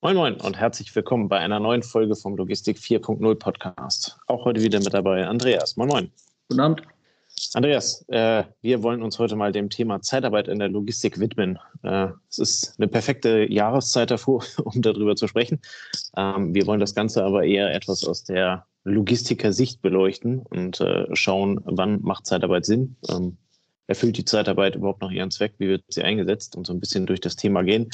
Moin 0.00 0.14
Moin 0.14 0.34
und 0.36 0.56
herzlich 0.56 0.94
willkommen 0.94 1.28
bei 1.28 1.40
einer 1.40 1.58
neuen 1.58 1.82
Folge 1.82 2.14
vom 2.14 2.36
Logistik 2.36 2.78
4.0 2.78 3.34
Podcast. 3.34 4.16
Auch 4.28 4.44
heute 4.44 4.62
wieder 4.62 4.78
mit 4.78 4.94
dabei 4.94 5.26
Andreas. 5.26 5.76
Moin 5.76 5.88
Moin. 5.88 6.12
Guten 6.48 6.60
Abend. 6.60 6.82
Andreas, 7.54 8.04
äh, 8.06 8.44
wir 8.60 8.84
wollen 8.84 9.02
uns 9.02 9.18
heute 9.18 9.34
mal 9.34 9.50
dem 9.50 9.70
Thema 9.70 10.00
Zeitarbeit 10.00 10.46
in 10.46 10.60
der 10.60 10.68
Logistik 10.68 11.18
widmen. 11.18 11.58
Äh, 11.82 12.10
es 12.30 12.38
ist 12.38 12.74
eine 12.78 12.86
perfekte 12.86 13.52
Jahreszeit 13.52 14.12
davor, 14.12 14.44
um 14.62 14.80
darüber 14.82 15.16
zu 15.16 15.26
sprechen. 15.26 15.60
Ähm, 16.16 16.54
wir 16.54 16.68
wollen 16.68 16.78
das 16.78 16.94
Ganze 16.94 17.24
aber 17.24 17.42
eher 17.42 17.74
etwas 17.74 18.04
aus 18.04 18.22
der 18.22 18.66
Logistiker-Sicht 18.84 19.82
beleuchten 19.82 20.38
und 20.38 20.80
äh, 20.80 21.06
schauen, 21.16 21.60
wann 21.64 22.02
macht 22.02 22.24
Zeitarbeit 22.24 22.66
Sinn. 22.66 22.94
Ähm, 23.10 23.36
erfüllt 23.88 24.16
die 24.16 24.24
Zeitarbeit 24.24 24.76
überhaupt 24.76 25.02
noch 25.02 25.10
ihren 25.10 25.32
Zweck? 25.32 25.54
Wie 25.58 25.66
wird 25.66 25.82
sie 25.88 26.04
eingesetzt? 26.04 26.54
Und 26.54 26.68
so 26.68 26.72
ein 26.72 26.78
bisschen 26.78 27.06
durch 27.06 27.20
das 27.20 27.34
Thema 27.34 27.62
gehen. 27.62 27.90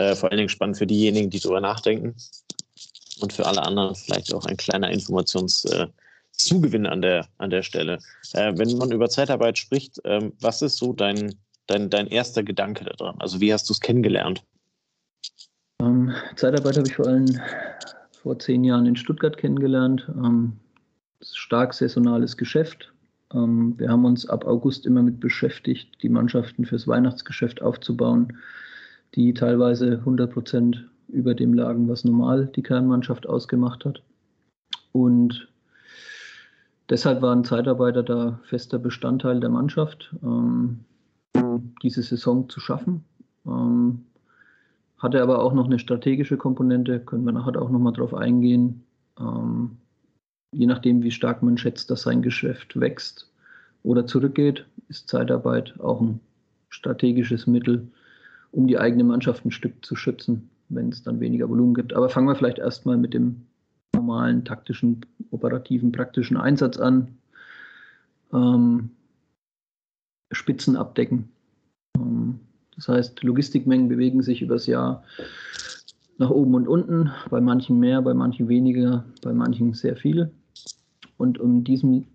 Äh, 0.00 0.16
vor 0.16 0.30
allen 0.30 0.38
Dingen 0.38 0.48
spannend 0.48 0.78
für 0.78 0.86
diejenigen, 0.86 1.28
die 1.28 1.40
darüber 1.40 1.60
nachdenken. 1.60 2.14
Und 3.20 3.34
für 3.34 3.46
alle 3.46 3.62
anderen 3.62 3.94
vielleicht 3.94 4.32
auch 4.32 4.46
ein 4.46 4.56
kleiner 4.56 4.90
Informationszugewinn 4.90 6.86
äh, 6.86 6.88
an 6.88 7.02
der, 7.02 7.28
an 7.36 7.50
der 7.50 7.62
Stelle. 7.62 7.98
Äh, 8.32 8.54
wenn 8.56 8.78
man 8.78 8.92
über 8.92 9.10
Zeitarbeit 9.10 9.58
spricht, 9.58 10.00
ähm, 10.04 10.32
was 10.40 10.62
ist 10.62 10.78
so 10.78 10.94
dein, 10.94 11.34
dein, 11.66 11.90
dein 11.90 12.06
erster 12.06 12.42
Gedanke 12.42 12.84
daran? 12.84 13.16
Also 13.18 13.42
wie 13.42 13.52
hast 13.52 13.68
du 13.68 13.74
es 13.74 13.80
kennengelernt? 13.80 14.42
Ähm, 15.82 16.14
Zeitarbeit 16.36 16.78
habe 16.78 16.88
ich 16.88 16.96
vor 16.96 17.06
allem 17.06 17.38
vor 18.22 18.38
zehn 18.38 18.64
Jahren 18.64 18.86
in 18.86 18.96
Stuttgart 18.96 19.36
kennengelernt. 19.36 20.06
Ähm, 20.08 20.58
stark 21.20 21.74
saisonales 21.74 22.38
Geschäft. 22.38 22.90
Ähm, 23.34 23.74
wir 23.78 23.90
haben 23.90 24.06
uns 24.06 24.26
ab 24.26 24.46
August 24.46 24.86
immer 24.86 25.02
mit 25.02 25.20
beschäftigt, 25.20 25.90
die 26.02 26.08
Mannschaften 26.08 26.64
fürs 26.64 26.88
Weihnachtsgeschäft 26.88 27.60
aufzubauen 27.60 28.38
die 29.14 29.34
teilweise 29.34 29.98
100 29.98 30.32
Prozent 30.32 30.88
über 31.08 31.34
dem 31.34 31.54
lagen, 31.54 31.88
was 31.88 32.04
normal 32.04 32.46
die 32.54 32.62
Kernmannschaft 32.62 33.26
ausgemacht 33.28 33.84
hat. 33.84 34.02
Und 34.92 35.48
deshalb 36.88 37.22
waren 37.22 37.44
Zeitarbeiter 37.44 38.02
da 38.02 38.40
fester 38.44 38.78
Bestandteil 38.78 39.40
der 39.40 39.50
Mannschaft, 39.50 40.14
ähm, 40.22 40.80
diese 41.82 42.02
Saison 42.02 42.48
zu 42.48 42.60
schaffen. 42.60 43.04
Ähm, 43.46 44.04
hatte 44.98 45.22
aber 45.22 45.42
auch 45.42 45.54
noch 45.54 45.66
eine 45.66 45.78
strategische 45.78 46.36
Komponente, 46.36 47.00
können 47.00 47.24
wir 47.24 47.32
nachher 47.32 47.60
auch 47.60 47.70
nochmal 47.70 47.94
drauf 47.94 48.14
eingehen. 48.14 48.84
Ähm, 49.18 49.78
je 50.52 50.66
nachdem, 50.66 51.02
wie 51.02 51.10
stark 51.10 51.42
man 51.42 51.56
schätzt, 51.56 51.90
dass 51.90 52.02
sein 52.02 52.22
Geschäft 52.22 52.78
wächst 52.78 53.30
oder 53.82 54.06
zurückgeht, 54.06 54.66
ist 54.88 55.08
Zeitarbeit 55.08 55.78
auch 55.80 56.00
ein 56.00 56.20
strategisches 56.68 57.46
Mittel, 57.46 57.88
um 58.52 58.66
die 58.66 58.78
eigene 58.78 59.04
Mannschaft 59.04 59.44
ein 59.44 59.50
Stück 59.50 59.84
zu 59.84 59.96
schützen, 59.96 60.50
wenn 60.68 60.88
es 60.88 61.02
dann 61.02 61.20
weniger 61.20 61.48
Volumen 61.48 61.74
gibt. 61.74 61.92
Aber 61.92 62.08
fangen 62.08 62.28
wir 62.28 62.34
vielleicht 62.34 62.58
erstmal 62.58 62.96
mit 62.96 63.14
dem 63.14 63.42
normalen, 63.94 64.44
taktischen, 64.44 65.04
operativen, 65.30 65.92
praktischen 65.92 66.36
Einsatz 66.36 66.78
an. 66.78 67.08
Ähm, 68.32 68.90
Spitzen 70.32 70.76
abdecken. 70.76 71.28
Ähm, 71.96 72.40
das 72.76 72.88
heißt, 72.88 73.22
Logistikmengen 73.22 73.88
bewegen 73.88 74.22
sich 74.22 74.42
übers 74.42 74.66
Jahr 74.66 75.02
nach 76.18 76.30
oben 76.30 76.54
und 76.54 76.68
unten, 76.68 77.10
bei 77.30 77.40
manchen 77.40 77.80
mehr, 77.80 78.02
bei 78.02 78.14
manchen 78.14 78.48
weniger, 78.48 79.04
bei 79.22 79.32
manchen 79.32 79.74
sehr 79.74 79.96
viel. 79.96 80.30
Und 81.16 81.38
um 81.38 81.64
diesem 81.64 82.06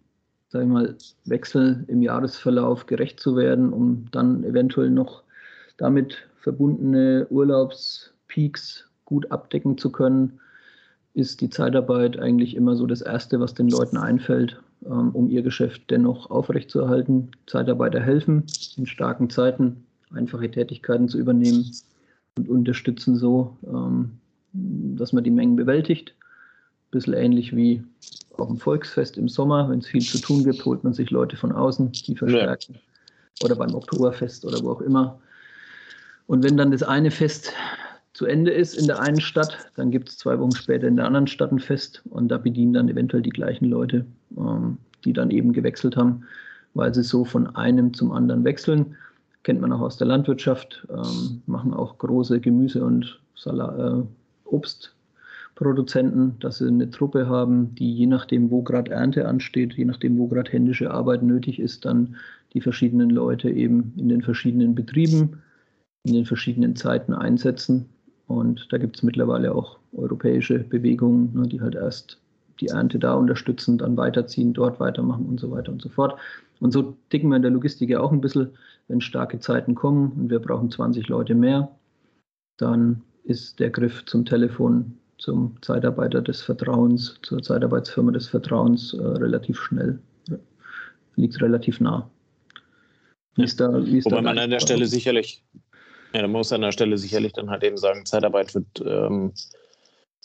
sag 0.56 0.64
ich 0.64 0.70
mal, 0.70 0.96
Wechsel 1.26 1.84
im 1.88 2.02
Jahresverlauf 2.02 2.86
gerecht 2.86 3.20
zu 3.20 3.36
werden, 3.36 3.74
um 3.74 4.06
dann 4.12 4.46
eventuell 4.46 4.90
noch 4.90 5.24
damit 5.78 6.28
verbundene 6.40 7.28
Urlaubspeaks 7.30 8.90
gut 9.06 9.32
abdecken 9.32 9.78
zu 9.78 9.92
können, 9.92 10.40
ist 11.14 11.42
die 11.42 11.50
Zeitarbeit 11.50 12.20
eigentlich 12.20 12.56
immer 12.56 12.76
so 12.76 12.86
das 12.86 13.02
Erste, 13.02 13.40
was 13.40 13.54
den 13.54 13.70
Leuten 13.70 13.98
einfällt, 13.98 14.60
ähm, 14.86 15.12
um 15.12 15.30
ihr 15.30 15.42
Geschäft 15.42 15.90
dennoch 15.90 16.30
aufrechtzuerhalten. 16.30 17.32
Zeitarbeiter 17.48 18.02
helfen 18.02 18.44
in 18.76 18.86
starken 18.86 19.30
Zeiten, 19.30 19.86
einfache 20.12 20.52
Tätigkeiten 20.52 21.08
zu 21.08 21.18
übernehmen 21.18 21.72
und 22.38 22.50
unterstützen 22.50 23.16
so, 23.16 23.58
ähm, 23.66 24.20
dass 24.52 25.14
man 25.14 25.24
die 25.24 25.32
Mengen 25.32 25.56
bewältigt. 25.56 26.16
Ein 26.20 26.92
bisschen 26.92 27.14
ähnlich 27.14 27.56
wie 27.56 27.84
auf 28.38 28.48
dem 28.48 28.58
Volksfest 28.58 29.18
im 29.18 29.30
Sommer, 29.30 29.70
wenn 29.70 29.80
es 29.80 29.88
viel 29.88 30.02
zu 30.02 30.20
tun 30.20 30.44
gibt, 30.44 30.66
holt 30.66 30.84
man 30.84 30.94
sich 30.94 31.12
Leute 31.12 31.38
von 31.38 31.54
außen, 31.54 31.92
die 31.92 32.16
verstärken. 32.16 32.76
Ja. 32.76 33.46
Oder 33.46 33.56
beim 33.56 33.74
Oktoberfest 33.74 34.46
oder 34.46 34.62
wo 34.64 34.72
auch 34.72 34.82
immer. 34.82 35.20
Und 36.28 36.44
wenn 36.44 36.58
dann 36.58 36.72
das 36.72 36.84
eine 36.84 37.12
Fest 37.12 37.54
zu 38.14 38.26
Ende 38.26 38.52
ist 38.52 38.76
in 38.76 38.88
der 38.88 39.02
einen 39.02 39.20
Stadt, 39.20 39.58
dann 39.76 39.92
gibt 39.92 40.10
es 40.10 40.18
zwei 40.18 40.40
Wochen 40.40 40.56
später 40.56 40.88
in 40.88 40.96
der 40.96 41.06
anderen 41.06 41.28
Stadt 41.28 41.52
ein 41.52 41.60
Fest 41.60 42.02
und 42.10 42.30
da 42.30 42.38
bedienen 42.38 42.74
dann 42.74 42.90
eventuell 42.90 43.22
die 43.22 43.30
gleichen 43.30 43.66
Leute, 43.66 44.06
ähm, 44.38 44.78
die 45.04 45.14
dann 45.14 45.32
eben 45.32 45.54
gewechselt 45.54 45.98
haben, 45.98 46.24
weil 46.74 46.94
sie 46.94 47.04
so 47.04 47.26
von 47.26 47.56
einem 47.56 47.94
zum 47.94 48.12
anderen 48.12 48.44
wechseln. 48.44 48.96
Kennt 49.44 49.62
man 49.62 49.72
auch 49.74 49.82
aus 49.82 49.98
der 49.98 50.08
Landwirtschaft, 50.08 50.88
ähm, 50.90 51.42
machen 51.46 51.74
auch 51.74 51.98
große 51.98 52.40
Gemüse- 52.40 52.84
und 52.84 53.20
Salat, 53.36 53.78
äh, 53.78 54.04
Obstproduzenten, 54.46 56.40
dass 56.40 56.60
sie 56.60 56.68
eine 56.68 56.90
Truppe 56.90 57.28
haben, 57.28 57.76
die 57.76 57.94
je 57.94 58.08
nachdem, 58.08 58.50
wo 58.50 58.64
gerade 58.64 58.92
Ernte 58.92 59.28
ansteht, 59.28 59.74
je 59.74 59.86
nachdem, 59.86 60.18
wo 60.18 60.28
gerade 60.28 60.52
händische 60.52 60.90
Arbeit 60.90 61.22
nötig 61.22 61.60
ist, 61.60 61.86
dann 61.86 62.16
die 62.54 62.62
verschiedenen 62.62 63.10
Leute 63.10 63.50
eben 63.50 63.94
in 63.98 64.08
den 64.08 64.22
verschiedenen 64.22 64.74
Betrieben 64.74 65.42
in 66.06 66.14
den 66.14 66.26
verschiedenen 66.26 66.76
Zeiten 66.76 67.14
einsetzen. 67.14 67.90
Und 68.28 68.68
da 68.72 68.78
gibt 68.78 68.98
es 68.98 69.04
mittlerweile 69.04 69.54
auch 69.54 69.80
europäische 69.94 70.60
Bewegungen, 70.60 71.34
ne, 71.34 71.48
die 71.48 71.62
halt 71.62 71.76
erst 71.76 72.20
die 72.62 72.68
Ernte 72.68 73.00
da 73.00 73.16
unterstützen, 73.16 73.78
dann 73.78 73.98
weiterziehen, 73.98 74.54
dort 74.54 74.80
weitermachen 74.80 75.26
und 75.26 75.40
so 75.40 75.52
weiter 75.52 75.72
und 75.72 75.82
so 75.82 75.90
fort. 75.90 76.18
Und 76.60 76.72
so 76.72 76.96
ticken 77.10 77.30
wir 77.30 77.36
in 77.36 77.42
der 77.42 77.52
Logistik 77.52 77.90
ja 77.90 78.00
auch 78.00 78.12
ein 78.12 78.22
bisschen, 78.22 78.52
wenn 78.88 79.02
starke 79.02 79.40
Zeiten 79.40 79.76
kommen 79.76 80.14
und 80.14 80.30
wir 80.30 80.40
brauchen 80.40 80.72
20 80.72 81.08
Leute 81.10 81.36
mehr, 81.36 81.70
dann 82.58 83.02
ist 83.24 83.60
der 83.60 83.72
Griff 83.72 84.06
zum 84.06 84.26
Telefon, 84.26 84.98
zum 85.18 85.58
Zeitarbeiter 85.62 86.22
des 86.22 86.42
Vertrauens, 86.42 87.20
zur 87.24 87.42
Zeitarbeitsfirma 87.42 88.12
des 88.12 88.28
Vertrauens 88.28 88.94
äh, 88.94 89.02
relativ 89.02 89.60
schnell, 89.60 90.00
liegt 91.16 91.42
relativ 91.42 91.82
nah. 91.82 92.10
Wie 93.36 93.44
ist 93.44 93.60
da, 93.60 93.86
wie 93.86 93.98
ist 93.98 94.06
Wobei 94.06 94.22
man 94.22 94.38
an 94.38 94.50
der 94.50 94.62
Stelle 94.62 94.86
sicherlich 94.86 95.44
ja, 96.16 96.22
da 96.22 96.30
muss 96.30 96.54
an 96.54 96.62
der 96.62 96.72
Stelle 96.72 96.98
sicherlich 96.98 97.34
dann 97.34 97.50
halt 97.50 97.62
eben 97.66 97.76
sagen, 97.76 98.06
Zeitarbeit 98.06 98.56
wird 98.56 98.82
ähm, 98.88 99.34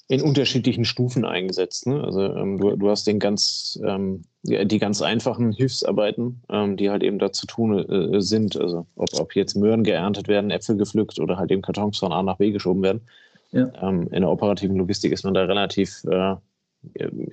in 0.07 0.23
unterschiedlichen 0.23 0.85
Stufen 0.85 1.25
eingesetzt. 1.25 1.89
Ne? 1.89 2.05
Also 2.05 2.23
ähm, 2.23 2.59
du, 2.59 2.77
du 2.77 2.91
hast 2.91 3.09
den 3.09 3.19
ganz, 3.19 3.77
ähm, 3.85 4.23
die 4.45 4.79
ganz 4.79 5.03
einfachen 5.03 5.51
Hilfsarbeiten, 5.51 6.43
ähm, 6.49 6.77
die 6.77 6.91
halt 6.91 7.03
eben 7.03 7.19
dazu 7.19 7.45
tun 7.45 7.77
äh, 7.79 8.21
sind. 8.21 8.57
Also 8.57 8.87
ob, 8.95 9.09
ob 9.19 9.35
jetzt 9.35 9.57
Möhren 9.57 9.83
geerntet 9.83 10.29
werden, 10.29 10.53
Äpfel 10.53 10.77
gepflückt 10.77 11.19
oder 11.19 11.39
halt 11.39 11.51
eben 11.51 11.63
Kartons 11.63 11.99
von 11.99 12.13
A 12.13 12.23
nach 12.23 12.37
B 12.37 12.53
geschoben 12.53 12.85
werden. 12.85 13.01
Ja. 13.51 13.73
Ähm, 13.83 14.07
in 14.13 14.21
der 14.21 14.31
operativen 14.31 14.77
Logistik 14.77 15.11
ist 15.11 15.25
man 15.25 15.35
da 15.35 15.43
relativ 15.43 16.05
äh, 16.05 16.37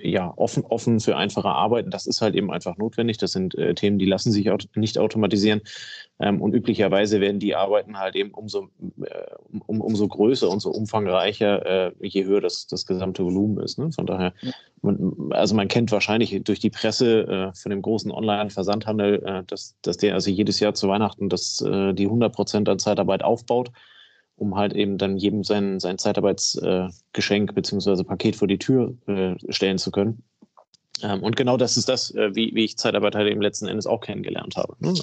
ja, 0.00 0.32
offen, 0.36 0.64
offen 0.64 1.00
für 1.00 1.16
einfache 1.16 1.48
Arbeiten. 1.48 1.90
Das 1.90 2.06
ist 2.06 2.20
halt 2.20 2.34
eben 2.34 2.50
einfach 2.50 2.76
notwendig. 2.76 3.16
Das 3.16 3.32
sind 3.32 3.54
äh, 3.54 3.74
Themen, 3.74 3.98
die 3.98 4.04
lassen 4.04 4.30
sich 4.30 4.50
auch 4.50 4.58
nicht 4.74 4.98
automatisieren. 4.98 5.62
Ähm, 6.20 6.42
und 6.42 6.54
üblicherweise 6.54 7.20
werden 7.20 7.40
die 7.40 7.54
Arbeiten 7.54 7.98
halt 7.98 8.14
eben 8.14 8.32
umso, 8.32 8.68
äh, 9.00 9.24
um, 9.66 9.80
umso 9.80 10.06
größer 10.06 10.50
und 10.50 10.60
so 10.60 10.70
umfangreicher, 10.70 11.88
äh, 11.88 11.92
je 12.00 12.24
höher 12.24 12.42
das, 12.42 12.66
das 12.66 12.86
gesamte 12.86 13.24
Volumen 13.24 13.58
ist. 13.60 13.78
Ne? 13.78 13.90
Von 13.90 14.06
daher, 14.06 14.34
man, 14.82 15.14
also 15.30 15.54
man 15.54 15.68
kennt 15.68 15.92
wahrscheinlich 15.92 16.42
durch 16.44 16.60
die 16.60 16.70
Presse 16.70 17.22
äh, 17.26 17.54
von 17.54 17.70
dem 17.70 17.80
großen 17.80 18.10
Online-Versandhandel, 18.10 19.22
äh, 19.24 19.44
dass, 19.46 19.76
dass 19.80 19.96
der 19.96 20.14
also 20.14 20.30
jedes 20.30 20.60
Jahr 20.60 20.74
zu 20.74 20.88
Weihnachten 20.88 21.30
das, 21.30 21.62
äh, 21.62 21.94
die 21.94 22.04
100 22.04 22.34
Prozent 22.34 22.68
an 22.68 22.78
Zeitarbeit 22.78 23.24
aufbaut 23.24 23.70
um 24.38 24.56
halt 24.56 24.72
eben 24.72 24.98
dann 24.98 25.16
jedem 25.16 25.44
sein, 25.44 25.80
sein 25.80 25.98
Zeitarbeitsgeschenk 25.98 27.50
äh, 27.50 27.52
beziehungsweise 27.52 28.04
Paket 28.04 28.36
vor 28.36 28.48
die 28.48 28.58
Tür 28.58 28.94
äh, 29.06 29.34
stellen 29.50 29.78
zu 29.78 29.90
können. 29.90 30.22
Ähm, 31.02 31.22
und 31.22 31.36
genau 31.36 31.56
das 31.56 31.76
ist 31.76 31.88
das, 31.88 32.14
äh, 32.14 32.34
wie, 32.34 32.54
wie 32.54 32.64
ich 32.64 32.76
Zeitarbeit 32.76 33.14
halt 33.14 33.30
eben 33.30 33.40
letzten 33.40 33.68
Endes 33.68 33.86
auch 33.86 34.00
kennengelernt 34.00 34.56
habe. 34.56 34.74
Ne? 34.80 34.94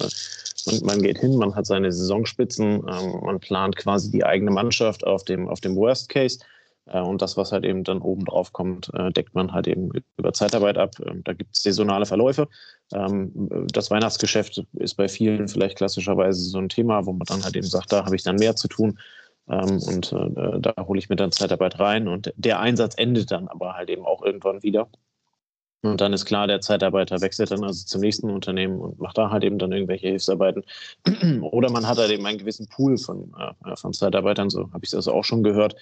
Man, 0.66 0.80
man, 0.84 1.02
geht 1.02 1.18
hin, 1.18 1.36
man 1.36 1.54
hat 1.54 1.66
seine 1.66 1.92
Saisonspitzen, 1.92 2.82
ähm, 2.88 3.20
man 3.22 3.40
plant 3.40 3.76
quasi 3.76 4.10
die 4.10 4.24
eigene 4.24 4.50
Mannschaft 4.50 5.06
auf 5.06 5.24
dem, 5.24 5.48
auf 5.48 5.60
dem 5.60 5.76
Worst 5.76 6.08
Case. 6.08 6.38
Äh, 6.86 7.00
und 7.00 7.22
das, 7.22 7.36
was 7.36 7.52
halt 7.52 7.64
eben 7.64 7.84
dann 7.84 8.00
oben 8.00 8.24
drauf 8.24 8.52
kommt, 8.52 8.90
äh, 8.94 9.10
deckt 9.10 9.34
man 9.34 9.52
halt 9.52 9.66
eben 9.68 9.90
über 10.16 10.32
Zeitarbeit 10.32 10.78
ab. 10.78 10.96
Ähm, 11.04 11.22
da 11.24 11.32
gibt 11.32 11.54
es 11.54 11.62
saisonale 11.62 12.06
Verläufe. 12.06 12.48
Ähm, 12.92 13.66
das 13.72 13.90
Weihnachtsgeschäft 13.90 14.64
ist 14.74 14.94
bei 14.94 15.08
vielen 15.08 15.48
vielleicht 15.48 15.78
klassischerweise 15.78 16.42
so 16.42 16.58
ein 16.58 16.68
Thema, 16.68 17.06
wo 17.06 17.12
man 17.12 17.26
dann 17.26 17.44
halt 17.44 17.56
eben 17.56 17.66
sagt, 17.66 17.92
da 17.92 18.04
habe 18.04 18.16
ich 18.16 18.22
dann 18.22 18.36
mehr 18.36 18.56
zu 18.56 18.68
tun. 18.68 18.98
Ähm, 19.48 19.80
und 19.86 20.12
äh, 20.12 20.60
da 20.60 20.74
hole 20.86 20.98
ich 20.98 21.08
mir 21.08 21.16
dann 21.16 21.32
Zeitarbeit 21.32 21.78
rein 21.78 22.08
und 22.08 22.32
der 22.36 22.60
Einsatz 22.60 22.94
endet 22.96 23.30
dann 23.30 23.48
aber 23.48 23.74
halt 23.74 23.90
eben 23.90 24.04
auch 24.04 24.22
irgendwann 24.22 24.62
wieder. 24.62 24.88
Und 25.82 26.00
dann 26.00 26.12
ist 26.12 26.24
klar, 26.24 26.46
der 26.46 26.60
Zeitarbeiter 26.60 27.20
wechselt 27.20 27.50
dann 27.50 27.62
also 27.62 27.84
zum 27.86 28.00
nächsten 28.00 28.30
Unternehmen 28.30 28.80
und 28.80 28.98
macht 28.98 29.18
da 29.18 29.30
halt 29.30 29.44
eben 29.44 29.58
dann 29.58 29.72
irgendwelche 29.72 30.08
Hilfsarbeiten. 30.08 30.64
Oder 31.42 31.70
man 31.70 31.86
hat 31.86 31.98
halt 31.98 32.10
eben 32.10 32.26
einen 32.26 32.38
gewissen 32.38 32.68
Pool 32.68 32.98
von, 32.98 33.32
äh, 33.64 33.76
von 33.76 33.92
Zeitarbeitern, 33.92 34.50
so 34.50 34.72
habe 34.72 34.84
ich 34.84 34.90
das 34.90 35.06
auch 35.06 35.24
schon 35.24 35.42
gehört, 35.42 35.76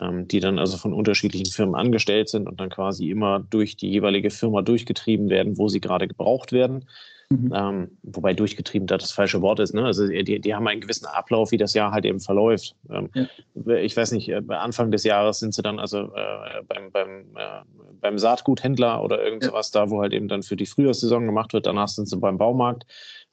ähm, 0.00 0.28
die 0.28 0.40
dann 0.40 0.58
also 0.58 0.76
von 0.76 0.92
unterschiedlichen 0.92 1.46
Firmen 1.46 1.74
angestellt 1.74 2.28
sind 2.28 2.48
und 2.48 2.60
dann 2.60 2.70
quasi 2.70 3.10
immer 3.10 3.40
durch 3.40 3.76
die 3.76 3.90
jeweilige 3.90 4.30
Firma 4.30 4.62
durchgetrieben 4.62 5.28
werden, 5.28 5.58
wo 5.58 5.68
sie 5.68 5.80
gerade 5.80 6.08
gebraucht 6.08 6.52
werden. 6.52 6.84
Mhm. 7.30 7.52
Ähm, 7.54 7.98
wobei 8.04 8.32
durchgetrieben 8.32 8.86
da 8.86 8.96
das 8.96 9.12
falsche 9.12 9.42
Wort 9.42 9.60
ist. 9.60 9.74
Ne? 9.74 9.84
Also 9.84 10.06
die, 10.06 10.40
die 10.40 10.54
haben 10.54 10.66
einen 10.66 10.80
gewissen 10.80 11.04
Ablauf, 11.04 11.50
wie 11.50 11.58
das 11.58 11.74
Jahr 11.74 11.92
halt 11.92 12.06
eben 12.06 12.20
verläuft. 12.20 12.74
Ähm, 12.88 13.10
ja. 13.14 13.74
Ich 13.76 13.94
weiß 13.94 14.12
nicht, 14.12 14.30
äh, 14.30 14.40
Anfang 14.48 14.90
des 14.90 15.04
Jahres 15.04 15.40
sind 15.40 15.52
sie 15.52 15.60
dann 15.60 15.78
also 15.78 16.04
äh, 16.14 16.62
beim, 16.66 16.90
beim, 16.90 17.36
äh, 17.36 17.60
beim 18.00 18.18
Saatguthändler 18.18 19.02
oder 19.02 19.22
irgend 19.22 19.42
ja. 19.42 19.50
sowas 19.50 19.70
da, 19.70 19.90
wo 19.90 20.00
halt 20.00 20.14
eben 20.14 20.28
dann 20.28 20.42
für 20.42 20.56
die 20.56 20.64
Frühjahrssaison 20.64 21.26
gemacht 21.26 21.52
wird. 21.52 21.66
Danach 21.66 21.88
sind 21.88 22.08
sie 22.08 22.16
beim 22.16 22.38
Baumarkt, 22.38 22.86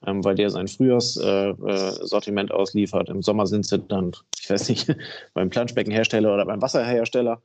ähm, 0.06 0.26
weil 0.26 0.36
der 0.36 0.50
sein 0.50 0.68
Frühjahrssortiment 0.68 2.50
äh, 2.50 2.54
äh 2.54 2.58
ausliefert. 2.58 3.08
Im 3.08 3.22
Sommer 3.22 3.48
sind 3.48 3.66
sie 3.66 3.80
dann, 3.80 4.12
ich 4.38 4.50
weiß 4.50 4.68
nicht, 4.68 4.94
beim 5.34 5.50
Planschbeckenhersteller 5.50 6.34
oder 6.34 6.46
beim 6.46 6.62
Wasserhersteller. 6.62 7.42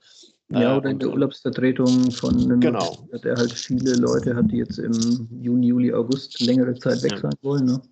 Ja, 0.53 0.75
äh, 0.75 0.77
oder 0.79 0.91
in 0.91 0.99
der 0.99 1.11
Urlaubsvertretung 1.11 2.11
von 2.11 2.37
einem, 2.37 2.61
genau. 2.61 3.09
der 3.23 3.37
halt 3.37 3.53
viele 3.53 3.95
Leute 3.95 4.35
hat, 4.35 4.51
die 4.51 4.59
jetzt 4.59 4.79
im 4.79 5.29
Juni, 5.41 5.69
Juli, 5.69 5.93
August 5.93 6.41
längere 6.41 6.75
Zeit 6.75 7.03
weg 7.03 7.13
ja. 7.13 7.19
sein 7.19 7.35
wollen. 7.43 7.65
Ne? 7.67 7.83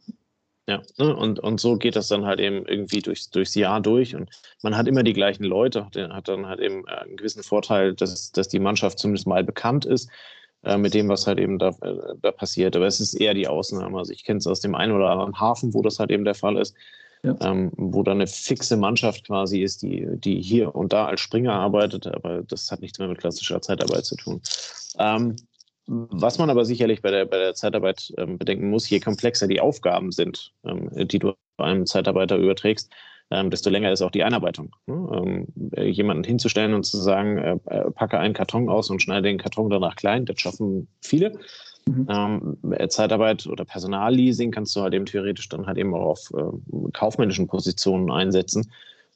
Ja, 0.68 0.82
ne? 0.98 1.16
und, 1.16 1.38
und 1.38 1.60
so 1.60 1.76
geht 1.76 1.94
das 1.94 2.08
dann 2.08 2.24
halt 2.24 2.40
eben 2.40 2.66
irgendwie 2.66 3.00
durchs, 3.00 3.30
durchs 3.30 3.54
Jahr 3.54 3.80
durch 3.80 4.14
und 4.14 4.28
man 4.62 4.76
hat 4.76 4.88
immer 4.88 5.02
die 5.02 5.12
gleichen 5.12 5.44
Leute, 5.44 5.86
der 5.94 6.08
hat 6.10 6.28
dann 6.28 6.46
halt 6.46 6.60
eben 6.60 6.84
äh, 6.88 6.90
einen 6.90 7.16
gewissen 7.16 7.42
Vorteil, 7.42 7.94
dass, 7.94 8.32
dass 8.32 8.48
die 8.48 8.58
Mannschaft 8.58 8.98
zumindest 8.98 9.28
mal 9.28 9.44
bekannt 9.44 9.86
ist 9.86 10.10
äh, 10.64 10.76
mit 10.76 10.94
dem, 10.94 11.08
was 11.08 11.28
halt 11.28 11.38
eben 11.38 11.58
da, 11.58 11.70
da 12.20 12.32
passiert. 12.32 12.74
Aber 12.74 12.86
es 12.86 13.00
ist 13.00 13.14
eher 13.14 13.34
die 13.34 13.46
Ausnahme. 13.46 13.98
Also 13.98 14.12
ich 14.12 14.24
kenne 14.24 14.38
es 14.38 14.46
aus 14.48 14.60
dem 14.60 14.74
einen 14.74 14.92
oder 14.92 15.10
anderen 15.10 15.38
Hafen, 15.38 15.72
wo 15.74 15.82
das 15.82 16.00
halt 16.00 16.10
eben 16.10 16.24
der 16.24 16.34
Fall 16.34 16.58
ist 16.58 16.74
ja. 17.22 17.36
ähm, 17.40 17.72
wo 17.76 18.02
dann 18.02 18.18
eine 18.18 18.26
fixe 18.26 18.76
Mannschaft 18.76 19.26
quasi 19.26 19.62
ist, 19.62 19.82
die, 19.82 20.06
die 20.12 20.40
hier 20.40 20.74
und 20.74 20.92
da 20.92 21.06
als 21.06 21.20
Springer 21.20 21.52
arbeitet, 21.52 22.06
aber 22.06 22.42
das 22.42 22.70
hat 22.70 22.80
nichts 22.80 22.98
mehr 22.98 23.08
mit 23.08 23.18
klassischer 23.18 23.60
Zeitarbeit 23.60 24.04
zu 24.04 24.16
tun. 24.16 24.40
Ähm, 24.98 25.36
was 25.86 26.38
man 26.38 26.50
aber 26.50 26.64
sicherlich 26.64 27.00
bei 27.00 27.10
der, 27.10 27.24
bei 27.24 27.38
der 27.38 27.54
Zeitarbeit 27.54 28.12
ähm, 28.18 28.36
bedenken 28.36 28.68
muss, 28.68 28.88
je 28.90 29.00
komplexer 29.00 29.46
die 29.46 29.60
Aufgaben 29.60 30.12
sind, 30.12 30.52
ähm, 30.64 30.90
die 31.08 31.18
du 31.18 31.32
einem 31.56 31.86
Zeitarbeiter 31.86 32.36
überträgst, 32.36 32.90
ähm, 33.30 33.50
desto 33.50 33.70
länger 33.70 33.92
ist 33.92 34.02
auch 34.02 34.10
die 34.10 34.22
Einarbeitung. 34.22 34.74
Ne? 34.86 35.46
Ähm, 35.76 35.92
jemanden 35.92 36.24
hinzustellen 36.24 36.74
und 36.74 36.84
zu 36.84 36.98
sagen, 36.98 37.38
äh, 37.38 37.58
äh, 37.66 37.90
packe 37.90 38.18
einen 38.18 38.34
Karton 38.34 38.68
aus 38.68 38.90
und 38.90 39.02
schneide 39.02 39.28
den 39.28 39.38
Karton 39.38 39.70
danach 39.70 39.96
klein, 39.96 40.24
das 40.24 40.40
schaffen 40.40 40.88
viele. 41.02 41.38
Mhm. 41.88 42.06
Ähm, 42.70 42.88
Zeitarbeit 42.90 43.46
oder 43.46 43.64
Personalleasing 43.64 44.50
kannst 44.50 44.76
du 44.76 44.82
halt 44.82 44.94
eben 44.94 45.06
theoretisch 45.06 45.48
dann 45.48 45.66
halt 45.66 45.78
eben 45.78 45.94
auch 45.94 46.10
auf 46.10 46.30
äh, 46.36 46.90
kaufmännischen 46.92 47.46
Positionen 47.46 48.10
einsetzen. 48.10 48.70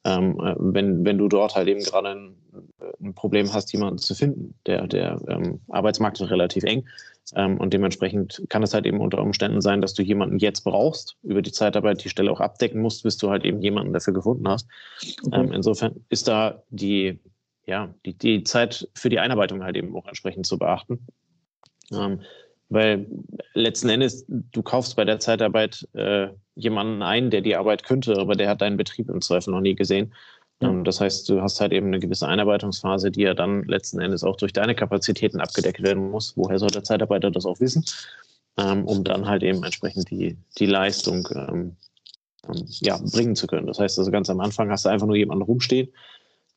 Ähm, 0.05 0.41
äh, 0.41 0.55
wenn, 0.59 1.05
wenn 1.05 1.19
du 1.19 1.29
dort 1.29 1.55
halt 1.55 1.69
eben 1.69 1.83
gerade 1.83 2.09
ein, 2.09 2.35
ein, 3.01 3.15
Problem 3.15 3.53
hast, 3.53 3.73
jemanden 3.73 3.99
zu 3.99 4.15
finden. 4.15 4.55
Der, 4.67 4.87
der 4.89 5.21
ähm, 5.29 5.61
Arbeitsmarkt 5.69 6.21
ist 6.21 6.31
relativ 6.31 6.65
eng 6.65 6.85
ähm, 7.37 7.59
und 7.59 7.73
dementsprechend 7.73 8.43
kann 8.49 8.65
es 8.65 8.75
halt 8.75 8.85
eben 8.85 9.01
unter 9.01 9.23
Umständen 9.23 9.61
sein, 9.61 9.81
dass 9.81 9.95
du 9.95 10.03
jemanden 10.03 10.39
jetzt 10.39 10.63
brauchst, 10.63 11.17
über 11.23 11.41
die 11.41 11.53
Zeitarbeit 11.53 12.03
die 12.03 12.09
Stelle 12.09 12.33
auch 12.33 12.41
abdecken 12.41 12.81
musst, 12.81 13.05
bis 13.05 13.17
du 13.17 13.31
halt 13.31 13.45
eben 13.45 13.63
jemanden 13.63 13.93
dafür 13.93 14.13
gefunden 14.13 14.49
hast. 14.49 14.67
Okay. 15.25 15.41
Ähm, 15.41 15.53
insofern 15.53 16.05
ist 16.09 16.27
da 16.27 16.63
die, 16.71 17.21
ja, 17.67 17.95
die, 18.05 18.15
die 18.15 18.43
Zeit 18.43 18.89
für 18.95 19.09
die 19.09 19.21
Einarbeitung 19.21 19.63
halt 19.63 19.77
eben 19.77 19.95
auch 19.95 20.09
entsprechend 20.09 20.47
zu 20.47 20.59
beachten. 20.59 21.07
Ähm, 21.93 22.23
weil 22.73 23.07
letzten 23.55 23.89
Endes, 23.89 24.25
du 24.29 24.63
kaufst 24.63 24.97
bei 24.97 25.05
der 25.05 25.21
Zeitarbeit 25.21 25.87
äh, 25.95 26.29
jemanden 26.55 27.03
ein, 27.03 27.31
der 27.31 27.41
die 27.41 27.57
Arbeit 27.57 27.85
könnte, 27.85 28.19
aber 28.19 28.35
der 28.35 28.49
hat 28.49 28.61
deinen 28.61 28.77
Betrieb 28.77 29.09
im 29.09 29.21
Zweifel 29.21 29.53
noch 29.53 29.61
nie 29.61 29.75
gesehen. 29.75 30.13
Ähm, 30.63 30.85
das 30.85 31.01
heißt, 31.01 31.29
du 31.29 31.43
hast 31.43 31.61
halt 31.61 31.73
eben 31.73 31.89
eine 31.89 31.99
gewisse 31.99 32.29
Einarbeitungsphase, 32.29 33.11
die 33.11 33.23
ja 33.23 33.35
dann 33.35 33.65
letzten 33.65 34.01
Endes 34.01 34.25
auch 34.25 34.37
durch 34.37 34.53
deine 34.53 34.75
Kapazitäten 34.75 35.41
abgedeckt 35.41 35.83
werden 35.83 36.11
muss. 36.11 36.37
Woher 36.37 36.59
soll 36.59 36.71
der 36.71 36.85
Zeitarbeiter 36.85 37.31
das 37.31 37.47
auch 37.47 37.61
wissen? 37.61 37.85
Ähm, 38.59 38.85
um 38.85 39.03
dann 39.03 39.27
halt 39.27 39.43
eben 39.43 39.65
entsprechend 39.65 40.11
die, 40.11 40.37
die 40.59 40.67
Leistung 40.67 41.27
ähm, 41.35 41.77
ähm 42.49 42.65
ja, 42.81 42.99
bringen 42.99 43.35
zu 43.35 43.47
können. 43.47 43.67
Das 43.67 43.79
heißt, 43.79 43.99
also 43.99 44.11
ganz 44.11 44.29
am 44.31 44.41
Anfang 44.41 44.71
hast 44.71 44.85
du 44.85 44.91
einfach 44.91 45.07
nur 45.07 45.17
jemanden 45.17 45.43
rumstehen, 45.43 45.89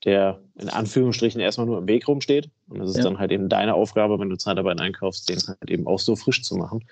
der 0.06 0.40
in 0.58 0.70
Anführungsstrichen 0.70 1.42
erstmal 1.42 1.68
nur 1.68 1.80
im 1.80 1.88
Weg 1.88 2.08
rumsteht. 2.08 2.50
Und 2.70 2.80
das 2.80 2.92
ist 2.92 2.98
ja. 2.98 3.04
dann 3.04 3.20
halt 3.20 3.32
eben 3.32 3.50
deine 3.50 3.74
Aufgabe, 3.74 4.20
wenn 4.20 4.30
du 4.30 4.38
Zeitarbeit 4.38 4.80
einkaufst, 4.80 5.28
den 5.28 5.40
halt 5.48 5.70
eben 5.70 5.88
auch 5.88 6.00
so 6.00 6.16
frisch 6.16 6.44
zu 6.44 6.56
machen, 6.56 6.86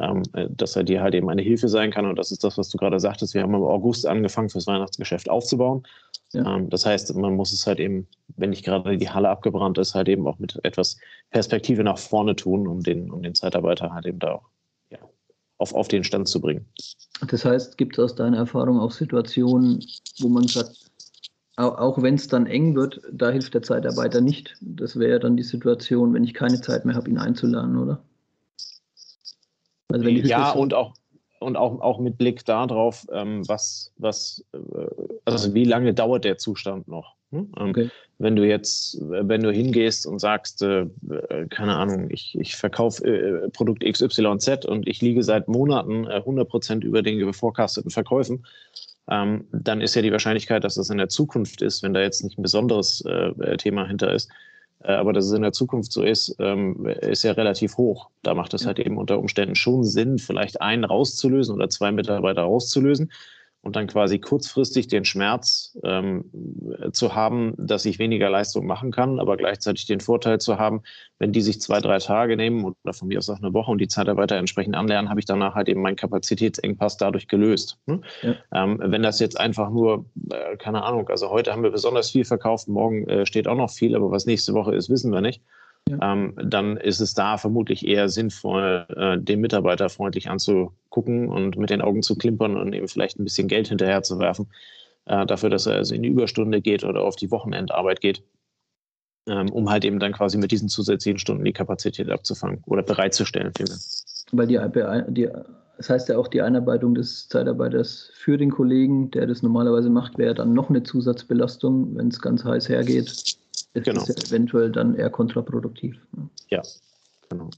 ähm, 0.00 0.22
äh, 0.34 0.48
dass 0.50 0.76
er 0.76 0.82
dir 0.82 1.00
halt 1.00 1.14
eben 1.14 1.30
eine 1.30 1.42
Hilfe 1.42 1.68
sein 1.68 1.90
kann. 1.90 2.04
Und 2.04 2.18
das 2.18 2.32
ist 2.32 2.42
das, 2.42 2.58
was 2.58 2.68
du 2.68 2.76
gerade 2.76 2.98
sagtest. 2.98 3.34
Wir 3.34 3.42
haben 3.42 3.54
im 3.54 3.62
August 3.62 4.06
angefangen, 4.06 4.50
fürs 4.50 4.66
Weihnachtsgeschäft 4.66 5.30
aufzubauen. 5.30 5.84
Ja. 6.32 6.56
Ähm, 6.56 6.68
das 6.68 6.84
heißt, 6.84 7.14
man 7.14 7.36
muss 7.36 7.52
es 7.52 7.66
halt 7.66 7.78
eben, 7.78 8.08
wenn 8.36 8.50
nicht 8.50 8.64
gerade 8.64 8.98
die 8.98 9.08
Halle 9.08 9.28
abgebrannt 9.28 9.78
ist, 9.78 9.94
halt 9.94 10.08
eben 10.08 10.26
auch 10.26 10.38
mit 10.38 10.58
etwas 10.64 10.98
Perspektive 11.30 11.84
nach 11.84 11.98
vorne 11.98 12.34
tun, 12.34 12.66
um 12.66 12.82
den, 12.82 13.10
um 13.10 13.22
den 13.22 13.34
Zeitarbeiter 13.34 13.94
halt 13.94 14.04
eben 14.06 14.18
da 14.18 14.32
auch 14.32 14.48
ja, 14.90 14.98
auf, 15.58 15.72
auf 15.74 15.86
den 15.86 16.02
Stand 16.02 16.28
zu 16.28 16.40
bringen. 16.40 16.66
Das 17.28 17.44
heißt, 17.44 17.78
gibt 17.78 17.96
es 17.96 18.04
aus 18.04 18.14
deiner 18.16 18.38
Erfahrung 18.38 18.80
auch 18.80 18.90
Situationen, 18.90 19.84
wo 20.18 20.28
man 20.28 20.46
sagt, 20.48 20.87
auch 21.58 22.00
wenn 22.02 22.14
es 22.14 22.28
dann 22.28 22.46
eng 22.46 22.76
wird, 22.76 23.00
da 23.10 23.30
hilft 23.30 23.54
der 23.54 23.62
Zeitarbeiter 23.62 24.20
nicht. 24.20 24.56
Das 24.60 24.98
wäre 24.98 25.18
dann 25.18 25.36
die 25.36 25.42
Situation, 25.42 26.14
wenn 26.14 26.24
ich 26.24 26.34
keine 26.34 26.60
Zeit 26.60 26.84
mehr 26.84 26.94
habe, 26.94 27.10
ihn 27.10 27.18
einzuladen, 27.18 27.76
oder? 27.76 28.00
Also 29.90 30.08
ja, 30.08 30.50
und 30.52 30.74
auch 30.74 30.94
und 31.40 31.56
auch, 31.56 31.80
auch 31.80 31.98
mit 32.00 32.18
Blick 32.18 32.44
darauf, 32.44 33.06
ähm, 33.12 33.46
was, 33.48 33.92
was, 33.96 34.44
äh, 34.52 34.58
also 35.24 35.54
wie 35.54 35.64
lange 35.64 35.94
dauert 35.94 36.24
der 36.24 36.38
Zustand 36.38 36.88
noch? 36.88 37.14
Hm? 37.30 37.52
Ähm, 37.58 37.70
okay. 37.70 37.90
Wenn 38.18 38.34
du 38.34 38.46
jetzt, 38.46 38.98
wenn 39.00 39.42
du 39.42 39.52
hingehst 39.52 40.06
und 40.06 40.18
sagst, 40.18 40.62
äh, 40.62 40.82
äh 40.82 41.46
keine 41.48 41.76
Ahnung, 41.76 42.08
ich, 42.10 42.36
ich 42.38 42.56
verkaufe 42.56 43.04
äh, 43.04 43.48
Produkt 43.50 43.84
XYZ 43.84 44.64
und 44.66 44.88
ich 44.88 45.00
liege 45.00 45.22
seit 45.22 45.46
Monaten 45.46 46.06
äh, 46.06 46.22
100% 46.24 46.82
über 46.82 47.02
den 47.02 47.18
geforecasteten 47.18 47.90
Verkäufen, 47.90 48.44
ähm, 49.10 49.46
dann 49.52 49.80
ist 49.80 49.94
ja 49.94 50.02
die 50.02 50.12
Wahrscheinlichkeit, 50.12 50.64
dass 50.64 50.74
das 50.74 50.90
in 50.90 50.98
der 50.98 51.08
Zukunft 51.08 51.62
ist, 51.62 51.82
wenn 51.82 51.94
da 51.94 52.00
jetzt 52.00 52.22
nicht 52.22 52.38
ein 52.38 52.42
besonderes 52.42 53.02
äh, 53.02 53.56
Thema 53.56 53.86
hinter 53.86 54.12
ist, 54.12 54.30
äh, 54.80 54.92
aber 54.92 55.12
dass 55.12 55.26
es 55.26 55.32
in 55.32 55.42
der 55.42 55.52
Zukunft 55.52 55.92
so 55.92 56.02
ist, 56.02 56.36
ähm, 56.38 56.86
ist 56.86 57.24
ja 57.24 57.32
relativ 57.32 57.76
hoch. 57.76 58.10
Da 58.22 58.34
macht 58.34 58.54
es 58.54 58.66
halt 58.66 58.78
eben 58.78 58.98
unter 58.98 59.18
Umständen 59.18 59.54
schon 59.54 59.84
Sinn, 59.84 60.18
vielleicht 60.18 60.60
einen 60.60 60.84
rauszulösen 60.84 61.54
oder 61.54 61.68
zwei 61.68 61.90
Mitarbeiter 61.90 62.42
rauszulösen 62.42 63.10
und 63.62 63.76
dann 63.76 63.86
quasi 63.86 64.18
kurzfristig 64.18 64.88
den 64.88 65.04
Schmerz 65.04 65.76
ähm, 65.84 66.24
zu 66.92 67.14
haben, 67.14 67.54
dass 67.58 67.84
ich 67.84 67.98
weniger 67.98 68.30
Leistung 68.30 68.66
machen 68.66 68.92
kann, 68.92 69.18
aber 69.18 69.36
gleichzeitig 69.36 69.86
den 69.86 70.00
Vorteil 70.00 70.38
zu 70.38 70.58
haben, 70.58 70.82
wenn 71.18 71.32
die 71.32 71.40
sich 71.40 71.60
zwei, 71.60 71.80
drei 71.80 71.98
Tage 71.98 72.36
nehmen 72.36 72.64
oder 72.64 72.92
von 72.92 73.08
mir 73.08 73.18
aus 73.18 73.28
auch 73.28 73.38
eine 73.38 73.52
Woche 73.52 73.70
und 73.70 73.78
die 73.78 73.88
Zeitarbeiter 73.88 74.36
entsprechend 74.36 74.76
anlernen, 74.76 75.10
habe 75.10 75.20
ich 75.20 75.26
danach 75.26 75.54
halt 75.54 75.68
eben 75.68 75.82
meinen 75.82 75.96
Kapazitätsengpass 75.96 76.96
dadurch 76.96 77.26
gelöst. 77.26 77.78
Hm? 77.86 78.04
Ja. 78.22 78.36
Ähm, 78.54 78.78
wenn 78.82 79.02
das 79.02 79.18
jetzt 79.18 79.38
einfach 79.38 79.70
nur, 79.70 80.06
äh, 80.30 80.56
keine 80.56 80.84
Ahnung, 80.84 81.08
also 81.08 81.30
heute 81.30 81.52
haben 81.52 81.64
wir 81.64 81.70
besonders 81.70 82.10
viel 82.10 82.24
verkauft, 82.24 82.68
morgen 82.68 83.08
äh, 83.08 83.26
steht 83.26 83.48
auch 83.48 83.56
noch 83.56 83.70
viel, 83.70 83.96
aber 83.96 84.10
was 84.10 84.26
nächste 84.26 84.54
Woche 84.54 84.74
ist, 84.74 84.88
wissen 84.88 85.12
wir 85.12 85.20
nicht 85.20 85.42
ja. 85.88 86.12
ähm, 86.12 86.34
dann 86.42 86.76
ist 86.76 87.00
es 87.00 87.14
da 87.14 87.38
vermutlich 87.38 87.86
eher 87.86 88.08
sinnvoll, 88.08 88.86
äh, 88.96 89.18
den 89.18 89.40
Mitarbeiter 89.40 89.88
freundlich 89.88 90.28
anzugucken 90.28 91.28
und 91.28 91.56
mit 91.56 91.70
den 91.70 91.80
Augen 91.80 92.02
zu 92.02 92.16
klimpern 92.16 92.56
und 92.56 92.72
eben 92.72 92.88
vielleicht 92.88 93.18
ein 93.18 93.24
bisschen 93.24 93.48
Geld 93.48 93.68
hinterher 93.68 94.02
zu 94.02 94.18
werfen, 94.18 94.48
äh, 95.06 95.26
dafür, 95.26 95.50
dass 95.50 95.66
er 95.66 95.76
also 95.76 95.94
in 95.94 96.02
die 96.02 96.08
Überstunde 96.08 96.60
geht 96.60 96.84
oder 96.84 97.02
auf 97.02 97.16
die 97.16 97.30
Wochenendarbeit 97.30 98.00
geht, 98.00 98.22
ähm, 99.26 99.50
um 99.50 99.70
halt 99.70 99.84
eben 99.84 99.98
dann 99.98 100.12
quasi 100.12 100.38
mit 100.38 100.52
diesen 100.52 100.68
zusätzlichen 100.68 101.18
Stunden 101.18 101.44
die 101.44 101.52
Kapazität 101.52 102.10
abzufangen 102.10 102.62
oder 102.66 102.82
bereitzustellen. 102.82 103.52
Vielmehr. 103.56 103.78
Weil 104.32 104.46
die, 104.46 104.58
die, 105.08 105.28
das 105.76 105.90
heißt 105.90 106.08
ja 106.08 106.18
auch, 106.18 106.28
die 106.28 106.42
Einarbeitung 106.42 106.94
des 106.94 107.28
Zeitarbeiters 107.28 108.10
für 108.14 108.36
den 108.36 108.50
Kollegen, 108.50 109.10
der 109.10 109.26
das 109.26 109.42
normalerweise 109.42 109.90
macht, 109.90 110.18
wäre 110.18 110.34
dann 110.34 110.52
noch 110.52 110.68
eine 110.68 110.82
Zusatzbelastung, 110.82 111.96
wenn 111.96 112.08
es 112.08 112.20
ganz 112.20 112.44
heiß 112.44 112.68
hergeht 112.68 113.37
ist 113.74 113.84
genau. 113.84 114.04
ja 114.04 114.14
eventuell 114.14 114.70
dann 114.70 114.94
eher 114.94 115.10
kontraproduktiv. 115.10 115.96
Ne? 116.16 116.28
Ja, 116.48 116.62
genau. 117.28 117.50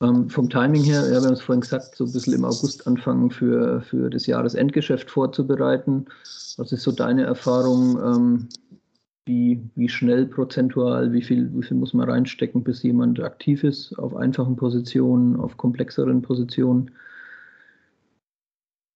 Ähm, 0.00 0.28
vom 0.28 0.50
Timing 0.50 0.82
her, 0.82 1.04
ja, 1.04 1.20
wir 1.20 1.22
haben 1.22 1.32
es 1.32 1.40
vorhin 1.40 1.60
gesagt, 1.60 1.94
so 1.96 2.04
ein 2.04 2.12
bisschen 2.12 2.34
im 2.34 2.44
August 2.44 2.86
anfangen 2.86 3.30
für, 3.30 3.80
für 3.82 4.10
das 4.10 4.26
Jahresendgeschäft 4.26 5.10
vorzubereiten. 5.10 6.06
Was 6.56 6.72
ist 6.72 6.82
so 6.82 6.92
deine 6.92 7.24
Erfahrung? 7.24 7.98
Ähm, 7.98 8.48
wie, 9.26 9.70
wie 9.74 9.88
schnell 9.88 10.26
prozentual, 10.26 11.12
wie 11.12 11.22
viel, 11.22 11.50
wie 11.54 11.62
viel 11.62 11.76
muss 11.78 11.94
man 11.94 12.08
reinstecken, 12.10 12.62
bis 12.62 12.82
jemand 12.82 13.20
aktiv 13.20 13.64
ist 13.64 13.98
auf 13.98 14.14
einfachen 14.14 14.56
Positionen, 14.56 15.36
auf 15.36 15.56
komplexeren 15.56 16.20
Positionen? 16.20 16.90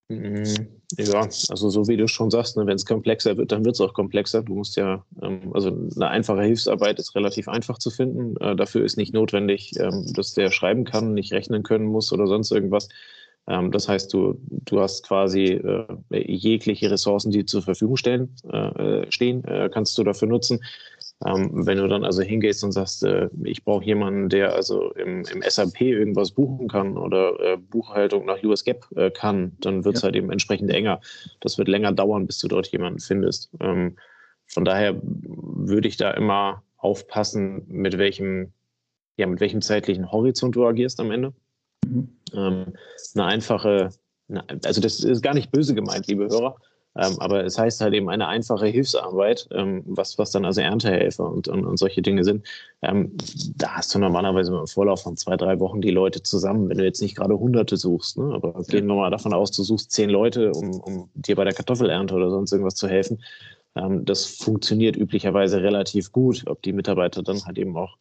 Mhm. 0.08 0.68
Ja, 0.96 1.20
also 1.20 1.68
so 1.68 1.86
wie 1.86 1.98
du 1.98 2.08
schon 2.08 2.30
sagst, 2.30 2.56
ne, 2.56 2.66
wenn 2.66 2.76
es 2.76 2.86
komplexer 2.86 3.36
wird, 3.36 3.52
dann 3.52 3.64
wird 3.64 3.74
es 3.74 3.80
auch 3.80 3.92
komplexer. 3.92 4.42
Du 4.42 4.54
musst 4.54 4.76
ja, 4.76 5.04
ähm, 5.22 5.52
also 5.52 5.68
eine 5.68 6.08
einfache 6.08 6.42
Hilfsarbeit 6.42 6.98
ist 6.98 7.14
relativ 7.14 7.46
einfach 7.46 7.78
zu 7.78 7.90
finden. 7.90 8.36
Äh, 8.38 8.56
dafür 8.56 8.84
ist 8.84 8.96
nicht 8.96 9.12
notwendig, 9.12 9.72
ähm, 9.78 10.06
dass 10.14 10.32
der 10.32 10.50
schreiben 10.50 10.84
kann, 10.84 11.12
nicht 11.12 11.32
rechnen 11.32 11.62
können 11.62 11.86
muss 11.86 12.10
oder 12.12 12.26
sonst 12.26 12.50
irgendwas. 12.50 12.88
Ähm, 13.46 13.70
das 13.70 13.86
heißt, 13.86 14.12
du, 14.14 14.40
du 14.48 14.80
hast 14.80 15.06
quasi 15.06 15.44
äh, 15.44 15.86
jegliche 16.10 16.90
Ressourcen, 16.90 17.30
die 17.30 17.44
zur 17.44 17.62
Verfügung 17.62 17.96
stellen, 17.96 18.34
äh, 18.50 19.10
stehen, 19.10 19.44
äh, 19.44 19.68
kannst 19.72 19.96
du 19.98 20.04
dafür 20.04 20.28
nutzen. 20.28 20.60
Ähm, 21.26 21.66
wenn 21.66 21.78
du 21.78 21.88
dann 21.88 22.04
also 22.04 22.22
hingehst 22.22 22.62
und 22.62 22.70
sagst, 22.70 23.02
äh, 23.02 23.28
ich 23.42 23.64
brauche 23.64 23.84
jemanden, 23.84 24.28
der 24.28 24.54
also 24.54 24.92
im, 24.92 25.24
im 25.24 25.42
SAP 25.42 25.80
irgendwas 25.80 26.30
buchen 26.30 26.68
kann 26.68 26.96
oder 26.96 27.38
äh, 27.40 27.56
Buchhaltung 27.56 28.24
nach 28.24 28.42
US 28.44 28.64
GAAP 28.64 28.86
äh, 28.96 29.10
kann, 29.10 29.56
dann 29.60 29.84
wird 29.84 29.96
es 29.96 30.02
ja. 30.02 30.06
halt 30.06 30.16
eben 30.16 30.30
entsprechend 30.30 30.70
enger. 30.70 31.00
Das 31.40 31.58
wird 31.58 31.66
länger 31.66 31.90
dauern, 31.92 32.26
bis 32.26 32.38
du 32.38 32.46
dort 32.46 32.68
jemanden 32.68 33.00
findest. 33.00 33.50
Ähm, 33.60 33.96
von 34.46 34.64
daher 34.64 35.00
würde 35.02 35.88
ich 35.88 35.96
da 35.96 36.12
immer 36.12 36.62
aufpassen, 36.76 37.64
mit 37.66 37.98
welchem, 37.98 38.52
ja, 39.16 39.26
mit 39.26 39.40
welchem 39.40 39.60
zeitlichen 39.60 40.12
Horizont 40.12 40.54
du 40.54 40.64
agierst 40.64 41.00
am 41.00 41.10
Ende. 41.10 41.32
Mhm. 41.84 42.08
Ähm, 42.32 42.72
eine 43.14 43.24
einfache, 43.24 43.90
eine, 44.28 44.44
also 44.64 44.80
das 44.80 45.02
ist 45.02 45.22
gar 45.22 45.34
nicht 45.34 45.50
böse 45.50 45.74
gemeint, 45.74 46.06
liebe 46.06 46.28
Hörer, 46.28 46.56
ähm, 46.96 47.16
aber 47.18 47.44
es 47.44 47.58
heißt 47.58 47.80
halt 47.80 47.94
eben 47.94 48.08
eine 48.08 48.26
einfache 48.26 48.66
Hilfsarbeit, 48.66 49.48
ähm, 49.52 49.82
was, 49.86 50.18
was 50.18 50.30
dann 50.30 50.44
also 50.44 50.60
Erntehelfer 50.60 51.30
und, 51.30 51.48
und, 51.48 51.64
und 51.64 51.76
solche 51.78 52.02
Dinge 52.02 52.24
sind. 52.24 52.46
Ähm, 52.82 53.16
da 53.56 53.76
hast 53.76 53.94
du 53.94 53.98
normalerweise 53.98 54.56
im 54.56 54.66
Vorlauf 54.66 55.02
von 55.02 55.16
zwei, 55.16 55.36
drei 55.36 55.60
Wochen 55.60 55.80
die 55.80 55.90
Leute 55.90 56.22
zusammen, 56.22 56.68
wenn 56.68 56.78
du 56.78 56.84
jetzt 56.84 57.02
nicht 57.02 57.16
gerade 57.16 57.38
Hunderte 57.38 57.76
suchst. 57.76 58.18
Ne? 58.18 58.32
Aber 58.34 58.52
gehen 58.64 58.86
wir 58.86 58.94
mal 58.94 59.10
davon 59.10 59.32
aus, 59.32 59.50
du 59.52 59.62
suchst 59.62 59.92
zehn 59.92 60.10
Leute, 60.10 60.52
um, 60.52 60.80
um 60.80 61.10
dir 61.14 61.36
bei 61.36 61.44
der 61.44 61.54
Kartoffelernte 61.54 62.14
oder 62.14 62.30
sonst 62.30 62.52
irgendwas 62.52 62.74
zu 62.74 62.88
helfen. 62.88 63.22
Ähm, 63.76 64.04
das 64.04 64.24
funktioniert 64.26 64.96
üblicherweise 64.96 65.62
relativ 65.62 66.10
gut, 66.12 66.44
ob 66.46 66.62
die 66.62 66.72
Mitarbeiter 66.72 67.22
dann 67.22 67.44
halt 67.44 67.58
eben 67.58 67.76
auch 67.76 67.96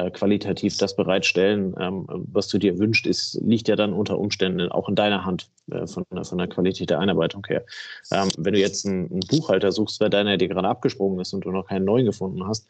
äh, 0.00 0.10
qualitativ 0.10 0.76
das 0.76 0.96
bereitstellen, 0.96 1.74
ähm, 1.78 2.06
was 2.08 2.48
du 2.48 2.58
dir 2.58 2.78
wünschst, 2.78 3.06
ist, 3.06 3.40
liegt 3.42 3.68
ja 3.68 3.76
dann 3.76 3.92
unter 3.92 4.18
Umständen 4.18 4.70
auch 4.70 4.88
in 4.88 4.94
deiner 4.94 5.24
Hand 5.24 5.50
äh, 5.70 5.86
von, 5.86 6.04
von 6.22 6.38
der 6.38 6.48
Qualität 6.48 6.90
der 6.90 7.00
Einarbeitung 7.00 7.46
her. 7.46 7.64
Ähm, 8.12 8.28
wenn 8.38 8.54
du 8.54 8.60
jetzt 8.60 8.86
einen, 8.86 9.10
einen, 9.10 9.20
Buchhalter 9.20 9.72
suchst, 9.72 10.00
weil 10.00 10.10
deiner 10.10 10.36
dir 10.36 10.48
gerade 10.48 10.68
abgesprungen 10.68 11.20
ist 11.20 11.32
und 11.32 11.44
du 11.44 11.50
noch 11.50 11.66
keinen 11.66 11.84
neuen 11.84 12.06
gefunden 12.06 12.46
hast, 12.46 12.66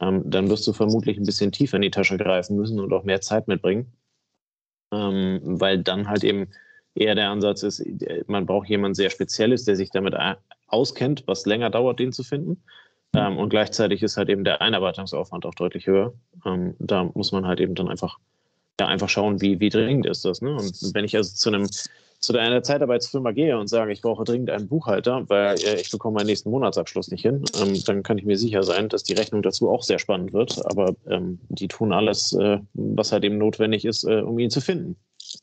ähm, 0.00 0.22
dann 0.26 0.50
wirst 0.50 0.66
du 0.66 0.72
vermutlich 0.72 1.16
ein 1.16 1.26
bisschen 1.26 1.52
tiefer 1.52 1.76
in 1.76 1.82
die 1.82 1.90
Tasche 1.90 2.18
greifen 2.18 2.56
müssen 2.56 2.80
und 2.80 2.92
auch 2.92 3.04
mehr 3.04 3.20
Zeit 3.20 3.48
mitbringen, 3.48 3.92
ähm, 4.92 5.40
weil 5.42 5.82
dann 5.82 6.08
halt 6.08 6.24
eben 6.24 6.48
eher 6.94 7.14
der 7.14 7.30
Ansatz 7.30 7.62
ist, 7.62 7.84
man 8.28 8.46
braucht 8.46 8.68
jemanden 8.68 8.94
sehr 8.94 9.10
Spezielles, 9.10 9.64
der 9.64 9.76
sich 9.76 9.90
damit 9.90 10.14
auskennt, 10.68 11.24
was 11.26 11.46
länger 11.46 11.70
dauert, 11.70 11.98
den 11.98 12.12
zu 12.12 12.22
finden. 12.22 12.62
Ähm, 13.14 13.38
und 13.38 13.48
gleichzeitig 13.48 14.02
ist 14.02 14.16
halt 14.16 14.28
eben 14.28 14.44
der 14.44 14.60
Einarbeitungsaufwand 14.60 15.46
auch 15.46 15.54
deutlich 15.54 15.86
höher. 15.86 16.12
Ähm, 16.44 16.74
da 16.78 17.04
muss 17.14 17.32
man 17.32 17.46
halt 17.46 17.60
eben 17.60 17.74
dann 17.74 17.88
einfach, 17.88 18.18
ja, 18.80 18.86
einfach 18.86 19.08
schauen, 19.08 19.40
wie, 19.40 19.60
wie 19.60 19.68
dringend 19.68 20.06
ist 20.06 20.24
das. 20.24 20.42
Ne? 20.42 20.52
Und 20.52 20.94
wenn 20.94 21.04
ich 21.04 21.16
also 21.16 21.34
zu 21.34 21.50
einem 21.50 21.68
zu 22.24 22.36
einer 22.38 22.62
Zeitarbeitsfirma 22.62 23.32
gehe 23.32 23.58
und 23.58 23.68
sage, 23.68 23.92
ich 23.92 24.00
brauche 24.00 24.24
dringend 24.24 24.50
einen 24.50 24.66
Buchhalter, 24.66 25.28
weil 25.28 25.56
äh, 25.56 25.80
ich 25.80 25.90
bekomme 25.90 26.14
meinen 26.14 26.26
nächsten 26.26 26.50
Monatsabschluss 26.50 27.10
nicht 27.10 27.22
hin, 27.22 27.44
ähm, 27.60 27.78
dann 27.84 28.02
kann 28.02 28.18
ich 28.18 28.24
mir 28.24 28.38
sicher 28.38 28.62
sein, 28.62 28.88
dass 28.88 29.02
die 29.02 29.12
Rechnung 29.12 29.42
dazu 29.42 29.68
auch 29.68 29.82
sehr 29.82 29.98
spannend 29.98 30.32
wird. 30.32 30.64
Aber 30.64 30.94
ähm, 31.06 31.38
die 31.50 31.68
tun 31.68 31.92
alles, 31.92 32.32
äh, 32.32 32.58
was 32.72 33.12
halt 33.12 33.24
eben 33.24 33.38
notwendig 33.38 33.84
ist, 33.84 34.04
äh, 34.04 34.22
um 34.22 34.38
ihn 34.38 34.50
zu 34.50 34.62
finden. 34.62 34.96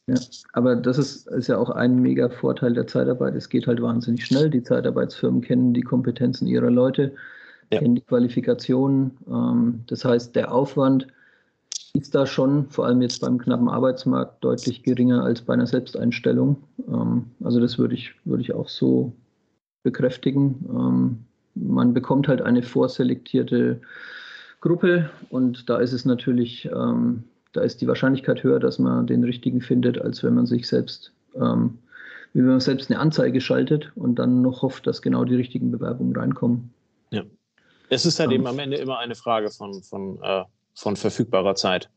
Ja, 0.07 0.15
aber 0.53 0.75
das 0.75 0.97
ist, 0.97 1.27
ist 1.27 1.47
ja 1.47 1.57
auch 1.57 1.69
ein 1.69 2.01
mega 2.01 2.29
Vorteil 2.29 2.73
der 2.73 2.87
Zeitarbeit. 2.87 3.35
Es 3.35 3.49
geht 3.49 3.67
halt 3.67 3.81
wahnsinnig 3.81 4.25
schnell. 4.25 4.49
Die 4.49 4.63
Zeitarbeitsfirmen 4.63 5.41
kennen 5.41 5.73
die 5.73 5.81
Kompetenzen 5.81 6.47
ihrer 6.47 6.71
Leute 6.71 7.13
ja. 7.71 7.79
kennen 7.79 7.95
die 7.95 8.01
Qualifikationen. 8.01 9.17
Ähm, 9.27 9.81
das 9.87 10.05
heißt, 10.05 10.35
der 10.35 10.53
Aufwand 10.53 11.07
ist 11.93 12.15
da 12.15 12.25
schon, 12.25 12.69
vor 12.69 12.85
allem 12.85 13.01
jetzt 13.01 13.19
beim 13.21 13.37
knappen 13.37 13.69
Arbeitsmarkt, 13.69 14.43
deutlich 14.43 14.83
geringer 14.83 15.23
als 15.23 15.41
bei 15.41 15.53
einer 15.53 15.67
Selbsteinstellung. 15.67 16.57
Ähm, 16.87 17.25
also 17.43 17.59
das 17.59 17.77
würde 17.77 17.95
ich, 17.95 18.13
würde 18.25 18.43
ich 18.43 18.53
auch 18.53 18.69
so 18.69 19.13
bekräftigen. 19.83 20.65
Ähm, 20.69 21.25
man 21.55 21.93
bekommt 21.93 22.27
halt 22.27 22.41
eine 22.41 22.63
vorselektierte 22.63 23.81
Gruppe 24.61 25.09
und 25.29 25.69
da 25.69 25.77
ist 25.77 25.91
es 25.91 26.05
natürlich, 26.05 26.69
ähm, 26.71 27.23
da 27.51 27.61
ist 27.61 27.81
die 27.81 27.87
Wahrscheinlichkeit 27.87 28.43
höher, 28.43 28.59
dass 28.59 28.79
man 28.79 29.07
den 29.07 29.23
richtigen 29.23 29.59
findet, 29.59 29.99
als 29.99 30.23
wenn 30.23 30.35
man 30.35 30.45
sich 30.45 30.67
selbst, 30.67 31.11
ähm, 31.35 31.79
wie 32.33 32.39
wenn 32.39 32.51
man 32.51 32.59
selbst 32.61 32.89
eine 32.89 32.99
Anzeige 32.99 33.41
schaltet 33.41 33.91
und 33.95 34.15
dann 34.15 34.41
noch 34.41 34.61
hofft, 34.61 34.87
dass 34.87 35.01
genau 35.01 35.25
die 35.25 35.35
richtigen 35.35 35.71
Bewerbungen 35.71 36.15
reinkommen. 36.15 36.69
Ja. 37.09 37.23
Es 37.91 38.05
ist 38.05 38.19
halt 38.21 38.31
eben 38.31 38.48
am 38.48 38.57
Ende 38.57 38.77
immer 38.77 39.00
eine 39.00 39.15
Frage 39.15 39.50
von, 39.50 39.83
von, 39.83 40.17
äh, 40.24 40.43
von 40.74 40.95
verfügbarer 40.95 41.55
Zeit. 41.55 41.89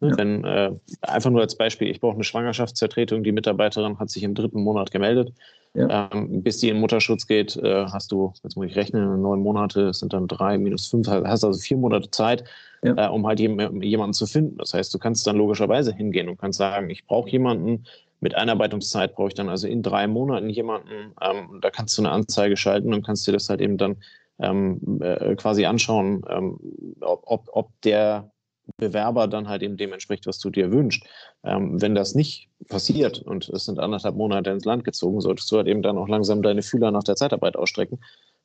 Ne, 0.00 0.08
ja. 0.08 0.16
Wenn, 0.16 0.44
äh, 0.44 0.72
einfach 1.02 1.30
nur 1.30 1.42
als 1.42 1.56
Beispiel, 1.56 1.90
ich 1.90 2.00
brauche 2.00 2.14
eine 2.14 2.24
Schwangerschaftsvertretung, 2.24 3.22
die 3.22 3.30
Mitarbeiterin 3.30 3.98
hat 3.98 4.08
sich 4.08 4.22
im 4.22 4.34
dritten 4.34 4.62
Monat 4.62 4.90
gemeldet. 4.90 5.34
Ja. 5.74 6.08
Ähm, 6.12 6.42
bis 6.42 6.58
die 6.58 6.70
in 6.70 6.80
Mutterschutz 6.80 7.26
geht, 7.26 7.56
äh, 7.56 7.84
hast 7.86 8.10
du, 8.10 8.32
jetzt 8.42 8.56
muss 8.56 8.66
ich 8.66 8.76
rechnen, 8.76 9.20
neun 9.20 9.40
Monate, 9.40 9.92
sind 9.92 10.14
dann 10.14 10.28
drei 10.28 10.56
minus 10.56 10.86
fünf, 10.86 11.08
hast 11.08 11.44
also 11.44 11.60
vier 11.60 11.76
Monate 11.76 12.10
Zeit, 12.10 12.44
ja. 12.82 13.06
äh, 13.06 13.10
um 13.10 13.26
halt 13.26 13.38
jemanden 13.38 14.14
zu 14.14 14.26
finden. 14.26 14.56
Das 14.56 14.72
heißt, 14.72 14.94
du 14.94 14.98
kannst 14.98 15.26
dann 15.26 15.36
logischerweise 15.36 15.92
hingehen 15.92 16.30
und 16.30 16.38
kannst 16.38 16.58
sagen, 16.58 16.88
ich 16.88 17.06
brauche 17.06 17.28
jemanden, 17.28 17.84
mit 18.20 18.34
Einarbeitungszeit 18.34 19.14
brauche 19.14 19.28
ich 19.28 19.34
dann 19.34 19.50
also 19.50 19.66
in 19.66 19.82
drei 19.82 20.06
Monaten 20.06 20.48
jemanden. 20.48 21.12
Ähm, 21.20 21.58
da 21.60 21.68
kannst 21.70 21.98
du 21.98 22.02
eine 22.02 22.12
Anzeige 22.12 22.56
schalten 22.56 22.94
und 22.94 23.04
kannst 23.04 23.26
dir 23.26 23.32
das 23.32 23.50
halt 23.50 23.60
eben 23.60 23.76
dann 23.76 23.96
ähm, 24.38 25.00
äh, 25.00 25.34
quasi 25.36 25.64
anschauen, 25.64 26.24
ähm, 26.28 26.58
ob, 27.00 27.48
ob 27.52 27.80
der 27.82 28.30
Bewerber 28.76 29.28
dann 29.28 29.48
halt 29.48 29.62
eben 29.62 29.76
dem 29.76 29.92
entspricht, 29.92 30.26
was 30.26 30.38
du 30.38 30.50
dir 30.50 30.72
wünschst. 30.72 31.04
Ähm, 31.44 31.80
wenn 31.80 31.94
das 31.94 32.14
nicht 32.14 32.48
passiert 32.68 33.20
und 33.20 33.48
es 33.50 33.66
sind 33.66 33.78
anderthalb 33.78 34.16
Monate 34.16 34.50
ins 34.50 34.64
Land 34.64 34.84
gezogen, 34.84 35.20
solltest 35.20 35.50
du 35.52 35.56
halt 35.56 35.68
eben 35.68 35.82
dann 35.82 35.98
auch 35.98 36.08
langsam 36.08 36.42
deine 36.42 36.62
Fühler 36.62 36.90
nach 36.90 37.04
der 37.04 37.16
Zeitarbeit 37.16 37.56
ausstrecken, 37.56 38.00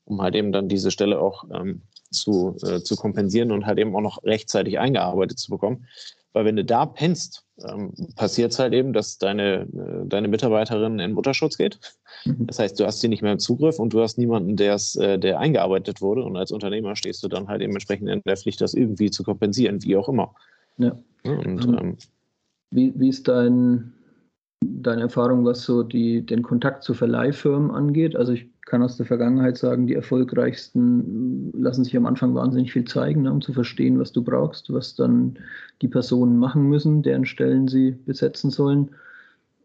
um 0.10 0.22
halt 0.22 0.36
eben 0.36 0.52
dann 0.52 0.68
diese 0.68 0.92
Stelle 0.92 1.20
auch 1.20 1.46
ähm, 1.54 1.82
zu, 2.12 2.58
äh, 2.64 2.82
zu 2.82 2.96
kompensieren 2.96 3.52
und 3.52 3.66
halt 3.66 3.78
eben 3.78 3.96
auch 3.96 4.02
noch 4.02 4.24
rechtzeitig 4.24 4.80
eingearbeitet 4.80 5.40
zu 5.40 5.52
bekommen. 5.52 5.86
Weil 6.34 6.46
wenn 6.46 6.56
du 6.56 6.66
da 6.66 6.86
pennst, 6.86 7.44
ähm, 7.68 7.92
passiert 8.16 8.52
es 8.52 8.60
halt 8.60 8.74
eben, 8.74 8.94
dass 8.94 9.18
deine, 9.18 9.62
äh, 9.62 10.06
deine 10.08 10.28
Mitarbeiterin 10.28 11.00
in 11.00 11.14
Mutterschutz 11.14 11.58
geht. 11.58 11.80
Mhm. 12.26 12.48
Das 12.48 12.60
heißt, 12.60 12.80
du 12.80 12.86
hast 12.86 13.02
sie 13.02 13.08
nicht 13.08 13.22
mehr 13.22 13.34
im 13.34 13.40
Zugriff 13.40 13.80
und 13.80 13.94
du 13.94 14.02
hast 14.02 14.18
niemanden, 14.18 14.56
der's, 14.56 14.96
äh, 14.96 15.18
der 15.18 15.40
eingearbeitet 15.40 16.02
wurde. 16.02 16.24
Und 16.24 16.38
als 16.38 16.52
Unternehmer 16.52 16.96
stehst 16.96 17.24
du 17.24 17.28
dann 17.28 17.48
halt 17.48 17.62
dementsprechend 17.62 18.10
in 18.10 18.22
der 18.26 18.38
Pflicht, 18.38 18.62
das 18.62 18.74
irgendwie 18.74 19.10
zu 19.10 19.24
kompensieren, 19.24 19.84
wie 19.84 19.96
auch 19.96 20.10
immer. 20.10 20.34
Ja. 20.78 20.98
Und, 21.24 21.66
ähm, 21.66 21.78
ähm, 21.80 21.98
wie, 22.72 22.94
wie 22.96 23.10
ist 23.10 23.28
dein, 23.28 23.94
deine 24.64 25.02
Erfahrung, 25.02 25.46
was 25.46 25.64
so 25.64 25.84
die, 25.84 26.26
den 26.26 26.44
Kontakt 26.44 26.84
zu 26.84 26.94
Verleihfirmen 26.94 27.72
angeht? 27.72 28.16
Also 28.16 28.34
ich 28.34 28.48
kann 28.70 28.84
aus 28.84 28.96
der 28.96 29.06
Vergangenheit 29.06 29.58
sagen, 29.58 29.88
die 29.88 29.96
erfolgreichsten 29.96 31.52
lassen 31.54 31.84
sich 31.84 31.98
am 31.98 32.06
Anfang 32.06 32.34
wahnsinnig 32.36 32.72
viel 32.72 32.86
zeigen, 32.86 33.24
ne, 33.24 33.32
um 33.32 33.42
zu 33.42 33.52
verstehen, 33.52 34.00
was 34.00 34.12
du 34.12 34.24
brauchst, 34.24 34.72
was 34.72 34.96
dann 34.96 35.38
die 35.82 35.88
Personen 35.88 36.38
machen 36.38 36.70
müssen, 36.70 37.04
deren 37.04 37.26
Stellen 37.26 37.68
sie 37.68 37.92
besetzen 37.92 38.52
sollen. 38.52 38.92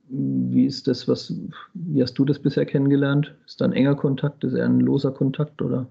Wie 0.09 0.67
ist 0.67 0.89
das, 0.89 1.07
was, 1.07 1.33
wie 1.75 2.03
hast 2.03 2.15
du 2.15 2.25
das 2.25 2.39
bisher 2.39 2.67
kennengelernt? 2.67 3.35
Ist 3.47 3.61
da 3.61 3.67
ein 3.67 3.73
enger 3.73 3.95
Kontakt, 3.95 4.43
ist 4.45 4.55
eher 4.55 4.67
ein 4.67 4.81
loser 4.81 5.13
Kontakt 5.13 5.63
oder? 5.63 5.87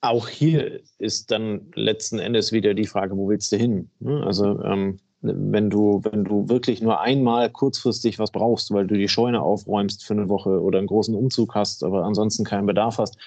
Auch 0.00 0.28
hier 0.28 0.80
ist 0.98 1.30
dann 1.30 1.62
letzten 1.74 2.20
Endes 2.20 2.52
wieder 2.52 2.72
die 2.72 2.86
Frage, 2.86 3.16
wo 3.16 3.28
willst 3.28 3.50
du 3.50 3.56
hin? 3.56 3.90
Ne? 3.98 4.22
Also 4.24 4.62
ähm, 4.62 4.98
wenn 5.20 5.70
du, 5.70 6.00
wenn 6.04 6.24
du 6.24 6.48
wirklich 6.48 6.80
nur 6.80 7.00
einmal 7.00 7.50
kurzfristig 7.50 8.18
was 8.18 8.30
brauchst, 8.30 8.70
weil 8.70 8.86
du 8.86 8.94
die 8.94 9.08
Scheune 9.08 9.42
aufräumst 9.42 10.04
für 10.04 10.14
eine 10.14 10.28
Woche 10.28 10.62
oder 10.62 10.78
einen 10.78 10.86
großen 10.86 11.14
Umzug 11.14 11.54
hast, 11.54 11.82
aber 11.82 12.04
ansonsten 12.04 12.44
keinen 12.44 12.66
Bedarf 12.66 12.98
hast, 12.98 13.18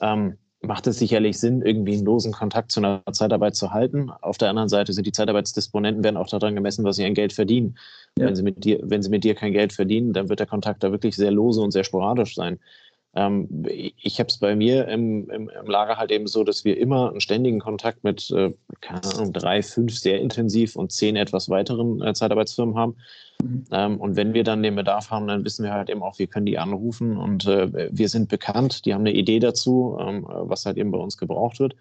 ähm, 0.00 0.36
macht 0.62 0.86
es 0.86 0.98
sicherlich 0.98 1.38
Sinn, 1.38 1.62
irgendwie 1.62 1.94
einen 1.94 2.04
losen 2.04 2.32
Kontakt 2.32 2.70
zu 2.70 2.80
einer 2.80 3.02
Zeitarbeit 3.12 3.56
zu 3.56 3.72
halten. 3.72 4.10
Auf 4.20 4.36
der 4.36 4.50
anderen 4.50 4.68
Seite 4.68 4.92
sind 4.92 5.06
die 5.06 5.12
Zeitarbeitsdisponenten 5.12 6.04
werden 6.04 6.18
auch 6.18 6.28
daran 6.28 6.54
gemessen, 6.54 6.84
was 6.84 6.96
sie 6.96 7.06
an 7.06 7.14
Geld 7.14 7.32
verdienen. 7.32 7.78
Ja. 8.18 8.26
Wenn, 8.26 8.36
sie 8.36 8.42
mit 8.42 8.64
dir, 8.64 8.78
wenn 8.82 9.02
sie 9.02 9.08
mit 9.08 9.24
dir 9.24 9.34
kein 9.34 9.52
Geld 9.52 9.72
verdienen, 9.72 10.12
dann 10.12 10.28
wird 10.28 10.40
der 10.40 10.46
Kontakt 10.46 10.82
da 10.82 10.92
wirklich 10.92 11.16
sehr 11.16 11.30
lose 11.30 11.62
und 11.62 11.70
sehr 11.70 11.84
sporadisch 11.84 12.34
sein. 12.34 12.58
Ähm, 13.14 13.64
ich 13.66 14.20
habe 14.20 14.28
es 14.28 14.38
bei 14.38 14.54
mir 14.54 14.86
im, 14.86 15.28
im, 15.30 15.48
im, 15.48 15.66
Lager 15.66 15.96
halt 15.96 16.12
eben 16.12 16.28
so, 16.28 16.44
dass 16.44 16.64
wir 16.64 16.78
immer 16.78 17.10
einen 17.10 17.20
ständigen 17.20 17.58
Kontakt 17.58 18.04
mit, 18.04 18.30
äh, 18.30 18.52
keine 18.80 19.02
Ahnung, 19.14 19.32
drei, 19.32 19.62
fünf 19.62 19.98
sehr 19.98 20.20
intensiv 20.20 20.76
und 20.76 20.92
zehn 20.92 21.16
etwas 21.16 21.48
weiteren 21.48 22.00
äh, 22.02 22.14
Zeitarbeitsfirmen 22.14 22.76
haben. 22.76 22.96
Mhm. 23.42 23.64
Ähm, 23.72 24.00
und 24.00 24.14
wenn 24.14 24.32
wir 24.32 24.44
dann 24.44 24.62
den 24.62 24.76
Bedarf 24.76 25.10
haben, 25.10 25.26
dann 25.26 25.44
wissen 25.44 25.64
wir 25.64 25.72
halt 25.72 25.90
eben 25.90 26.02
auch, 26.02 26.18
wir 26.20 26.28
können 26.28 26.46
die 26.46 26.58
anrufen 26.58 27.16
und 27.16 27.46
äh, 27.46 27.90
wir 27.90 28.08
sind 28.08 28.28
bekannt, 28.28 28.84
die 28.84 28.94
haben 28.94 29.02
eine 29.02 29.12
Idee 29.12 29.40
dazu, 29.40 29.98
ähm, 30.00 30.24
was 30.28 30.64
halt 30.66 30.76
eben 30.76 30.92
bei 30.92 30.98
uns 30.98 31.16
gebraucht 31.16 31.58
wird 31.58 31.74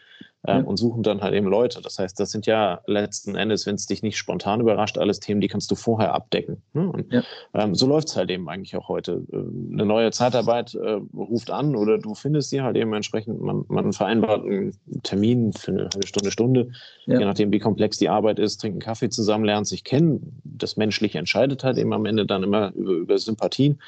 ähm, 0.48 0.60
ja. 0.60 0.64
und 0.64 0.78
suchen 0.78 1.04
dann 1.04 1.22
halt 1.22 1.34
eben 1.34 1.48
Leute. 1.48 1.82
Das 1.82 2.00
heißt, 2.00 2.20
das 2.20 2.32
sind 2.32 2.46
ja 2.46 2.80
letzten 2.86 3.36
Endes, 3.36 3.66
wenn 3.66 3.76
es 3.76 3.88
dich 3.88 4.04
nicht 4.04 4.18
spontan 4.18 4.62
überrascht, 4.62 4.98
alles 4.98 5.20
Themen, 5.20 5.42
die 5.42 5.50
kannst 5.50 5.70
du 5.70 5.76
vorher 5.76 6.14
abdecken. 6.14 6.62
Ne? 6.74 6.90
Und 6.90 7.12
ja. 7.12 7.24
ähm, 7.54 7.76
so 7.76 7.88
läuft 7.88 8.08
es 8.08 8.16
halt 8.16 8.30
eben 8.30 8.48
eigentlich 8.48 8.76
auch 8.78 8.88
heute. 8.88 9.24
Äh, 9.32 9.38
eine 9.74 9.86
neue 9.86 10.12
Zeitarbeit 10.12 10.76
äh, 10.76 11.00
ruft 11.14 11.52
an 11.52 11.76
oder 11.76 11.98
du 11.98 12.16
findest 12.16 12.52
sie 12.52 12.62
halt 12.62 12.78
eben 12.78 12.94
entsprechend, 12.94 13.42
man, 13.42 13.66
man 13.68 13.92
vereinbart 13.92 14.46
einen 14.46 14.78
Termin 15.04 15.52
für 15.52 15.72
eine 15.72 15.90
halbe 15.94 16.08
Stunde, 16.08 16.32
Stunde, 16.32 16.72
ja. 17.06 17.20
je 17.20 17.26
nachdem, 17.26 17.52
wie 17.52 17.60
komplex 17.60 17.98
die 17.98 18.10
Arbeit 18.10 18.40
ist, 18.40 18.62
trinkt 18.62 18.76
einen 18.76 18.82
Kaffee 18.82 19.10
zusammen, 19.10 19.44
lernt 19.44 19.68
sich 19.68 19.84
kennen. 19.84 20.40
Das 20.46 20.78
Menschliche 20.78 21.18
entscheidet 21.20 21.66
halt 21.66 21.78
eben 21.78 21.92
am 21.92 22.06
Ende 22.06 22.26
dann 22.26 22.44
immer 22.44 22.72
über, 22.74 22.94
über 22.94 23.18
Sympathien. 23.18 23.80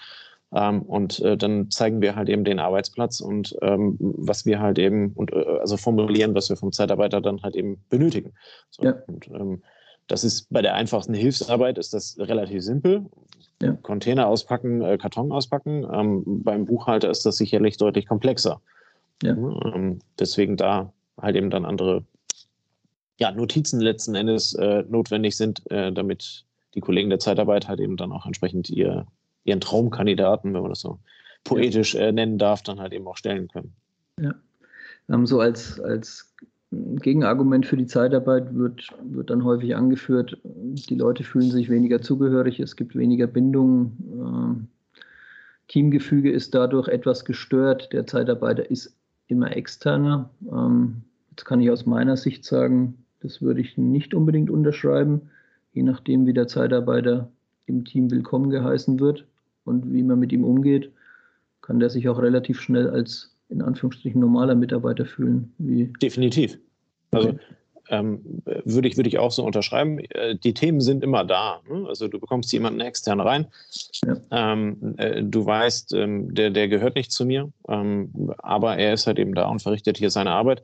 Ähm, 0.53 0.81
und 0.81 1.19
äh, 1.19 1.37
dann 1.37 1.69
zeigen 1.71 2.01
wir 2.01 2.15
halt 2.15 2.29
eben 2.29 2.43
den 2.43 2.59
Arbeitsplatz 2.59 3.21
und 3.21 3.55
ähm, 3.61 3.97
was 3.99 4.45
wir 4.45 4.59
halt 4.59 4.79
eben 4.79 5.11
und 5.13 5.31
äh, 5.31 5.45
also 5.59 5.77
formulieren, 5.77 6.35
was 6.35 6.49
wir 6.49 6.57
vom 6.57 6.71
Zeitarbeiter 6.71 7.21
dann 7.21 7.41
halt 7.41 7.55
eben 7.55 7.83
benötigen. 7.89 8.33
So, 8.69 8.83
ja. 8.83 8.95
Und 9.07 9.27
ähm, 9.29 9.61
das 10.07 10.23
ist 10.23 10.51
bei 10.51 10.61
der 10.61 10.75
einfachsten 10.75 11.13
Hilfsarbeit 11.13 11.77
ist 11.77 11.93
das 11.93 12.17
relativ 12.19 12.63
simpel. 12.63 13.05
Ja. 13.61 13.73
Container 13.81 14.27
auspacken, 14.27 14.81
äh, 14.81 14.97
Karton 14.97 15.31
auspacken. 15.31 15.87
Ähm, 15.91 16.23
beim 16.43 16.65
Buchhalter 16.65 17.09
ist 17.09 17.25
das 17.25 17.37
sicherlich 17.37 17.77
deutlich 17.77 18.07
komplexer. 18.07 18.61
Ja. 19.23 19.31
Ähm, 19.31 19.99
deswegen 20.19 20.57
da 20.57 20.91
halt 21.17 21.35
eben 21.35 21.49
dann 21.49 21.63
andere 21.63 22.03
ja, 23.19 23.31
Notizen 23.31 23.79
letzten 23.79 24.15
Endes 24.15 24.53
äh, 24.55 24.83
notwendig 24.89 25.37
sind, 25.37 25.69
äh, 25.71 25.93
damit 25.93 26.45
die 26.73 26.81
Kollegen 26.81 27.09
der 27.09 27.19
Zeitarbeit 27.19 27.67
halt 27.67 27.79
eben 27.79 27.95
dann 27.95 28.11
auch 28.11 28.25
entsprechend 28.25 28.69
ihr, 28.69 29.05
ihren 29.43 29.61
Traumkandidaten, 29.61 30.53
wenn 30.53 30.61
man 30.61 30.71
das 30.71 30.81
so 30.81 30.99
poetisch 31.43 31.95
äh, 31.95 32.11
nennen 32.11 32.37
darf, 32.37 32.61
dann 32.61 32.79
halt 32.79 32.93
eben 32.93 33.07
auch 33.07 33.17
stellen 33.17 33.47
können. 33.47 33.73
Ja. 34.19 34.35
Ähm, 35.09 35.25
so 35.25 35.39
als, 35.39 35.79
als 35.79 36.33
Gegenargument 36.71 37.65
für 37.65 37.77
die 37.77 37.87
Zeitarbeit 37.87 38.53
wird, 38.55 38.87
wird 39.03 39.29
dann 39.29 39.43
häufig 39.43 39.75
angeführt, 39.75 40.37
die 40.43 40.95
Leute 40.95 41.23
fühlen 41.23 41.51
sich 41.51 41.69
weniger 41.69 42.01
zugehörig, 42.01 42.59
es 42.59 42.75
gibt 42.75 42.95
weniger 42.95 43.27
Bindung, 43.27 43.97
äh, 44.13 44.67
Teamgefüge 45.67 46.31
ist 46.31 46.53
dadurch 46.53 46.87
etwas 46.87 47.25
gestört, 47.25 47.93
der 47.93 48.05
Zeitarbeiter 48.05 48.69
ist 48.69 48.95
immer 49.27 49.55
externer. 49.55 50.29
Ähm, 50.51 51.01
jetzt 51.31 51.45
kann 51.45 51.61
ich 51.61 51.71
aus 51.71 51.85
meiner 51.85 52.17
Sicht 52.17 52.43
sagen, 52.45 53.05
das 53.21 53.41
würde 53.41 53.61
ich 53.61 53.77
nicht 53.77 54.13
unbedingt 54.13 54.49
unterschreiben 54.49 55.29
je 55.73 55.83
nachdem, 55.83 56.25
wie 56.25 56.33
der 56.33 56.47
Zeitarbeiter 56.47 57.31
im 57.65 57.85
Team 57.85 58.11
willkommen 58.11 58.49
geheißen 58.49 58.99
wird 58.99 59.25
und 59.65 59.91
wie 59.93 60.03
man 60.03 60.19
mit 60.19 60.31
ihm 60.31 60.43
umgeht, 60.43 60.91
kann 61.61 61.79
der 61.79 61.89
sich 61.89 62.09
auch 62.09 62.19
relativ 62.19 62.59
schnell 62.59 62.89
als 62.89 63.35
in 63.49 63.61
Anführungsstrichen 63.61 64.19
normaler 64.19 64.55
Mitarbeiter 64.55 65.05
fühlen. 65.05 65.53
Wie 65.57 65.91
Definitiv. 66.01 66.57
Also 67.11 67.37
ähm, 67.89 68.41
würde 68.63 68.87
ich, 68.87 68.95
würde 68.95 69.09
ich 69.09 69.19
auch 69.19 69.31
so 69.31 69.43
unterschreiben. 69.43 69.99
Äh, 69.99 70.35
die 70.37 70.53
Themen 70.53 70.79
sind 70.79 71.03
immer 71.03 71.25
da. 71.25 71.61
Ne? 71.69 71.85
Also 71.87 72.07
du 72.07 72.19
bekommst 72.19 72.51
jemanden 72.53 72.79
extern 72.79 73.19
rein. 73.19 73.47
Ja. 74.05 74.15
Ähm, 74.31 74.95
äh, 74.97 75.21
du 75.21 75.45
weißt, 75.45 75.93
ähm, 75.93 76.33
der, 76.33 76.49
der 76.49 76.69
gehört 76.69 76.95
nicht 76.95 77.11
zu 77.11 77.25
mir, 77.25 77.51
ähm, 77.67 78.33
aber 78.37 78.77
er 78.77 78.93
ist 78.93 79.07
halt 79.07 79.19
eben 79.19 79.35
da 79.35 79.49
und 79.49 79.61
verrichtet 79.61 79.97
hier 79.97 80.09
seine 80.09 80.31
Arbeit. 80.31 80.63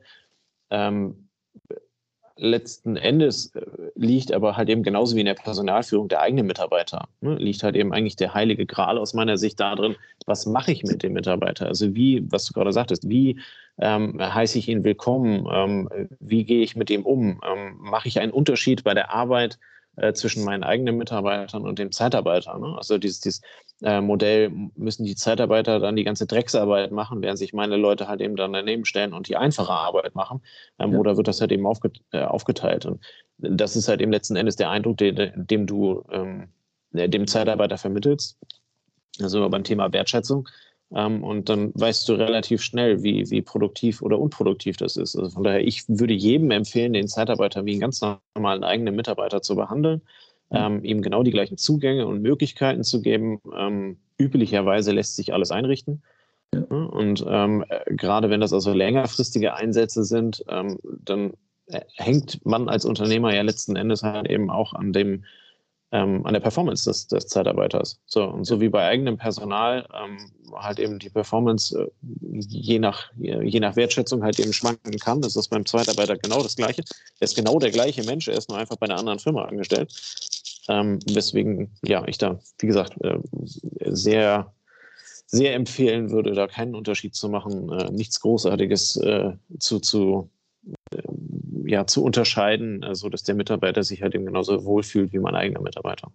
Letzten 2.40 2.96
Endes 2.96 3.54
äh, 3.54 3.62
liegt 3.94 4.32
aber 4.32 4.56
halt 4.56 4.68
eben 4.68 4.82
genauso 4.82 5.16
wie 5.16 5.20
in 5.20 5.26
der 5.26 5.34
Personalführung 5.34 6.08
der 6.08 6.20
eigene 6.20 6.42
Mitarbeiter, 6.42 7.08
ne, 7.20 7.34
liegt 7.36 7.62
halt 7.62 7.76
eben 7.76 7.92
eigentlich 7.92 8.16
der 8.16 8.34
heilige 8.34 8.64
Gral 8.64 8.96
aus 8.96 9.12
meiner 9.12 9.36
Sicht 9.36 9.60
darin, 9.60 9.96
was 10.26 10.46
mache 10.46 10.72
ich 10.72 10.84
mit 10.84 11.02
dem 11.02 11.12
Mitarbeiter? 11.12 11.66
Also 11.66 11.94
wie, 11.94 12.24
was 12.30 12.46
du 12.46 12.52
gerade 12.52 12.72
sagtest, 12.72 13.08
wie 13.08 13.40
ähm, 13.78 14.20
heiße 14.20 14.58
ich 14.58 14.68
ihn 14.68 14.84
willkommen? 14.84 15.46
Ähm, 15.52 15.88
wie 16.20 16.44
gehe 16.44 16.62
ich 16.62 16.76
mit 16.76 16.90
ihm 16.90 17.04
um? 17.04 17.40
Ähm, 17.46 17.76
mache 17.78 18.08
ich 18.08 18.20
einen 18.20 18.32
Unterschied 18.32 18.84
bei 18.84 18.94
der 18.94 19.12
Arbeit? 19.12 19.58
Äh, 19.98 20.12
zwischen 20.12 20.44
meinen 20.44 20.62
eigenen 20.62 20.96
Mitarbeitern 20.96 21.64
und 21.64 21.80
dem 21.80 21.90
Zeitarbeiter. 21.90 22.56
Ne? 22.56 22.72
Also 22.76 22.98
dieses, 22.98 23.18
dieses 23.18 23.42
äh, 23.82 24.00
Modell 24.00 24.50
müssen 24.76 25.04
die 25.04 25.14
Zeitarbeiter 25.14 25.78
dann 25.78 25.96
die 25.96 26.04
ganze 26.04 26.26
Drecksarbeit 26.26 26.90
machen, 26.90 27.22
während 27.22 27.38
sich 27.38 27.52
meine 27.52 27.76
Leute 27.76 28.08
halt 28.08 28.20
eben 28.20 28.36
dann 28.36 28.52
daneben 28.52 28.84
stellen 28.84 29.12
und 29.12 29.28
die 29.28 29.36
einfache 29.36 29.72
Arbeit 29.72 30.14
machen. 30.14 30.40
Ähm, 30.78 30.92
ja. 30.92 30.98
Oder 30.98 31.16
wird 31.16 31.28
das 31.28 31.40
halt 31.40 31.52
eben 31.52 31.66
aufget 31.66 32.00
äh, 32.12 32.22
aufgeteilt? 32.22 32.86
Und 32.86 33.00
das 33.38 33.76
ist 33.76 33.88
halt 33.88 34.00
eben 34.00 34.12
letzten 34.12 34.36
Endes 34.36 34.56
der 34.56 34.70
Eindruck, 34.70 34.96
den, 34.96 35.32
dem 35.36 35.66
du 35.66 36.04
ähm, 36.10 36.48
dem 36.92 37.26
Zeitarbeiter 37.26 37.78
vermittelst. 37.78 38.38
Also 39.20 39.48
beim 39.48 39.64
Thema 39.64 39.92
Wertschätzung. 39.92 40.48
Ähm, 40.94 41.22
und 41.22 41.48
dann 41.48 41.72
weißt 41.74 42.08
du 42.08 42.14
relativ 42.14 42.62
schnell, 42.62 43.02
wie, 43.02 43.30
wie 43.30 43.42
produktiv 43.42 44.00
oder 44.02 44.18
unproduktiv 44.18 44.76
das 44.76 44.96
ist. 44.96 45.16
Also 45.16 45.30
von 45.30 45.44
daher, 45.44 45.64
ich 45.66 45.88
würde 45.88 46.14
jedem 46.14 46.50
empfehlen, 46.50 46.94
den 46.94 47.08
Zeitarbeiter 47.08 47.64
wie 47.66 47.72
einen 47.72 47.80
ganz 47.80 48.00
normalen 48.34 48.64
eigenen 48.64 48.96
Mitarbeiter 48.96 49.42
zu 49.42 49.54
behandeln. 49.54 50.02
Ähm, 50.50 50.84
ihm 50.84 51.02
genau 51.02 51.22
die 51.22 51.30
gleichen 51.30 51.58
Zugänge 51.58 52.06
und 52.06 52.22
Möglichkeiten 52.22 52.84
zu 52.84 53.02
geben. 53.02 53.40
Ähm, 53.56 53.98
üblicherweise 54.18 54.92
lässt 54.92 55.16
sich 55.16 55.32
alles 55.32 55.50
einrichten. 55.50 56.02
Ja. 56.54 56.60
Und 56.62 57.24
ähm, 57.28 57.64
gerade 57.86 58.30
wenn 58.30 58.40
das 58.40 58.52
also 58.52 58.72
längerfristige 58.72 59.54
Einsätze 59.54 60.04
sind, 60.04 60.44
ähm, 60.48 60.78
dann 61.04 61.34
äh, 61.66 61.80
hängt 61.96 62.44
man 62.46 62.68
als 62.68 62.84
Unternehmer 62.84 63.34
ja 63.34 63.42
letzten 63.42 63.76
Endes 63.76 64.02
halt 64.02 64.28
eben 64.28 64.50
auch 64.50 64.72
an 64.72 64.92
dem 64.92 65.24
ähm, 65.90 66.26
an 66.26 66.34
der 66.34 66.40
Performance 66.40 66.84
des, 66.84 67.06
des, 67.06 67.28
Zeitarbeiters. 67.28 67.98
So, 68.04 68.24
und 68.24 68.44
so 68.44 68.60
wie 68.60 68.68
bei 68.68 68.86
eigenem 68.86 69.16
Personal 69.16 69.88
ähm, 69.94 70.18
halt 70.54 70.78
eben 70.78 70.98
die 70.98 71.08
Performance 71.08 71.78
äh, 71.78 71.88
je, 72.30 72.78
nach, 72.78 73.10
je 73.16 73.60
nach 73.60 73.74
Wertschätzung 73.74 74.22
halt 74.22 74.38
eben 74.38 74.52
schwanken 74.52 74.98
kann, 74.98 75.22
ist 75.22 75.36
das 75.36 75.48
beim 75.48 75.64
Zeitarbeiter 75.64 76.18
genau 76.18 76.42
das 76.42 76.56
Gleiche. 76.56 76.82
Er 77.20 77.24
ist 77.24 77.36
genau 77.36 77.58
der 77.58 77.70
gleiche 77.70 78.04
Mensch, 78.04 78.28
er 78.28 78.36
ist 78.36 78.50
nur 78.50 78.58
einfach 78.58 78.76
bei 78.76 78.86
einer 78.86 78.98
anderen 78.98 79.18
Firma 79.18 79.44
angestellt. 79.44 79.90
Ähm, 80.68 80.98
weswegen, 81.10 81.70
ja, 81.84 82.06
ich 82.06 82.18
da, 82.18 82.38
wie 82.58 82.66
gesagt, 82.66 82.94
äh, 83.02 83.18
sehr, 83.86 84.52
sehr 85.26 85.54
empfehlen 85.54 86.10
würde, 86.10 86.32
da 86.32 86.46
keinen 86.46 86.74
Unterschied 86.74 87.14
zu 87.14 87.28
machen, 87.28 87.70
äh, 87.72 87.90
nichts 87.90 88.20
Großartiges 88.20 88.96
äh, 88.96 89.32
zu, 89.58 89.80
zu 89.80 90.30
ja, 91.64 91.86
zu 91.86 92.02
unterscheiden, 92.02 92.82
also 92.82 93.08
dass 93.08 93.22
der 93.22 93.34
Mitarbeiter 93.34 93.82
sich 93.82 94.02
halt 94.02 94.14
eben 94.14 94.26
genauso 94.26 94.64
wohlfühlt 94.64 95.12
wie 95.12 95.18
mein 95.18 95.34
eigener 95.34 95.60
Mitarbeiter. 95.60 96.10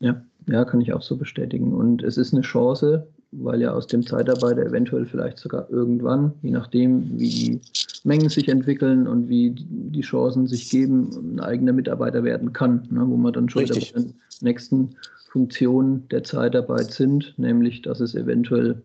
Ja, 0.00 0.22
ja, 0.46 0.64
kann 0.64 0.80
ich 0.80 0.92
auch 0.92 1.02
so 1.02 1.16
bestätigen. 1.16 1.74
Und 1.74 2.02
es 2.02 2.16
ist 2.16 2.32
eine 2.32 2.42
Chance, 2.42 3.08
weil 3.30 3.60
ja 3.60 3.72
aus 3.72 3.86
dem 3.86 4.06
Zeitarbeiter 4.06 4.64
eventuell 4.64 5.04
vielleicht 5.06 5.38
sogar 5.38 5.68
irgendwann, 5.70 6.32
je 6.42 6.50
nachdem, 6.50 7.18
wie 7.18 7.28
die 7.28 7.60
Mengen 8.04 8.30
sich 8.30 8.48
entwickeln 8.48 9.06
und 9.06 9.28
wie 9.28 9.54
die 9.54 10.00
Chancen 10.00 10.46
sich 10.46 10.70
geben, 10.70 11.10
ein 11.34 11.40
eigener 11.40 11.72
Mitarbeiter 11.72 12.24
werden 12.24 12.52
kann, 12.52 12.88
ne, 12.90 13.06
wo 13.06 13.16
man 13.16 13.32
dann 13.32 13.48
schon 13.48 13.66
bei 13.66 13.74
der 13.74 14.04
nächsten 14.40 14.90
Funktion 15.30 16.08
der 16.08 16.24
Zeitarbeit 16.24 16.92
sind, 16.92 17.34
nämlich 17.36 17.82
dass 17.82 18.00
es 18.00 18.14
eventuell 18.14 18.70
ein 18.70 18.82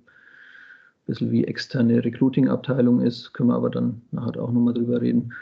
bisschen 1.06 1.32
wie 1.32 1.46
externe 1.46 2.04
Recruiting-Abteilung 2.04 3.02
ist, 3.02 3.34
können 3.34 3.50
wir 3.50 3.56
aber 3.56 3.70
dann 3.70 4.02
nachher 4.12 4.42
auch 4.42 4.52
nochmal 4.52 4.74
drüber 4.74 5.02
reden. 5.02 5.34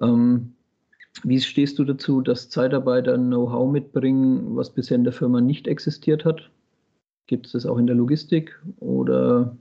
Ähm, 0.00 0.52
wie 1.22 1.40
stehst 1.40 1.78
du 1.78 1.84
dazu, 1.84 2.20
dass 2.20 2.48
Zeitarbeiter 2.48 3.16
Know-how 3.16 3.70
mitbringen, 3.70 4.56
was 4.56 4.70
bisher 4.70 4.96
in 4.96 5.04
der 5.04 5.12
Firma 5.12 5.40
nicht 5.40 5.68
existiert 5.68 6.24
hat? 6.24 6.50
Gibt 7.26 7.46
es 7.46 7.52
das 7.52 7.66
auch 7.66 7.78
in 7.78 7.86
der 7.86 7.96
Logistik 7.96 8.60
oder 8.80 9.56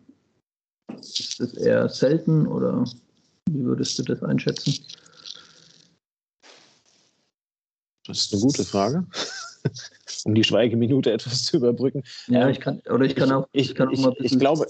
ist 0.99 1.39
das 1.39 1.53
eher 1.53 1.87
selten 1.89 2.47
oder 2.47 2.83
wie 3.49 3.63
würdest 3.63 3.97
du 3.99 4.03
das 4.03 4.23
einschätzen? 4.23 4.85
Das 8.07 8.17
ist 8.17 8.33
eine 8.33 8.41
gute 8.41 8.65
Frage. 8.65 9.05
um 10.25 10.35
die 10.35 10.43
Schweigeminute 10.43 11.11
etwas 11.11 11.43
zu 11.43 11.57
überbrücken. 11.57 12.03
Ja, 12.27 12.49
ich 12.49 12.59
kann, 12.59 12.81
oder 12.89 13.05
ich 13.05 13.15
kann 13.15 13.31
auch, 13.31 13.47
ich, 13.51 13.69
ich, 13.69 13.75
kann 13.75 13.89
auch 13.89 13.97
mal 13.97 14.15
ich, 14.19 14.33
ich 14.33 14.39
glaube, 14.39 14.65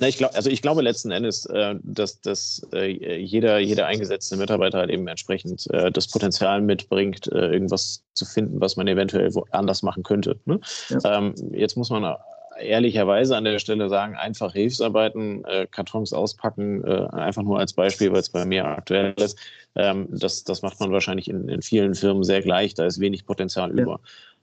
na, 0.00 0.08
ich 0.08 0.16
glaub, 0.16 0.34
also 0.34 0.48
ich 0.48 0.62
glaube 0.62 0.80
letzten 0.80 1.10
Endes, 1.10 1.44
äh, 1.46 1.74
dass, 1.82 2.20
dass 2.22 2.66
äh, 2.72 2.86
jeder, 3.18 3.58
jeder 3.58 3.86
eingesetzte 3.86 4.36
Mitarbeiter 4.38 4.78
halt 4.78 4.90
eben 4.90 5.06
entsprechend 5.06 5.70
äh, 5.72 5.92
das 5.92 6.08
Potenzial 6.08 6.62
mitbringt, 6.62 7.30
äh, 7.32 7.52
irgendwas 7.52 8.02
zu 8.14 8.24
finden, 8.24 8.60
was 8.60 8.76
man 8.76 8.88
eventuell 8.88 9.30
anders 9.50 9.82
machen 9.82 10.02
könnte. 10.02 10.40
Ne? 10.46 10.58
Ja. 10.88 11.18
Ähm, 11.18 11.34
jetzt 11.52 11.76
muss 11.76 11.90
man 11.90 12.16
ehrlicherweise 12.60 13.36
an 13.36 13.44
der 13.44 13.58
Stelle 13.58 13.88
sagen, 13.90 14.16
einfach 14.16 14.52
Hilfsarbeiten, 14.54 15.44
äh, 15.44 15.66
Kartons 15.70 16.12
auspacken, 16.12 16.82
äh, 16.84 17.06
einfach 17.12 17.42
nur 17.42 17.58
als 17.58 17.74
Beispiel, 17.74 18.10
weil 18.12 18.20
es 18.20 18.30
bei 18.30 18.44
mir 18.44 18.64
aktuell 18.64 19.12
ist. 19.16 19.38
Ähm, 19.74 20.08
das, 20.10 20.44
das 20.44 20.62
macht 20.62 20.80
man 20.80 20.92
wahrscheinlich 20.92 21.28
in, 21.28 21.48
in 21.48 21.62
vielen 21.62 21.94
Firmen 21.94 22.24
sehr 22.24 22.42
gleich, 22.42 22.74
da 22.74 22.86
ist 22.86 23.00
wenig 23.00 23.26
Potenzial 23.26 23.70
ja. 23.76 23.82
über 23.82 24.00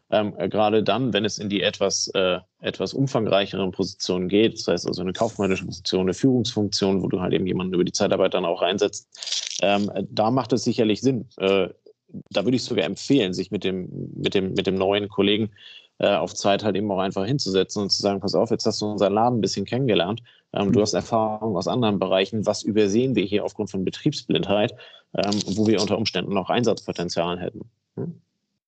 ähm, 0.10 0.34
äh, 0.38 0.48
gerade 0.48 0.84
dann, 0.84 1.14
wenn 1.14 1.26
es 1.26 1.38
in 1.38 1.50
die 1.50 1.62
etwas, 1.62 2.08
äh, 2.14 2.40
etwas 2.62 2.94
umfangreicheren 2.94 3.72
Positionen 3.72 4.30
geht, 4.30 4.54
das 4.54 4.68
heißt 4.68 4.88
also 4.88 5.02
eine 5.02 5.14
kaufmännische 5.14 5.66
Position, 5.66 6.02
eine 6.02 6.14
Führungsfunktion, 6.14 7.04
wo 7.04 7.08
du 7.08 7.20
halt 7.20 7.34
eben 7.34 7.46
jemanden 7.46 7.74
über 7.74 7.84
die 7.84 7.92
Zeitarbeit 7.92 8.34
dann 8.34 8.46
auch 8.46 8.62
einsetzt, 8.62 9.60
ähm, 9.62 9.92
da 10.10 10.32
macht 10.32 10.54
es 10.54 10.64
sicherlich 10.64 11.02
Sinn. 11.02 11.28
Äh, 11.38 11.70
da 12.30 12.46
würde 12.46 12.56
ich 12.56 12.64
sogar 12.64 12.86
empfehlen, 12.86 13.34
sich 13.34 13.52
mit 13.52 13.66
dem, 13.66 13.90
mit 14.16 14.34
dem, 14.34 14.54
mit 14.54 14.66
dem 14.66 14.76
neuen 14.76 15.10
Kollegen 15.10 15.50
äh, 16.00 16.16
auf 16.16 16.34
Zeit 16.34 16.64
halt 16.64 16.76
eben 16.76 16.90
auch 16.92 17.00
einfach 17.00 17.26
hinzusetzen 17.26 17.82
und 17.82 17.90
zu 17.90 18.02
sagen, 18.02 18.22
pass 18.22 18.36
auf, 18.36 18.50
jetzt 18.50 18.66
hast 18.66 18.82
du 18.82 18.86
unseren 18.86 19.14
Laden 19.14 19.40
ein 19.40 19.42
bisschen 19.42 19.66
kennengelernt, 19.66 20.22
ähm, 20.54 20.72
du 20.72 20.82
hast 20.82 20.94
Erfahrung 20.94 21.58
aus 21.58 21.68
anderen 21.68 22.00
Bereichen, 22.00 22.46
was 22.46 22.64
übersehen 22.64 23.16
wir 23.16 23.26
hier 23.26 23.44
aufgrund 23.44 23.72
von 23.72 23.84
Betriebsblindheit, 23.84 24.74
ähm, 25.16 25.40
wo 25.48 25.68
wir 25.68 25.82
unter 25.82 25.98
Umständen 25.98 26.34
noch 26.34 26.50
Einsatzpotenzial 26.50 27.40
hätten. 27.40 27.70
Hm? 27.96 28.22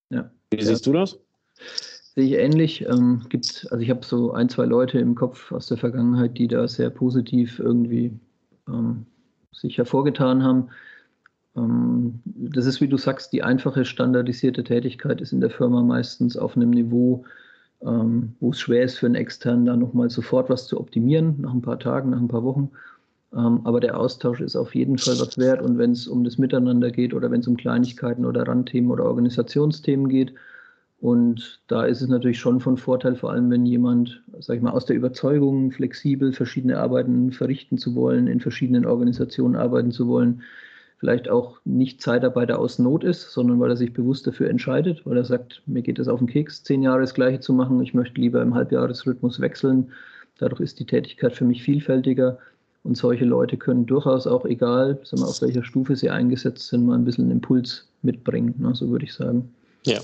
Ja. 0.10 0.30
Wie 0.52 0.62
siehst 0.62 0.86
du 0.86 0.94
das? 0.94 1.18
Sehe 2.16 2.26
ich 2.26 2.34
ähnlich. 2.34 2.86
Ähm, 2.88 3.24
gibt, 3.30 3.68
also 3.72 3.82
ich 3.84 3.90
habe 3.90 4.06
so 4.06 4.34
ein, 4.34 4.50
zwei 4.50 4.66
Leute 4.66 5.00
im 5.00 5.16
Kopf 5.16 5.52
aus 5.52 5.68
der 5.68 5.78
Vergangenheit, 5.78 6.38
die 6.38 6.48
da 6.48 6.68
sehr 6.68 6.90
positiv 6.90 7.60
irgendwie 7.60 8.20
ähm, 8.68 9.06
sich 9.52 9.78
hervorgetan 9.78 10.44
haben. 10.44 10.70
Ähm, 11.56 12.22
das 12.26 12.66
ist, 12.66 12.82
wie 12.82 12.88
du 12.88 12.98
sagst, 12.98 13.34
die 13.34 13.44
einfache 13.44 13.86
standardisierte 13.86 14.64
Tätigkeit 14.64 15.22
ist 15.22 15.34
in 15.34 15.42
der 15.42 15.50
Firma 15.50 15.82
meistens 15.82 16.38
auf 16.38 16.56
einem 16.56 16.72
Niveau, 16.72 17.26
ähm, 17.82 18.36
wo 18.40 18.52
es 18.52 18.60
schwer 18.60 18.84
ist 18.84 18.98
für 18.98 19.06
einen 19.06 19.16
externen 19.16 19.66
da 19.66 19.76
nochmal 19.76 20.10
sofort 20.10 20.50
was 20.50 20.68
zu 20.68 20.80
optimieren, 20.80 21.42
nach 21.42 21.54
ein 21.54 21.62
paar 21.62 21.80
Tagen, 21.80 22.10
nach 22.12 22.20
ein 22.20 22.28
paar 22.28 22.44
Wochen. 22.44 22.72
Ähm, 23.34 23.62
aber 23.64 23.80
der 23.80 24.00
Austausch 24.00 24.42
ist 24.42 24.56
auf 24.56 24.74
jeden 24.74 24.98
Fall 24.98 25.20
was 25.20 25.38
wert 25.38 25.62
und 25.62 25.78
wenn 25.78 25.92
es 25.92 26.08
um 26.08 26.24
das 26.24 26.38
Miteinander 26.38 26.90
geht 26.90 27.14
oder 27.14 27.30
wenn 27.30 27.42
es 27.42 27.48
um 27.48 27.58
Kleinigkeiten 27.58 28.26
oder 28.26 28.48
Randthemen 28.48 28.92
oder 28.92 29.06
Organisationsthemen 29.06 30.10
geht, 30.10 30.34
und 31.02 31.62
da 31.68 31.86
ist 31.86 32.02
es 32.02 32.10
natürlich 32.10 32.40
schon 32.40 32.60
von 32.60 32.76
Vorteil, 32.76 33.16
vor 33.16 33.32
allem 33.32 33.50
wenn 33.50 33.66
jemand, 33.66 34.22
sag 34.40 34.58
ich 34.58 34.62
mal, 34.62 34.72
aus 34.72 34.86
der 34.86 34.98
Überzeugung, 34.98 35.72
flexibel 35.72 36.34
verschiedene 36.34 36.78
Arbeiten 36.78 37.32
verrichten 37.32 37.78
zu 37.78 37.96
wollen, 37.96 38.28
in 38.28 38.42
verschiedenen 38.42 38.86
Organisationen 38.86 39.56
arbeiten 39.56 39.92
zu 39.92 40.08
wollen, 40.08 40.42
vielleicht 40.98 41.30
auch 41.30 41.62
nicht 41.64 42.02
Zeitarbeiter 42.02 42.60
aus 42.60 42.80
Not 42.80 43.06
ist, 43.06 43.32
sondern 43.32 43.62
weil 43.62 43.70
er 43.70 43.78
sich 43.78 43.94
bewusst 43.94 44.28
dafür 44.28 44.50
entscheidet, 44.50 45.06
weil 45.06 45.16
er 45.16 45.24
sagt, 45.24 45.62
mir 45.66 45.82
geht 45.82 46.00
es 46.00 46.10
auf 46.10 46.20
den 46.20 46.28
Keks, 46.28 46.64
zehn 46.64 46.84
Jahre 46.84 47.00
das 47.00 47.14
Gleiche 47.14 47.40
zu 47.40 47.54
machen, 47.54 47.82
ich 47.82 47.94
möchte 47.94 48.20
lieber 48.20 48.42
im 48.42 48.54
Halbjahresrhythmus 48.54 49.40
wechseln. 49.40 49.92
Dadurch 50.38 50.60
ist 50.60 50.80
die 50.80 50.86
Tätigkeit 50.86 51.34
für 51.34 51.46
mich 51.46 51.64
vielfältiger. 51.64 52.38
Und 52.84 52.96
solche 52.96 53.26
Leute 53.26 53.58
können 53.58 53.86
durchaus 53.86 54.26
auch, 54.26 54.46
egal 54.46 55.00
sagen 55.04 55.22
wir, 55.22 55.28
auf 55.28 55.42
welcher 55.42 55.64
Stufe 55.64 55.96
sie 55.98 56.10
eingesetzt 56.10 56.70
sind, 56.70 56.86
mal 56.86 56.96
ein 56.96 57.04
bisschen 57.04 57.26
einen 57.26 57.34
Impuls 57.34 57.90
mitbringen, 58.02 58.56
ne, 58.58 58.74
so 58.74 58.90
würde 58.90 59.06
ich 59.06 59.14
sagen. 59.14 59.54
Ja, 59.86 60.00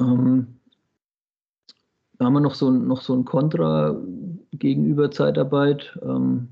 ähm, 0.00 0.60
da 2.18 2.26
haben 2.26 2.34
wir 2.34 2.40
noch 2.40 2.54
so, 2.54 2.70
noch 2.70 3.00
so 3.00 3.14
ein 3.14 3.24
Kontra 3.24 3.96
gegenüber 4.52 5.10
Zeitarbeit. 5.10 5.98
Ähm, 6.02 6.48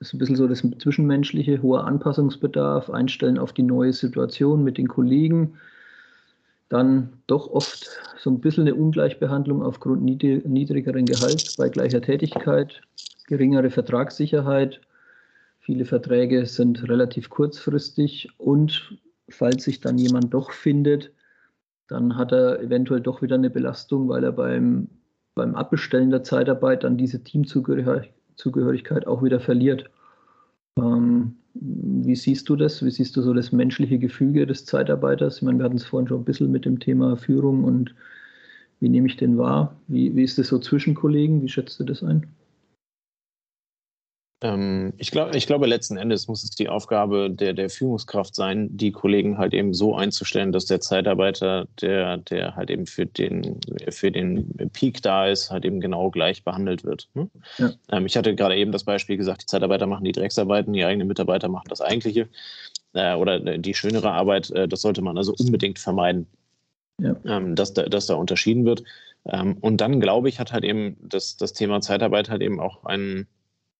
ist 0.00 0.14
ein 0.14 0.18
bisschen 0.18 0.36
so 0.36 0.46
das 0.46 0.64
Zwischenmenschliche, 0.78 1.60
hoher 1.62 1.84
Anpassungsbedarf, 1.84 2.90
Einstellen 2.90 3.38
auf 3.38 3.52
die 3.52 3.62
neue 3.62 3.92
Situation 3.92 4.62
mit 4.62 4.78
den 4.78 4.88
Kollegen. 4.88 5.54
Dann 6.68 7.10
doch 7.26 7.48
oft 7.50 7.88
so 8.18 8.30
ein 8.30 8.40
bisschen 8.40 8.64
eine 8.64 8.74
Ungleichbehandlung 8.74 9.62
aufgrund 9.62 10.02
niedrigeren 10.02 11.06
Gehalts 11.06 11.56
bei 11.56 11.68
gleicher 11.68 12.02
Tätigkeit, 12.02 12.82
geringere 13.26 13.70
Vertragssicherheit. 13.70 14.80
Viele 15.60 15.84
Verträge 15.84 16.46
sind 16.46 16.88
relativ 16.88 17.30
kurzfristig 17.30 18.28
und 18.38 18.98
falls 19.28 19.64
sich 19.64 19.80
dann 19.80 19.98
jemand 19.98 20.32
doch 20.34 20.52
findet, 20.52 21.10
dann 21.88 22.16
hat 22.16 22.32
er 22.32 22.60
eventuell 22.60 23.00
doch 23.00 23.22
wieder 23.22 23.34
eine 23.34 23.50
Belastung, 23.50 24.08
weil 24.08 24.22
er 24.22 24.32
beim, 24.32 24.88
beim 25.34 25.54
Abbestellen 25.54 26.10
der 26.10 26.22
Zeitarbeit 26.22 26.84
dann 26.84 26.96
diese 26.98 27.24
Teamzugehörigkeit 27.24 29.06
auch 29.06 29.22
wieder 29.22 29.40
verliert. 29.40 29.90
Ähm, 30.78 31.36
wie 31.54 32.14
siehst 32.14 32.48
du 32.48 32.56
das? 32.56 32.84
Wie 32.84 32.90
siehst 32.90 33.16
du 33.16 33.22
so 33.22 33.32
das 33.34 33.50
menschliche 33.52 33.98
Gefüge 33.98 34.46
des 34.46 34.64
Zeitarbeiters? 34.64 35.38
Ich 35.38 35.42
meine, 35.42 35.58
wir 35.58 35.64
hatten 35.64 35.76
es 35.76 35.86
vorhin 35.86 36.08
schon 36.08 36.20
ein 36.20 36.24
bisschen 36.24 36.52
mit 36.52 36.64
dem 36.64 36.78
Thema 36.78 37.16
Führung 37.16 37.64
und 37.64 37.94
wie 38.80 38.88
nehme 38.88 39.08
ich 39.08 39.16
den 39.16 39.38
wahr? 39.38 39.74
Wie, 39.88 40.14
wie 40.14 40.22
ist 40.22 40.38
das 40.38 40.48
so 40.48 40.58
zwischen 40.58 40.94
Kollegen? 40.94 41.42
Wie 41.42 41.48
schätzt 41.48 41.80
du 41.80 41.84
das 41.84 42.02
ein? 42.04 42.26
Ähm, 44.40 44.92
ich, 44.98 45.10
glaub, 45.10 45.34
ich 45.34 45.48
glaube, 45.48 45.66
letzten 45.66 45.96
Endes 45.96 46.28
muss 46.28 46.44
es 46.44 46.50
die 46.50 46.68
Aufgabe 46.68 47.28
der, 47.28 47.54
der 47.54 47.70
Führungskraft 47.70 48.36
sein, 48.36 48.68
die 48.76 48.92
Kollegen 48.92 49.36
halt 49.36 49.52
eben 49.52 49.74
so 49.74 49.96
einzustellen, 49.96 50.52
dass 50.52 50.66
der 50.66 50.80
Zeitarbeiter, 50.80 51.66
der, 51.80 52.18
der 52.18 52.54
halt 52.54 52.70
eben 52.70 52.86
für 52.86 53.04
den, 53.04 53.60
für 53.90 54.12
den 54.12 54.48
Peak 54.72 55.02
da 55.02 55.26
ist, 55.26 55.50
halt 55.50 55.64
eben 55.64 55.80
genau 55.80 56.10
gleich 56.10 56.44
behandelt 56.44 56.84
wird. 56.84 57.08
Ne? 57.14 57.28
Ja. 57.58 57.72
Ähm, 57.90 58.06
ich 58.06 58.16
hatte 58.16 58.36
gerade 58.36 58.56
eben 58.56 58.70
das 58.70 58.84
Beispiel 58.84 59.16
gesagt, 59.16 59.42
die 59.42 59.46
Zeitarbeiter 59.46 59.88
machen 59.88 60.04
die 60.04 60.12
Drecksarbeiten, 60.12 60.72
die 60.72 60.84
eigenen 60.84 61.08
Mitarbeiter 61.08 61.48
machen 61.48 61.66
das 61.68 61.80
Eigentliche 61.80 62.28
äh, 62.92 63.14
oder 63.14 63.40
die 63.40 63.74
schönere 63.74 64.12
Arbeit. 64.12 64.50
Äh, 64.52 64.68
das 64.68 64.82
sollte 64.82 65.02
man 65.02 65.18
also 65.18 65.34
unbedingt 65.36 65.80
vermeiden, 65.80 66.28
ja. 67.00 67.16
ähm, 67.24 67.56
dass, 67.56 67.74
da, 67.74 67.82
dass 67.84 68.06
da 68.06 68.14
unterschieden 68.14 68.64
wird. 68.64 68.84
Ähm, 69.26 69.56
und 69.60 69.80
dann, 69.80 69.98
glaube 69.98 70.28
ich, 70.28 70.38
hat 70.38 70.52
halt 70.52 70.62
eben 70.62 70.96
das, 71.02 71.36
das 71.36 71.54
Thema 71.54 71.80
Zeitarbeit 71.80 72.30
halt 72.30 72.40
eben 72.40 72.60
auch 72.60 72.84
einen 72.84 73.26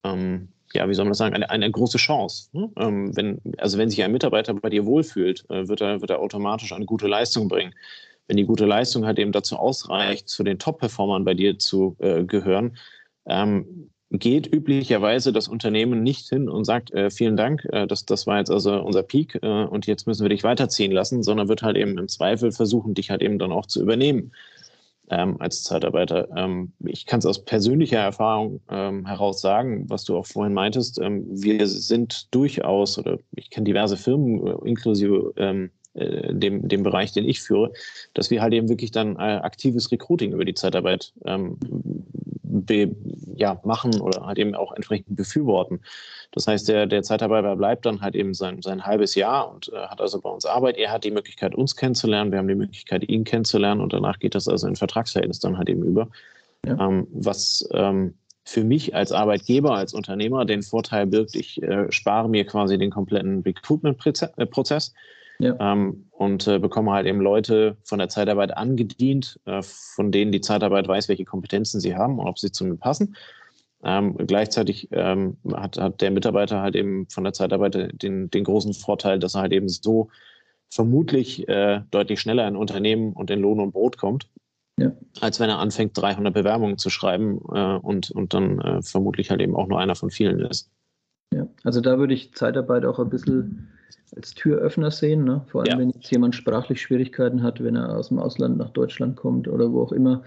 ähm, 0.04 0.48
ja, 0.74 0.88
wie 0.88 0.94
soll 0.94 1.04
man 1.04 1.12
das 1.12 1.18
sagen, 1.18 1.34
eine, 1.34 1.48
eine 1.50 1.70
große 1.70 1.98
Chance. 1.98 2.50
Ne? 2.52 2.70
Ähm, 2.76 3.16
wenn, 3.16 3.40
also 3.58 3.78
wenn 3.78 3.90
sich 3.90 4.02
ein 4.02 4.12
Mitarbeiter 4.12 4.54
bei 4.54 4.70
dir 4.70 4.84
wohlfühlt, 4.84 5.44
äh, 5.50 5.68
wird, 5.68 5.80
er, 5.80 6.00
wird 6.00 6.10
er 6.10 6.20
automatisch 6.20 6.72
eine 6.72 6.84
gute 6.84 7.06
Leistung 7.06 7.48
bringen. 7.48 7.74
Wenn 8.26 8.36
die 8.36 8.44
gute 8.44 8.66
Leistung 8.66 9.06
halt 9.06 9.18
eben 9.18 9.32
dazu 9.32 9.56
ausreicht, 9.56 10.28
zu 10.28 10.42
den 10.44 10.58
Top-Performern 10.58 11.24
bei 11.24 11.34
dir 11.34 11.58
zu 11.58 11.96
äh, 11.98 12.24
gehören, 12.24 12.76
ähm, 13.26 13.90
geht 14.10 14.52
üblicherweise 14.52 15.32
das 15.32 15.48
Unternehmen 15.48 16.02
nicht 16.02 16.28
hin 16.28 16.48
und 16.48 16.64
sagt, 16.64 16.92
äh, 16.92 17.10
vielen 17.10 17.36
Dank, 17.36 17.66
äh, 17.72 17.86
das, 17.86 18.04
das 18.04 18.26
war 18.26 18.38
jetzt 18.38 18.50
also 18.50 18.80
unser 18.80 19.02
Peak 19.02 19.38
äh, 19.42 19.64
und 19.64 19.86
jetzt 19.86 20.06
müssen 20.06 20.22
wir 20.22 20.30
dich 20.30 20.44
weiterziehen 20.44 20.92
lassen, 20.92 21.22
sondern 21.22 21.48
wird 21.48 21.62
halt 21.62 21.76
eben 21.76 21.98
im 21.98 22.08
Zweifel 22.08 22.52
versuchen, 22.52 22.94
dich 22.94 23.10
halt 23.10 23.22
eben 23.22 23.38
dann 23.38 23.52
auch 23.52 23.66
zu 23.66 23.82
übernehmen 23.82 24.32
ähm, 25.10 25.40
als 25.40 25.62
Zeitarbeiter. 25.62 26.28
Ähm, 26.36 26.72
ich 26.84 27.06
kann 27.06 27.18
es 27.18 27.26
aus 27.26 27.44
persönlicher 27.44 27.98
Erfahrung 27.98 28.60
ähm, 28.70 29.06
heraus 29.06 29.40
sagen, 29.40 29.88
was 29.88 30.04
du 30.04 30.16
auch 30.16 30.26
vorhin 30.26 30.54
meintest. 30.54 31.00
Ähm, 31.00 31.26
wir 31.28 31.66
sind 31.66 32.34
durchaus, 32.34 32.98
oder 32.98 33.18
ich 33.34 33.50
kenne 33.50 33.64
diverse 33.64 33.96
Firmen, 33.96 34.46
äh, 34.46 34.68
inklusive 34.68 35.32
ähm, 35.36 35.70
äh, 35.98 36.34
dem, 36.34 36.68
dem 36.68 36.82
Bereich, 36.82 37.12
den 37.12 37.28
ich 37.28 37.40
führe, 37.40 37.72
dass 38.14 38.30
wir 38.30 38.42
halt 38.42 38.52
eben 38.54 38.68
wirklich 38.68 38.90
dann 38.90 39.16
äh, 39.16 39.40
aktives 39.42 39.90
Recruiting 39.90 40.32
über 40.32 40.44
die 40.44 40.54
Zeitarbeit 40.54 41.12
ähm, 41.24 41.58
be, 42.42 42.94
ja, 43.34 43.60
machen 43.64 44.00
oder 44.00 44.26
halt 44.26 44.38
eben 44.38 44.54
auch 44.54 44.72
entsprechend 44.72 45.16
befürworten. 45.16 45.80
Das 46.32 46.46
heißt, 46.46 46.68
der, 46.68 46.86
der 46.86 47.02
Zeitarbeiter 47.02 47.56
bleibt 47.56 47.86
dann 47.86 48.00
halt 48.00 48.14
eben 48.14 48.34
sein, 48.34 48.62
sein 48.62 48.84
halbes 48.84 49.14
Jahr 49.14 49.52
und 49.52 49.72
äh, 49.72 49.76
hat 49.76 50.00
also 50.00 50.20
bei 50.20 50.30
uns 50.30 50.44
Arbeit. 50.44 50.76
Er 50.76 50.90
hat 50.90 51.04
die 51.04 51.10
Möglichkeit, 51.10 51.54
uns 51.54 51.76
kennenzulernen. 51.76 52.32
Wir 52.32 52.38
haben 52.38 52.48
die 52.48 52.54
Möglichkeit, 52.54 53.08
ihn 53.08 53.24
kennenzulernen 53.24 53.80
und 53.80 53.92
danach 53.92 54.18
geht 54.18 54.34
das 54.34 54.48
also 54.48 54.66
in 54.66 54.76
Vertragsverhältnis 54.76 55.40
dann 55.40 55.58
halt 55.58 55.68
eben 55.68 55.82
über. 55.82 56.08
Ja. 56.66 56.88
Ähm, 56.88 57.06
was 57.12 57.68
ähm, 57.72 58.14
für 58.44 58.64
mich 58.64 58.94
als 58.94 59.12
Arbeitgeber, 59.12 59.74
als 59.74 59.92
Unternehmer 59.92 60.44
den 60.44 60.62
Vorteil 60.62 61.06
birgt, 61.06 61.34
ich 61.34 61.62
äh, 61.62 61.90
spare 61.92 62.28
mir 62.28 62.46
quasi 62.46 62.78
den 62.78 62.90
kompletten 62.90 63.42
Recruitment-Prozess. 63.42 64.94
Ja. 65.38 65.56
Ähm, 65.60 66.06
und 66.10 66.48
äh, 66.48 66.58
bekomme 66.58 66.92
halt 66.92 67.06
eben 67.06 67.20
Leute 67.20 67.76
von 67.84 68.00
der 68.00 68.08
Zeitarbeit 68.08 68.56
angedient, 68.56 69.38
äh, 69.44 69.62
von 69.62 70.10
denen 70.10 70.32
die 70.32 70.40
Zeitarbeit 70.40 70.88
weiß, 70.88 71.08
welche 71.08 71.24
Kompetenzen 71.24 71.80
sie 71.80 71.96
haben 71.96 72.18
und 72.18 72.26
ob 72.26 72.38
sie 72.38 72.50
zu 72.50 72.64
mir 72.64 72.76
passen. 72.76 73.14
Ähm, 73.84 74.16
gleichzeitig 74.16 74.88
ähm, 74.90 75.36
hat, 75.52 75.78
hat 75.78 76.00
der 76.00 76.10
Mitarbeiter 76.10 76.60
halt 76.60 76.74
eben 76.74 77.08
von 77.08 77.22
der 77.22 77.32
Zeitarbeit 77.32 78.02
den, 78.02 78.28
den 78.28 78.44
großen 78.44 78.74
Vorteil, 78.74 79.20
dass 79.20 79.36
er 79.36 79.42
halt 79.42 79.52
eben 79.52 79.68
so 79.68 80.08
vermutlich 80.68 81.48
äh, 81.48 81.82
deutlich 81.92 82.20
schneller 82.20 82.46
in 82.48 82.56
Unternehmen 82.56 83.12
und 83.12 83.30
in 83.30 83.40
Lohn 83.40 83.60
und 83.60 83.70
Brot 83.70 83.96
kommt, 83.96 84.28
ja. 84.78 84.90
als 85.20 85.38
wenn 85.38 85.48
er 85.48 85.60
anfängt, 85.60 85.96
300 85.96 86.34
Bewerbungen 86.34 86.78
zu 86.78 86.90
schreiben 86.90 87.40
äh, 87.54 87.76
und, 87.76 88.10
und 88.10 88.34
dann 88.34 88.60
äh, 88.60 88.82
vermutlich 88.82 89.30
halt 89.30 89.40
eben 89.40 89.54
auch 89.54 89.68
nur 89.68 89.78
einer 89.78 89.94
von 89.94 90.10
vielen 90.10 90.40
ist. 90.40 90.70
Ja, 91.32 91.46
also 91.62 91.80
da 91.80 91.98
würde 91.98 92.14
ich 92.14 92.34
Zeitarbeit 92.34 92.84
auch 92.84 92.98
ein 92.98 93.10
bisschen 93.10 93.68
als 94.16 94.34
Türöffner 94.34 94.90
sehen. 94.90 95.24
Ne? 95.24 95.42
Vor 95.48 95.62
allem, 95.62 95.70
ja. 95.70 95.78
wenn 95.78 95.90
jetzt 95.90 96.10
jemand 96.10 96.34
sprachlich 96.34 96.80
Schwierigkeiten 96.80 97.42
hat, 97.42 97.62
wenn 97.62 97.76
er 97.76 97.96
aus 97.96 98.08
dem 98.08 98.18
Ausland 98.18 98.56
nach 98.56 98.70
Deutschland 98.70 99.16
kommt 99.16 99.48
oder 99.48 99.72
wo 99.72 99.82
auch 99.82 99.92
immer. 99.92 100.22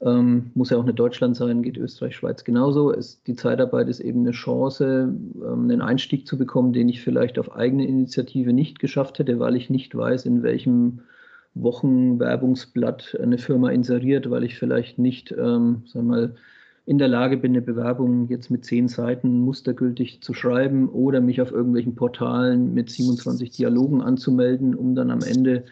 Ähm, 0.00 0.50
muss 0.54 0.70
ja 0.70 0.78
auch 0.78 0.84
nicht 0.84 0.98
Deutschland 0.98 1.36
sein, 1.36 1.62
geht 1.62 1.76
Österreich, 1.76 2.16
Schweiz 2.16 2.44
genauso. 2.44 2.92
Es, 2.92 3.22
die 3.22 3.36
Zeitarbeit 3.36 3.88
ist 3.88 4.00
eben 4.00 4.20
eine 4.20 4.32
Chance, 4.32 5.14
ähm, 5.36 5.62
einen 5.62 5.80
Einstieg 5.80 6.26
zu 6.26 6.36
bekommen, 6.36 6.72
den 6.72 6.88
ich 6.88 7.02
vielleicht 7.02 7.38
auf 7.38 7.54
eigene 7.54 7.86
Initiative 7.86 8.52
nicht 8.52 8.80
geschafft 8.80 9.18
hätte, 9.18 9.38
weil 9.38 9.56
ich 9.56 9.70
nicht 9.70 9.96
weiß, 9.96 10.26
in 10.26 10.42
welchem 10.42 11.00
Wochenwerbungsblatt 11.54 13.18
eine 13.22 13.38
Firma 13.38 13.70
inseriert, 13.70 14.30
weil 14.30 14.44
ich 14.44 14.58
vielleicht 14.58 14.98
nicht, 14.98 15.32
ähm, 15.32 15.82
sag 15.86 16.02
mal, 16.02 16.34
in 16.84 16.98
der 16.98 17.08
Lage 17.08 17.36
bin, 17.36 17.52
eine 17.52 17.62
Bewerbung 17.62 18.28
jetzt 18.28 18.50
mit 18.50 18.64
zehn 18.64 18.88
Seiten 18.88 19.40
mustergültig 19.40 20.20
zu 20.20 20.34
schreiben 20.34 20.88
oder 20.88 21.20
mich 21.20 21.40
auf 21.40 21.52
irgendwelchen 21.52 21.94
Portalen 21.94 22.74
mit 22.74 22.90
27 22.90 23.50
Dialogen 23.50 24.02
anzumelden, 24.02 24.74
um 24.74 24.94
dann 24.96 25.10
am 25.10 25.22
Ende, 25.22 25.64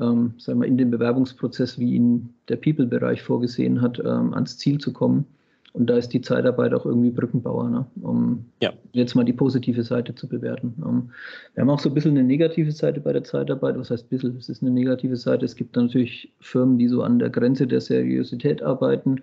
ähm, 0.00 0.34
sagen 0.38 0.60
wir, 0.60 0.66
in 0.66 0.78
den 0.78 0.90
Bewerbungsprozess, 0.90 1.78
wie 1.78 1.94
ihn 1.94 2.34
der 2.48 2.56
People-Bereich 2.56 3.22
vorgesehen 3.22 3.80
hat, 3.80 4.00
ähm, 4.00 4.34
ans 4.34 4.58
Ziel 4.58 4.78
zu 4.78 4.92
kommen. 4.92 5.26
Und 5.74 5.88
da 5.88 5.96
ist 5.96 6.10
die 6.10 6.20
Zeitarbeit 6.20 6.74
auch 6.74 6.84
irgendwie 6.84 7.10
Brückenbauer, 7.10 7.70
ne? 7.70 7.86
um 8.02 8.44
ja. 8.60 8.72
jetzt 8.92 9.14
mal 9.14 9.24
die 9.24 9.32
positive 9.32 9.82
Seite 9.84 10.14
zu 10.14 10.28
bewerten. 10.28 10.74
Um, 10.82 10.88
ähm, 10.88 11.10
wir 11.54 11.62
haben 11.62 11.70
auch 11.70 11.80
so 11.80 11.88
ein 11.88 11.94
bisschen 11.94 12.10
eine 12.10 12.24
negative 12.24 12.72
Seite 12.72 13.00
bei 13.00 13.12
der 13.12 13.24
Zeitarbeit. 13.24 13.78
Was 13.78 13.90
heißt 13.90 14.04
ein 14.04 14.08
bisschen? 14.08 14.36
Es 14.36 14.50
ist 14.50 14.60
eine 14.60 14.72
negative 14.72 15.16
Seite. 15.16 15.46
Es 15.46 15.56
gibt 15.56 15.76
natürlich 15.76 16.30
Firmen, 16.40 16.76
die 16.76 16.88
so 16.88 17.02
an 17.02 17.18
der 17.18 17.30
Grenze 17.30 17.66
der 17.66 17.80
Seriosität 17.80 18.62
arbeiten 18.62 19.22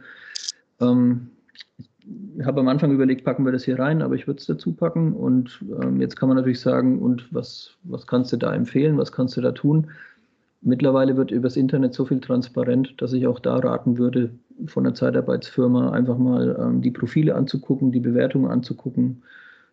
ähm, 0.82 1.30
ich 2.38 2.46
habe 2.46 2.62
am 2.62 2.68
Anfang 2.68 2.92
überlegt, 2.92 3.24
packen 3.24 3.46
wir 3.46 3.52
das 3.52 3.66
hier 3.66 3.78
rein, 3.78 4.02
aber 4.02 4.16
ich 4.16 4.26
würde 4.26 4.40
es 4.40 4.46
dazu 4.46 4.74
packen. 4.74 5.14
Und 5.14 5.64
ähm, 5.82 6.02
jetzt 6.02 6.16
kann 6.16 6.30
man 6.30 6.38
natürlich 6.38 6.60
sagen, 6.60 7.00
und 7.00 7.34
was, 7.34 7.72
was 7.84 8.08
kannst 8.08 8.34
du 8.34 8.38
da 8.38 8.54
empfehlen, 8.54 8.98
was 8.98 9.12
kannst 9.12 9.38
du 9.38 9.42
da 9.42 9.52
tun? 9.52 9.88
Mittlerweile 10.62 11.16
wird 11.16 11.32
übers 11.32 11.56
Internet 11.56 11.94
so 11.94 12.06
viel 12.06 12.20
transparent, 12.20 12.96
dass 13.02 13.14
ich 13.14 13.28
auch 13.28 13.40
da 13.40 13.58
raten 13.58 13.98
würde, 13.98 14.32
von 14.66 14.84
der 14.84 14.94
Zeitarbeitsfirma 14.94 15.92
einfach 15.92 16.18
mal 16.18 16.58
ähm, 16.60 16.82
die 16.82 16.92
Profile 16.92 17.36
anzugucken, 17.36 17.92
die 17.92 18.02
Bewertungen 18.02 18.52
anzugucken, 18.52 19.24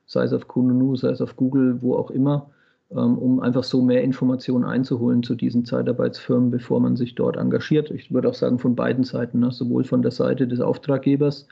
sei 0.06 0.24
es 0.24 0.32
auf 0.32 0.46
Kununu, 0.46 0.94
sei 0.94 1.10
es 1.10 1.20
auf 1.20 1.36
Google, 1.36 1.82
wo 1.82 1.96
auch 1.96 2.10
immer. 2.10 2.50
Ähm, 2.90 3.18
um 3.18 3.40
einfach 3.40 3.64
so 3.64 3.82
mehr 3.82 4.02
Informationen 4.02 4.64
einzuholen 4.64 5.22
zu 5.22 5.34
diesen 5.34 5.64
Zeitarbeitsfirmen, 5.64 6.50
bevor 6.50 6.80
man 6.80 6.96
sich 6.96 7.14
dort 7.14 7.36
engagiert. 7.36 7.90
Ich 7.90 8.12
würde 8.12 8.28
auch 8.28 8.34
sagen 8.34 8.58
von 8.58 8.76
beiden 8.76 9.04
Seiten, 9.04 9.40
ne? 9.40 9.50
sowohl 9.50 9.84
von 9.84 10.02
der 10.02 10.12
Seite 10.12 10.46
des 10.46 10.60
Auftraggebers 10.60 11.46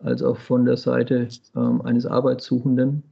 als 0.00 0.22
auch 0.22 0.38
von 0.38 0.64
der 0.64 0.76
Seite 0.76 1.28
ähm, 1.54 1.82
eines 1.82 2.06
Arbeitssuchenden. 2.06 3.02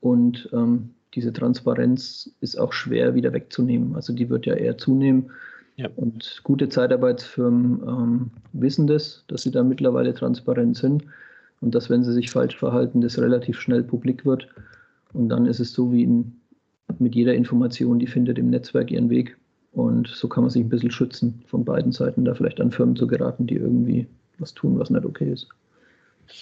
Und 0.00 0.48
ähm, 0.52 0.90
diese 1.14 1.32
Transparenz 1.32 2.30
ist 2.40 2.58
auch 2.58 2.72
schwer 2.72 3.14
wieder 3.14 3.32
wegzunehmen. 3.32 3.94
Also 3.94 4.12
die 4.12 4.28
wird 4.28 4.46
ja 4.46 4.54
eher 4.54 4.76
zunehmen. 4.76 5.30
Ja. 5.76 5.88
Und 5.96 6.40
gute 6.42 6.68
Zeitarbeitsfirmen 6.68 7.82
ähm, 7.86 8.30
wissen 8.52 8.86
das, 8.86 9.24
dass 9.28 9.42
sie 9.42 9.52
da 9.52 9.62
mittlerweile 9.62 10.12
transparent 10.12 10.76
sind 10.76 11.04
und 11.60 11.74
dass, 11.74 11.88
wenn 11.88 12.04
sie 12.04 12.12
sich 12.12 12.30
falsch 12.30 12.56
verhalten, 12.56 13.00
das 13.00 13.18
relativ 13.18 13.60
schnell 13.60 13.82
publik 13.82 14.26
wird. 14.26 14.48
Und 15.12 15.28
dann 15.28 15.46
ist 15.46 15.60
es 15.60 15.72
so 15.72 15.92
wie 15.92 16.02
in, 16.02 16.40
mit 16.98 17.14
jeder 17.14 17.34
Information, 17.34 17.98
die 17.98 18.06
findet 18.06 18.38
im 18.38 18.50
Netzwerk 18.50 18.90
ihren 18.90 19.10
Weg. 19.10 19.36
Und 19.72 20.08
so 20.08 20.28
kann 20.28 20.42
man 20.42 20.50
sich 20.50 20.62
ein 20.62 20.68
bisschen 20.68 20.90
schützen, 20.90 21.42
von 21.46 21.64
beiden 21.64 21.92
Seiten 21.92 22.24
da 22.24 22.34
vielleicht 22.34 22.60
an 22.60 22.70
Firmen 22.70 22.96
zu 22.96 23.06
geraten, 23.06 23.46
die 23.46 23.56
irgendwie 23.56 24.06
was 24.38 24.54
tun, 24.54 24.78
was 24.78 24.90
nicht 24.90 25.04
okay 25.04 25.30
ist. 25.30 25.48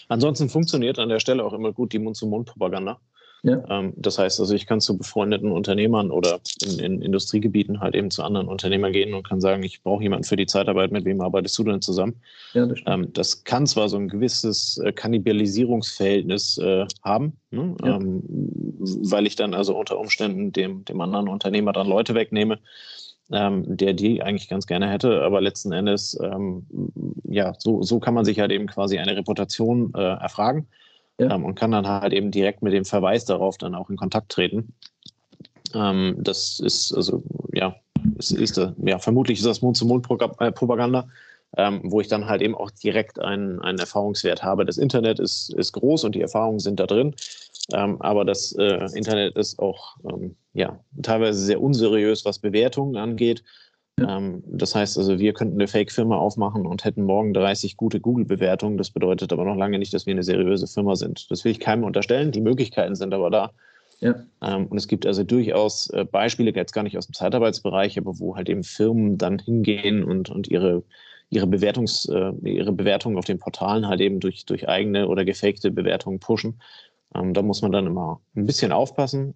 Ansonsten 0.08 0.48
funktioniert 0.48 0.98
an 0.98 1.08
der 1.08 1.20
Stelle 1.20 1.44
auch 1.44 1.52
immer 1.52 1.72
gut 1.72 1.92
die 1.92 1.98
Mund-zu-Mund-Propaganda. 1.98 2.98
Ja. 3.42 3.62
Ähm, 3.68 3.92
das 3.96 4.18
heißt 4.18 4.40
also, 4.40 4.54
ich 4.54 4.66
kann 4.66 4.80
zu 4.80 4.96
befreundeten 4.96 5.52
Unternehmern 5.52 6.10
oder 6.10 6.40
in, 6.64 6.78
in, 6.78 7.02
Industriegebieten 7.02 7.80
halt 7.80 7.94
eben 7.94 8.10
zu 8.10 8.24
anderen 8.24 8.48
Unternehmern 8.48 8.92
gehen 8.92 9.14
und 9.14 9.28
kann 9.28 9.40
sagen, 9.40 9.62
ich 9.62 9.82
brauche 9.82 10.02
jemanden 10.02 10.24
für 10.24 10.36
die 10.36 10.46
Zeitarbeit, 10.46 10.90
mit 10.90 11.04
wem 11.04 11.20
arbeitest 11.20 11.56
du 11.58 11.64
denn 11.64 11.80
zusammen? 11.80 12.14
Ja, 12.54 12.66
das, 12.66 12.80
ähm, 12.86 13.12
das 13.12 13.44
kann 13.44 13.66
zwar 13.66 13.88
so 13.88 13.98
ein 13.98 14.08
gewisses 14.08 14.78
äh, 14.78 14.92
Kannibalisierungsverhältnis 14.92 16.58
äh, 16.58 16.86
haben, 17.02 17.34
ne? 17.50 17.76
ja. 17.84 18.00
Weil 19.10 19.26
ich 19.26 19.36
dann 19.36 19.54
also 19.54 19.76
unter 19.76 19.98
Umständen 19.98 20.52
dem, 20.52 20.84
dem 20.84 21.00
anderen 21.00 21.28
Unternehmer 21.28 21.72
dann 21.72 21.88
Leute 21.88 22.14
wegnehme. 22.14 22.58
Ähm, 23.32 23.76
der 23.76 23.92
die 23.92 24.22
eigentlich 24.22 24.48
ganz 24.48 24.68
gerne 24.68 24.88
hätte. 24.88 25.22
Aber 25.22 25.40
letzten 25.40 25.72
Endes, 25.72 26.16
ähm, 26.22 26.64
ja, 27.24 27.54
so, 27.58 27.82
so 27.82 27.98
kann 27.98 28.14
man 28.14 28.24
sich 28.24 28.38
halt 28.38 28.52
eben 28.52 28.68
quasi 28.68 29.00
eine 29.00 29.16
Reputation 29.16 29.92
äh, 29.96 30.00
erfragen 30.00 30.68
ja. 31.18 31.34
ähm, 31.34 31.44
und 31.44 31.56
kann 31.56 31.72
dann 31.72 31.88
halt 31.88 32.12
eben 32.12 32.30
direkt 32.30 32.62
mit 32.62 32.72
dem 32.72 32.84
Verweis 32.84 33.24
darauf 33.24 33.58
dann 33.58 33.74
auch 33.74 33.90
in 33.90 33.96
Kontakt 33.96 34.30
treten. 34.30 34.72
Ähm, 35.74 36.14
das 36.20 36.60
ist 36.60 36.94
also, 36.94 37.24
ja, 37.52 37.74
es 38.16 38.30
ist, 38.30 38.58
äh, 38.58 38.72
ja, 38.84 39.00
vermutlich 39.00 39.38
ist 39.38 39.46
das 39.46 39.60
Mund-zu-Mund-Propaganda. 39.60 41.08
Ähm, 41.56 41.80
wo 41.84 42.00
ich 42.00 42.08
dann 42.08 42.26
halt 42.26 42.42
eben 42.42 42.54
auch 42.54 42.70
direkt 42.70 43.18
einen, 43.18 43.60
einen 43.60 43.78
Erfahrungswert 43.78 44.42
habe. 44.42 44.66
Das 44.66 44.76
Internet 44.76 45.20
ist, 45.20 45.54
ist 45.54 45.72
groß 45.72 46.04
und 46.04 46.14
die 46.14 46.20
Erfahrungen 46.20 46.58
sind 46.58 46.80
da 46.80 46.86
drin, 46.86 47.14
ähm, 47.72 48.00
aber 48.00 48.24
das 48.24 48.52
äh, 48.58 48.86
Internet 48.94 49.36
ist 49.36 49.58
auch 49.58 49.96
ähm, 50.08 50.36
ja, 50.52 50.80
teilweise 51.02 51.40
sehr 51.40 51.60
unseriös, 51.60 52.24
was 52.24 52.38
Bewertungen 52.38 52.96
angeht. 52.96 53.42
Ja. 53.98 54.18
Ähm, 54.18 54.42
das 54.46 54.74
heißt 54.74 54.98
also, 54.98 55.18
wir 55.18 55.32
könnten 55.32 55.56
eine 55.56 55.68
Fake-Firma 55.68 56.16
aufmachen 56.16 56.66
und 56.66 56.84
hätten 56.84 57.02
morgen 57.02 57.32
30 57.32 57.76
gute 57.76 58.00
Google-Bewertungen. 58.00 58.78
Das 58.78 58.90
bedeutet 58.90 59.32
aber 59.32 59.44
noch 59.44 59.56
lange 59.56 59.78
nicht, 59.78 59.94
dass 59.94 60.06
wir 60.06 60.12
eine 60.12 60.22
seriöse 60.22 60.66
Firma 60.66 60.96
sind. 60.96 61.30
Das 61.30 61.44
will 61.44 61.52
ich 61.52 61.60
keinem 61.60 61.84
unterstellen. 61.84 62.30
Die 62.30 62.40
Möglichkeiten 62.40 62.94
sind 62.94 63.14
aber 63.14 63.30
da. 63.30 63.52
Ja. 64.00 64.14
Ähm, 64.42 64.66
und 64.66 64.76
es 64.76 64.88
gibt 64.88 65.06
also 65.06 65.24
durchaus 65.24 65.88
äh, 65.90 66.04
Beispiele, 66.04 66.52
jetzt 66.54 66.72
gar 66.72 66.82
nicht 66.82 66.98
aus 66.98 67.06
dem 67.06 67.14
Zeitarbeitsbereich, 67.14 67.98
aber 67.98 68.18
wo 68.18 68.36
halt 68.36 68.48
eben 68.48 68.62
Firmen 68.62 69.16
dann 69.16 69.38
hingehen 69.38 70.04
und, 70.04 70.28
und 70.28 70.48
ihre, 70.48 70.82
ihre, 71.30 71.46
Bewertungs, 71.46 72.06
äh, 72.06 72.32
ihre 72.44 72.72
Bewertungen 72.72 73.16
auf 73.16 73.24
den 73.24 73.38
Portalen 73.38 73.88
halt 73.88 74.00
eben 74.00 74.20
durch, 74.20 74.44
durch 74.44 74.68
eigene 74.68 75.08
oder 75.08 75.24
gefakte 75.24 75.70
Bewertungen 75.70 76.20
pushen. 76.20 76.60
Ähm, 77.14 77.34
da 77.34 77.42
muss 77.42 77.62
man 77.62 77.72
dann 77.72 77.86
immer 77.86 78.20
ein 78.34 78.46
bisschen 78.46 78.72
aufpassen, 78.72 79.34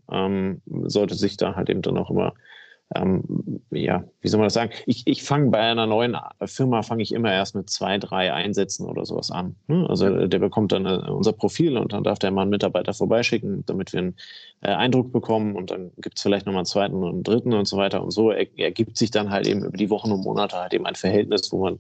sollte 0.85 1.15
sich 1.15 1.37
da 1.37 1.55
halt 1.55 1.71
eben 1.71 1.83
dann 1.83 1.99
auch 1.99 2.11
immer 2.11 2.35
ähm, 2.95 3.23
ja, 3.71 4.05
wie 4.21 4.29
soll 4.29 4.39
man 4.39 4.47
das 4.47 4.55
sagen? 4.55 4.73
Ich, 4.87 5.07
ich 5.07 5.23
fange 5.23 5.51
bei 5.51 5.61
einer 5.61 5.87
neuen 5.87 6.17
Firma, 6.45 6.83
fange 6.83 7.03
ich 7.03 7.13
immer 7.13 7.33
erst 7.33 7.55
mit 7.55 7.71
zwei, 7.71 7.99
drei 7.99 8.33
Einsätzen 8.33 8.85
oder 8.87 9.07
sowas 9.07 9.31
an. 9.31 9.55
Ne? 9.69 9.87
Also 9.89 10.27
der 10.27 10.39
bekommt 10.41 10.73
dann 10.73 10.87
äh, 10.87 11.09
unser 11.09 11.33
Profil 11.33 11.79
und 11.79 11.93
dann 11.93 12.03
darf 12.03 12.19
der 12.19 12.33
mal 12.33 12.43
einen 12.43 12.51
Mitarbeiter 12.51 12.93
vorbeischicken, 12.93 13.65
damit 13.67 13.93
wir 13.93 14.01
einen 14.01 14.17
äh, 14.63 14.71
Eindruck 14.71 15.13
bekommen 15.13 15.55
und 15.55 15.71
dann 15.71 15.93
gibt 15.99 16.17
es 16.17 16.23
vielleicht 16.23 16.47
nochmal 16.47 16.61
einen 16.61 16.67
zweiten 16.67 16.97
und 16.97 17.11
einen 17.11 17.23
dritten 17.23 17.53
und 17.53 17.69
so 17.69 17.77
weiter. 17.77 18.03
Und 18.03 18.11
so 18.11 18.33
ergibt 18.33 18.97
sich 18.99 19.13
dann 19.13 19.31
halt 19.31 19.47
eben 19.47 19.65
über 19.65 19.77
die 19.77 19.91
Wochen 19.91 20.11
und 20.11 20.25
Monate 20.25 20.57
halt 20.57 20.75
eben 20.75 20.87
ein 20.87 20.97
Verhältnis, 20.97 21.53
wo 21.53 21.63
man 21.63 21.79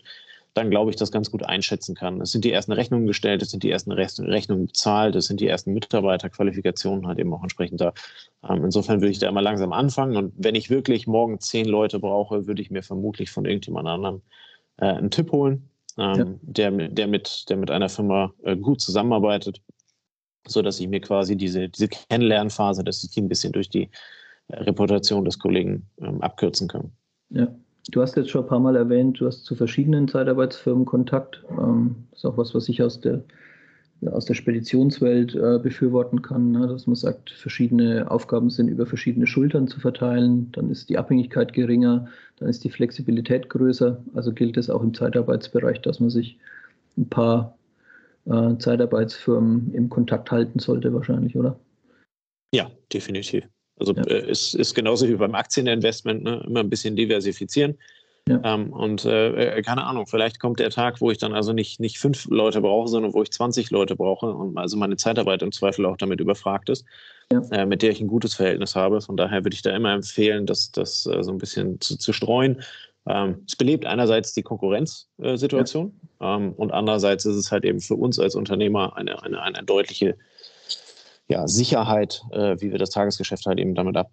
dann 0.55 0.71
glaube 0.71 0.91
ich, 0.91 0.97
das 0.97 1.13
ganz 1.13 1.31
gut 1.31 1.45
einschätzen 1.45 1.95
kann. 1.95 2.21
Es 2.21 2.33
sind 2.33 2.45
die 2.45 2.53
ersten 2.53 2.73
Rechnungen 2.73 3.07
gestellt, 3.07 3.43
es 3.43 3.51
sind 3.51 3.63
die 3.63 3.71
ersten 3.71 3.93
Rechnungen 3.93 4.67
bezahlt, 4.67 5.15
es 5.15 5.27
sind 5.27 5.41
die 5.41 5.47
ersten 5.47 5.73
Mitarbeiterqualifikationen 5.73 7.07
halt 7.07 7.19
eben 7.19 7.33
auch 7.33 7.43
entsprechend 7.43 7.81
da. 7.81 7.93
Ähm, 8.49 8.65
insofern 8.65 9.01
würde 9.01 9.13
ich 9.13 9.19
da 9.19 9.29
immer 9.29 9.43
langsam 9.43 9.73
anfangen 9.73 10.17
und 10.17 10.33
wenn 10.37 10.55
ich 10.55 10.71
wirklich 10.71 11.07
morgen 11.07 11.41
zehn 11.41 11.67
Leute 11.67 12.01
brauche, 12.01 12.47
würde 12.47 12.63
ich 12.63 12.71
mir 12.71 12.83
vermutlich 12.83 13.31
von 13.31 13.45
irgendjemand 13.45 13.89
anderem 13.89 14.23
äh, 14.79 14.87
einen 14.87 15.11
Tipp 15.11 15.31
holen, 15.33 15.69
ähm, 15.99 16.17
ja. 16.17 16.27
der, 16.43 16.89
der, 16.89 17.07
mit, 17.07 17.49
der 17.49 17.57
mit 17.57 17.71
einer 17.71 17.89
Firma 17.89 18.33
äh, 18.43 18.57
gut 18.57 18.81
zusammenarbeitet, 18.81 19.61
so 20.47 20.63
dass 20.63 20.81
ich 20.81 20.89
mir 20.89 21.01
quasi 21.01 21.37
diese, 21.37 21.69
diese 21.69 21.89
Kennenlernphase, 21.89 22.83
dass 22.83 23.05
ich 23.05 23.11
die 23.11 23.21
ein 23.21 23.29
bisschen 23.29 23.53
durch 23.53 23.69
die 23.69 23.89
äh, 24.49 24.57
Reputation 24.57 25.25
des 25.25 25.39
Kollegen 25.39 25.87
ähm, 26.01 26.21
abkürzen 26.23 26.67
kann. 26.67 26.91
Ja. 27.31 27.49
Du 27.88 28.03
hast 28.03 28.16
jetzt 28.16 28.31
schon 28.31 28.45
ein 28.45 28.49
paar 28.49 28.61
Mal 28.61 28.77
erwähnt, 28.77 29.21
du 29.21 29.27
hast 29.27 29.45
zu 29.45 29.55
verschiedenen 29.55 30.07
Zeitarbeitsfirmen 30.07 30.85
Kontakt. 30.85 31.43
Ähm, 31.51 31.97
das 32.11 32.21
ist 32.21 32.25
auch 32.27 32.37
was, 32.37 32.55
was 32.55 32.69
ich 32.69 32.83
aus 32.83 33.01
der, 33.01 33.25
aus 34.07 34.27
der 34.27 34.35
Speditionswelt 34.35 35.35
äh, 35.35 35.59
befürworten 35.59 36.23
kann, 36.23 36.53
ne? 36.53 36.69
dass 36.69 36.87
man 36.87 36.97
sagt, 36.97 37.31
verschiedene 37.31 38.11
Aufgaben 38.11 38.51
sind 38.51 38.69
über 38.69 38.87
verschiedene 38.87 39.27
Schultern 39.27 39.66
zu 39.66 39.81
verteilen. 39.81 40.53
Dann 40.53 40.71
ist 40.71 40.88
die 40.88 40.99
Abhängigkeit 40.99 41.53
geringer, 41.53 42.09
dann 42.37 42.49
ist 42.49 42.64
die 42.64 42.71
Flexibilität 42.71 43.49
größer. 43.49 44.03
Also 44.14 44.33
gilt 44.33 44.57
es 44.57 44.71
auch 44.71 44.83
im 44.83 44.95
Zeitarbeitsbereich, 44.95 45.81
dass 45.81 46.01
man 46.01 46.11
sich 46.11 46.38
ein 46.99 47.09
paar 47.09 47.57
äh, 48.27 48.57
Zeitarbeitsfirmen 48.59 49.73
im 49.73 49.88
Kontakt 49.88 50.31
halten 50.31 50.59
sollte, 50.59 50.93
wahrscheinlich, 50.93 51.37
oder? 51.37 51.59
Ja, 52.55 52.71
definitiv. 52.93 53.45
Also 53.81 53.95
ja. 53.95 54.03
äh, 54.05 54.31
ist, 54.31 54.55
ist 54.55 54.75
genauso 54.75 55.09
wie 55.09 55.14
beim 55.14 55.35
Aktieninvestment, 55.35 56.23
ne? 56.23 56.45
immer 56.47 56.61
ein 56.61 56.71
bisschen 56.71 56.95
diversifizieren. 56.95 57.77
Ja. 58.29 58.40
Ähm, 58.45 58.73
und 58.73 59.05
äh, 59.05 59.57
äh, 59.57 59.62
keine 59.62 59.85
Ahnung, 59.85 60.07
vielleicht 60.07 60.38
kommt 60.38 60.61
der 60.61 60.71
Tag, 60.71 61.01
wo 61.01 61.11
ich 61.11 61.19
dann 61.19 61.33
also 61.33 61.53
nicht, 61.53 61.81
nicht 61.81 61.99
fünf 61.99 62.27
Leute 62.27 62.61
brauche, 62.61 62.88
sondern 62.88 63.12
wo 63.12 63.23
ich 63.23 63.33
20 63.33 63.71
Leute 63.71 63.97
brauche 63.97 64.27
und 64.27 64.57
also 64.57 64.77
meine 64.77 64.97
Zeitarbeit 64.97 65.43
im 65.43 65.51
Zweifel 65.51 65.87
auch 65.87 65.97
damit 65.97 66.21
überfragt 66.21 66.69
ist, 66.69 66.85
ja. 67.33 67.40
äh, 67.51 67.66
mit 67.66 67.83
der 67.83 67.90
ich 67.90 68.01
ein 68.01 68.07
gutes 68.07 68.35
Verhältnis 68.35 68.77
habe. 68.77 69.01
Von 69.01 69.16
daher 69.16 69.45
würde 69.45 69.55
ich 69.55 69.62
da 69.62 69.75
immer 69.75 69.93
empfehlen, 69.93 70.47
das, 70.47 70.71
das 70.71 71.07
äh, 71.07 71.23
so 71.25 71.33
ein 71.33 71.38
bisschen 71.38 71.81
zu, 71.81 71.97
zu 71.97 72.12
streuen. 72.12 72.62
Ähm, 73.09 73.43
es 73.47 73.57
belebt 73.57 73.87
einerseits 73.87 74.35
die 74.35 74.43
Konkurrenzsituation 74.43 75.93
ja. 76.21 76.37
ähm, 76.37 76.53
und 76.53 76.71
andererseits 76.73 77.25
ist 77.25 77.37
es 77.37 77.51
halt 77.51 77.64
eben 77.64 77.81
für 77.81 77.97
uns 77.97 78.19
als 78.19 78.35
Unternehmer 78.35 78.97
eine, 78.97 79.23
eine, 79.23 79.43
eine 79.43 79.62
deutliche 79.64 80.16
ja, 81.31 81.47
Sicherheit, 81.47 82.23
äh, 82.33 82.57
wie 82.61 82.73
wir 82.73 82.79
das 82.79 82.90
Tagesgeschäft 82.90 83.47
halt 83.47 83.61
eben 83.61 83.75
damit 83.75 83.97
ab, 83.97 84.11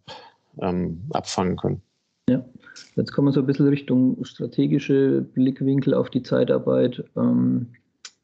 ähm, 0.62 1.01
abfangen 1.12 1.58
können. 1.58 1.82
Ja, 2.30 2.45
jetzt 2.95 3.12
kommen 3.12 3.27
wir 3.27 3.32
so 3.32 3.39
ein 3.39 3.47
bisschen 3.47 3.67
Richtung 3.67 4.23
strategische 4.23 5.21
Blickwinkel 5.21 5.93
auf 5.93 6.10
die 6.10 6.21
Zeitarbeit. 6.21 7.03
Ähm, 7.15 7.67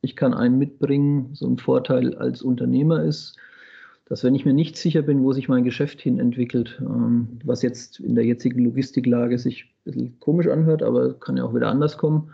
ich 0.01 0.15
kann 0.15 0.33
einen 0.33 0.59
mitbringen, 0.59 1.29
so 1.33 1.47
ein 1.47 1.57
Vorteil 1.57 2.15
als 2.15 2.41
Unternehmer 2.43 3.03
ist, 3.03 3.35
dass 4.05 4.23
wenn 4.23 4.35
ich 4.35 4.45
mir 4.45 4.53
nicht 4.53 4.77
sicher 4.77 5.01
bin, 5.01 5.23
wo 5.23 5.33
sich 5.33 5.47
mein 5.47 5.63
Geschäft 5.63 6.01
hin 6.01 6.19
entwickelt, 6.19 6.79
ähm, 6.81 7.39
was 7.45 7.63
jetzt 7.63 7.99
in 7.99 8.13
der 8.13 8.25
jetzigen 8.25 8.63
Logistiklage 8.63 9.39
sich 9.39 9.63
ein 9.63 9.83
bisschen 9.85 10.19
komisch 10.19 10.47
anhört, 10.47 10.83
aber 10.83 11.13
kann 11.15 11.37
ja 11.37 11.45
auch 11.45 11.55
wieder 11.55 11.69
anders 11.69 11.97
kommen, 11.97 12.29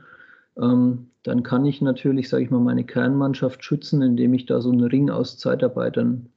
ähm, 0.60 1.09
dann 1.30 1.44
kann 1.44 1.64
ich 1.64 1.80
natürlich, 1.80 2.28
sage 2.28 2.44
ich 2.44 2.50
mal, 2.50 2.60
meine 2.60 2.84
Kernmannschaft 2.84 3.64
schützen, 3.64 4.02
indem 4.02 4.34
ich 4.34 4.48
da 4.48 4.62
so 4.62 4.72
einen 4.72 4.84
Ring 4.84 5.12
aus 5.12 5.38
Zeitarbeitern 5.38 6.30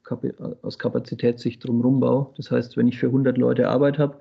aus 0.60 0.78
Kapazitätssicht 0.78 1.66
drumherum 1.66 1.98
baue. 1.98 2.26
Das 2.36 2.50
heißt, 2.50 2.76
wenn 2.76 2.88
ich 2.88 2.98
für 2.98 3.06
100 3.06 3.38
Leute 3.38 3.70
Arbeit 3.70 3.98
habe, 3.98 4.18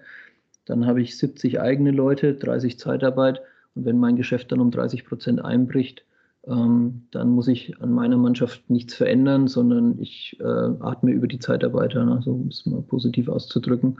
dann 0.64 0.86
habe 0.88 1.02
ich 1.02 1.18
70 1.18 1.60
eigene 1.60 1.92
Leute, 1.92 2.36
30 2.36 2.80
Zeitarbeit. 2.80 3.42
Und 3.76 3.84
wenn 3.84 4.00
mein 4.00 4.16
Geschäft 4.16 4.54
dann 4.54 4.62
um 4.62 4.72
30 4.72 5.06
Prozent 5.06 5.44
einbricht, 5.44 6.06
ähm, 6.48 7.04
dann 7.12 7.32
muss 7.32 7.50
ich 7.50 7.82
an 7.82 7.92
meiner 7.92 8.16
Mannschaft 8.16 8.70
nichts 8.70 8.94
verändern, 8.94 9.50
sondern 9.50 10.00
ich 10.00 10.38
äh, 10.40 10.44
atme 10.44 11.12
über 11.12 11.28
die 11.28 11.40
Zeitarbeiter, 11.40 12.06
ne, 12.06 12.22
so 12.24 12.32
um 12.32 12.48
es 12.48 12.66
mal 12.66 12.82
positiv 12.82 13.28
auszudrücken. 13.28 13.98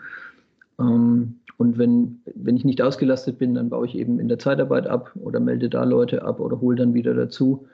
Ähm, 0.80 1.40
und 1.58 1.78
wenn, 1.78 2.22
wenn 2.34 2.56
ich 2.56 2.66
nicht 2.66 2.82
ausgelastet 2.82 3.38
bin, 3.38 3.54
dann 3.54 3.70
baue 3.70 3.86
ich 3.86 3.96
eben 3.96 4.20
in 4.20 4.28
der 4.28 4.40
Zeitarbeit 4.40 4.88
ab 4.88 5.12
oder 5.16 5.40
melde 5.40 5.70
da 5.70 5.84
Leute 5.84 6.24
ab 6.24 6.40
oder 6.40 6.60
hole 6.60 6.76
dann 6.76 6.94
wieder 6.94 7.14
dazu. 7.14 7.68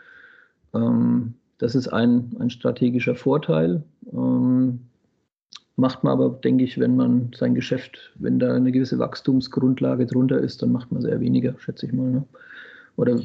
Ähm, 0.74 1.36
das 1.58 1.74
ist 1.74 1.88
ein, 1.88 2.36
ein 2.40 2.50
strategischer 2.50 3.16
Vorteil. 3.16 3.84
Ähm, 4.12 4.80
macht 5.76 6.04
man 6.04 6.14
aber, 6.14 6.30
denke 6.30 6.64
ich, 6.64 6.80
wenn 6.80 6.96
man 6.96 7.32
sein 7.36 7.56
Geschäft, 7.56 8.12
wenn 8.16 8.40
da 8.40 8.54
eine 8.54 8.72
gewisse 8.72 9.00
Wachstumsgrundlage 9.00 10.06
drunter 10.06 10.40
ist, 10.40 10.62
dann 10.62 10.72
macht 10.72 10.92
man 10.92 11.02
sehr 11.02 11.20
weniger, 11.20 11.56
schätze 11.60 11.86
ich 11.86 11.94
mal. 11.94 12.10
Ne? 12.10 12.24
Oder 12.98 13.20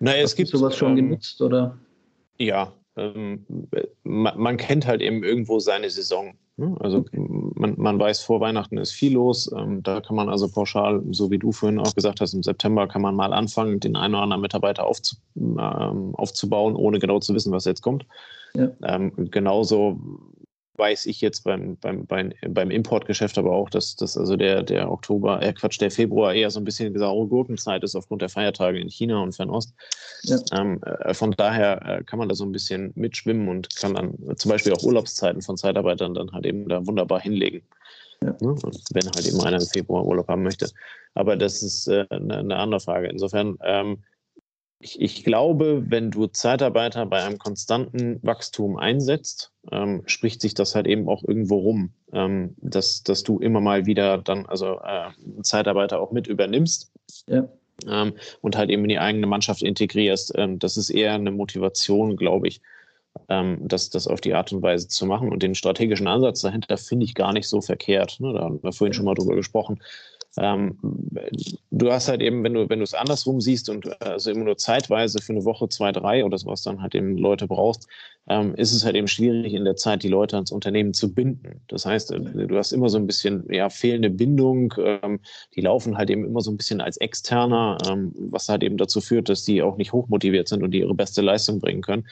naja, 0.00 0.22
es 0.22 0.34
gibt 0.34 0.48
sowas 0.48 0.74
schon 0.76 0.96
ähm, 0.96 1.08
genutzt, 1.08 1.40
oder? 1.42 1.78
Ja, 2.38 2.72
ähm, 3.00 3.46
man, 4.04 4.38
man, 4.38 4.56
kennt 4.56 4.86
halt 4.86 5.00
eben 5.00 5.22
irgendwo 5.22 5.58
seine 5.58 5.90
Saison. 5.90 6.34
Ne? 6.56 6.76
Also 6.80 7.04
man, 7.12 7.74
man 7.78 7.98
weiß, 7.98 8.22
vor 8.22 8.40
Weihnachten 8.40 8.78
ist 8.78 8.92
viel 8.92 9.14
los. 9.14 9.50
Ähm, 9.56 9.82
da 9.82 10.00
kann 10.00 10.16
man 10.16 10.28
also 10.28 10.48
pauschal, 10.48 11.02
so 11.10 11.30
wie 11.30 11.38
du 11.38 11.52
vorhin 11.52 11.78
auch 11.78 11.94
gesagt 11.94 12.20
hast, 12.20 12.34
im 12.34 12.42
September 12.42 12.86
kann 12.86 13.02
man 13.02 13.14
mal 13.14 13.32
anfangen, 13.32 13.80
den 13.80 13.96
einen 13.96 14.14
oder 14.14 14.24
anderen 14.24 14.42
Mitarbeiter 14.42 14.86
aufzu, 14.86 15.16
ähm, 15.36 16.14
aufzubauen, 16.14 16.76
ohne 16.76 16.98
genau 16.98 17.18
zu 17.20 17.34
wissen, 17.34 17.52
was 17.52 17.64
jetzt 17.64 17.82
kommt. 17.82 18.06
Ja. 18.54 18.70
Ähm, 18.82 19.12
genauso 19.30 19.98
weiß 20.80 21.06
ich 21.06 21.20
jetzt 21.20 21.44
beim, 21.44 21.76
beim, 21.76 22.06
beim, 22.06 22.32
beim 22.48 22.70
Importgeschäft 22.70 23.38
aber 23.38 23.52
auch, 23.52 23.70
dass, 23.70 23.94
dass 23.94 24.16
also 24.16 24.34
der, 24.34 24.64
der 24.64 24.90
Oktober, 24.90 25.40
äh 25.42 25.52
Quatsch, 25.52 25.80
der 25.80 25.90
Februar 25.92 26.34
eher 26.34 26.50
so 26.50 26.58
ein 26.58 26.64
bisschen 26.64 26.98
saure 26.98 27.28
Gurkenzeit 27.28 27.84
ist 27.84 27.94
aufgrund 27.94 28.22
der 28.22 28.28
Feiertage 28.28 28.80
in 28.80 28.88
China 28.88 29.22
und 29.22 29.32
Fernost. 29.32 29.74
Ja. 30.22 30.38
Ähm, 30.52 30.82
äh, 30.82 31.14
von 31.14 31.30
daher 31.32 31.82
äh, 31.86 32.04
kann 32.04 32.18
man 32.18 32.28
da 32.28 32.34
so 32.34 32.44
ein 32.44 32.52
bisschen 32.52 32.92
mitschwimmen 32.96 33.48
und 33.48 33.76
kann 33.76 33.94
dann 33.94 34.16
zum 34.36 34.50
Beispiel 34.50 34.72
auch 34.72 34.82
Urlaubszeiten 34.82 35.42
von 35.42 35.56
Zeitarbeitern 35.56 36.14
dann 36.14 36.32
halt 36.32 36.46
eben 36.46 36.68
da 36.68 36.84
wunderbar 36.86 37.20
hinlegen. 37.20 37.62
Ja. 38.22 38.30
Ne? 38.40 38.56
Wenn 38.92 39.04
halt 39.14 39.26
eben 39.26 39.40
einer 39.40 39.60
im 39.60 39.66
Februar 39.66 40.04
Urlaub 40.04 40.28
haben 40.28 40.42
möchte. 40.42 40.70
Aber 41.14 41.36
das 41.36 41.62
ist 41.62 41.86
äh, 41.88 42.06
eine, 42.10 42.38
eine, 42.38 42.56
andere 42.56 42.80
Frage. 42.80 43.08
Insofern 43.08 43.58
ähm, 43.62 43.98
ich, 44.82 44.98
ich, 45.00 45.24
glaube, 45.24 45.84
wenn 45.88 46.10
du 46.10 46.26
Zeitarbeiter 46.26 47.04
bei 47.04 47.22
einem 47.22 47.38
konstanten 47.38 48.18
Wachstum 48.22 48.78
einsetzt, 48.78 49.52
ähm, 49.70 50.02
spricht 50.06 50.40
sich 50.40 50.54
das 50.54 50.74
halt 50.74 50.86
eben 50.86 51.06
auch 51.08 51.22
irgendwo 51.22 51.58
rum, 51.58 51.92
ähm, 52.12 52.56
dass, 52.62 53.02
dass 53.02 53.22
du 53.22 53.38
immer 53.38 53.60
mal 53.60 53.84
wieder 53.84 54.16
dann 54.18 54.46
also 54.46 54.80
äh, 54.82 55.10
Zeitarbeiter 55.42 56.00
auch 56.00 56.12
mit 56.12 56.26
übernimmst. 56.26 56.90
Ja. 57.26 57.46
Ähm, 57.86 58.14
und 58.40 58.56
halt 58.56 58.70
eben 58.70 58.82
in 58.84 58.88
die 58.88 58.98
eigene 58.98 59.26
Mannschaft 59.26 59.62
integrierst. 59.62 60.32
Ähm, 60.36 60.58
das 60.58 60.78
ist 60.78 60.88
eher 60.88 61.12
eine 61.12 61.30
Motivation, 61.30 62.16
glaube 62.16 62.48
ich, 62.48 62.62
ähm, 63.28 63.58
das, 63.60 63.90
das 63.90 64.06
auf 64.06 64.22
die 64.22 64.32
Art 64.32 64.50
und 64.52 64.62
Weise 64.62 64.88
zu 64.88 65.04
machen. 65.04 65.30
Und 65.30 65.42
den 65.42 65.54
strategischen 65.54 66.08
Ansatz 66.08 66.40
dahinter 66.40 66.78
finde 66.78 67.04
ich 67.04 67.14
gar 67.14 67.34
nicht 67.34 67.48
so 67.48 67.60
verkehrt. 67.60 68.18
Ne? 68.20 68.32
Da 68.32 68.40
haben 68.40 68.62
wir 68.62 68.72
vorhin 68.72 68.94
schon 68.94 69.04
mal 69.04 69.14
drüber 69.14 69.36
gesprochen. 69.36 69.82
Ähm, 70.38 70.78
du 71.70 71.92
hast 71.92 72.08
halt 72.08 72.22
eben, 72.22 72.44
wenn 72.44 72.54
du, 72.54 72.68
wenn 72.68 72.78
du 72.78 72.84
es 72.84 72.94
andersrum 72.94 73.40
siehst 73.40 73.68
und 73.68 73.86
äh, 73.86 73.96
also 74.00 74.30
immer 74.30 74.44
nur 74.44 74.56
zeitweise 74.56 75.20
für 75.20 75.32
eine 75.32 75.44
Woche, 75.44 75.68
zwei, 75.68 75.92
drei 75.92 76.24
oder 76.24 76.38
sowas 76.38 76.62
dann 76.62 76.82
halt 76.82 76.94
eben 76.94 77.16
Leute 77.16 77.46
brauchst, 77.48 77.88
ähm, 78.28 78.54
ist 78.54 78.72
es 78.72 78.84
halt 78.84 78.94
eben 78.94 79.08
schwierig 79.08 79.54
in 79.54 79.64
der 79.64 79.76
Zeit, 79.76 80.02
die 80.02 80.08
Leute 80.08 80.36
ans 80.36 80.52
Unternehmen 80.52 80.94
zu 80.94 81.12
binden. 81.12 81.62
Das 81.68 81.84
heißt, 81.84 82.12
äh, 82.12 82.46
du 82.46 82.56
hast 82.56 82.72
immer 82.72 82.88
so 82.88 82.98
ein 82.98 83.06
bisschen 83.06 83.44
ja, 83.52 83.68
fehlende 83.70 84.10
Bindung, 84.10 84.72
ähm, 84.78 85.20
die 85.56 85.62
laufen 85.62 85.98
halt 85.98 86.10
eben 86.10 86.24
immer 86.24 86.40
so 86.40 86.50
ein 86.50 86.56
bisschen 86.56 86.80
als 86.80 86.96
externer, 86.98 87.78
ähm, 87.88 88.12
was 88.14 88.48
halt 88.48 88.62
eben 88.62 88.76
dazu 88.76 89.00
führt, 89.00 89.28
dass 89.28 89.44
die 89.44 89.62
auch 89.62 89.76
nicht 89.76 89.92
hochmotiviert 89.92 90.48
sind 90.48 90.62
und 90.62 90.70
die 90.70 90.80
ihre 90.80 90.94
beste 90.94 91.22
Leistung 91.22 91.60
bringen 91.60 91.82
können. 91.82 92.06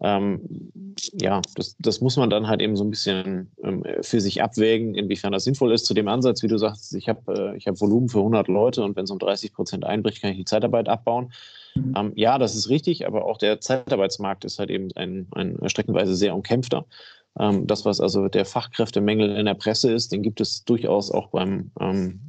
Ähm, 0.00 0.72
ja, 1.20 1.40
das, 1.54 1.76
das 1.78 2.00
muss 2.00 2.16
man 2.16 2.28
dann 2.28 2.48
halt 2.48 2.60
eben 2.60 2.76
so 2.76 2.84
ein 2.84 2.90
bisschen 2.90 3.50
ähm, 3.62 3.82
für 4.02 4.20
sich 4.20 4.42
abwägen, 4.42 4.94
inwiefern 4.94 5.32
das 5.32 5.44
sinnvoll 5.44 5.72
ist. 5.72 5.86
Zu 5.86 5.94
dem 5.94 6.08
Ansatz, 6.08 6.42
wie 6.42 6.48
du 6.48 6.58
sagst, 6.58 6.94
ich 6.94 7.08
habe 7.08 7.52
äh, 7.52 7.56
ich 7.56 7.66
hab 7.66 7.80
Volumen 7.80 8.08
für 8.08 8.18
100 8.18 8.48
Leute 8.48 8.82
und 8.82 8.96
wenn 8.96 9.04
es 9.04 9.10
um 9.10 9.18
30 9.18 9.54
Prozent 9.54 9.84
einbricht, 9.84 10.20
kann 10.20 10.32
ich 10.32 10.36
die 10.36 10.44
Zeitarbeit 10.44 10.88
abbauen. 10.88 11.32
Mhm. 11.74 11.94
Ähm, 11.96 12.12
ja, 12.14 12.38
das 12.38 12.54
ist 12.54 12.68
richtig, 12.68 13.06
aber 13.06 13.24
auch 13.24 13.38
der 13.38 13.60
Zeitarbeitsmarkt 13.60 14.44
ist 14.44 14.58
halt 14.58 14.70
eben 14.70 14.88
ein, 14.96 15.28
ein 15.34 15.58
streckenweise 15.68 16.14
sehr 16.14 16.34
umkämpfter. 16.34 16.86
Ähm, 17.38 17.66
das, 17.66 17.84
was 17.84 18.00
also 18.00 18.28
der 18.28 18.44
Fachkräftemängel 18.44 19.36
in 19.36 19.46
der 19.46 19.54
Presse 19.54 19.92
ist, 19.92 20.12
den 20.12 20.22
gibt 20.22 20.40
es 20.40 20.64
durchaus 20.64 21.10
auch 21.10 21.28
beim, 21.28 21.70
ähm, 21.80 22.20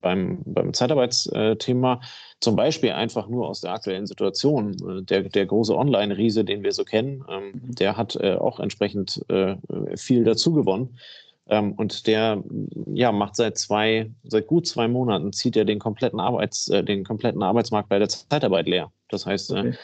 beim, 0.00 0.42
beim 0.44 0.72
Zeitarbeitsthema. 0.74 2.00
Zum 2.40 2.56
Beispiel 2.56 2.90
einfach 2.90 3.28
nur 3.28 3.48
aus 3.48 3.60
der 3.60 3.72
aktuellen 3.72 4.06
Situation. 4.06 4.72
Äh, 4.74 5.02
der, 5.02 5.22
der 5.22 5.46
große 5.46 5.76
Online-Riese, 5.76 6.44
den 6.44 6.62
wir 6.62 6.72
so 6.72 6.84
kennen, 6.84 7.24
ähm, 7.28 7.52
mhm. 7.52 7.74
der 7.74 7.96
hat 7.96 8.16
äh, 8.16 8.34
auch 8.34 8.60
entsprechend 8.60 9.24
äh, 9.28 9.56
viel 9.96 10.24
dazu 10.24 10.52
gewonnen. 10.52 10.98
Ähm, 11.50 11.72
und 11.72 12.06
der 12.06 12.42
ja, 12.92 13.12
macht 13.12 13.36
seit 13.36 13.58
zwei, 13.58 14.10
seit 14.24 14.48
gut 14.48 14.66
zwei 14.66 14.88
Monaten 14.88 15.32
zieht 15.32 15.56
er 15.56 15.64
den 15.64 15.78
kompletten 15.78 16.20
Arbeits, 16.20 16.66
den 16.66 17.04
kompletten 17.04 17.42
Arbeitsmarkt 17.42 17.88
bei 17.88 17.98
der 17.98 18.08
Zeitarbeit 18.08 18.66
leer. 18.66 18.92
Das 19.08 19.24
heißt, 19.24 19.52
okay. 19.52 19.74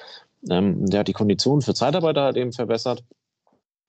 ähm, 0.51 0.85
der 0.85 1.01
hat 1.01 1.09
die 1.09 1.15
Konditionen 1.15 1.63
für 1.63 1.73
Zeitarbeiter 1.73 2.23
halt 2.23 2.37
eben 2.37 2.53
verbessert 2.53 3.03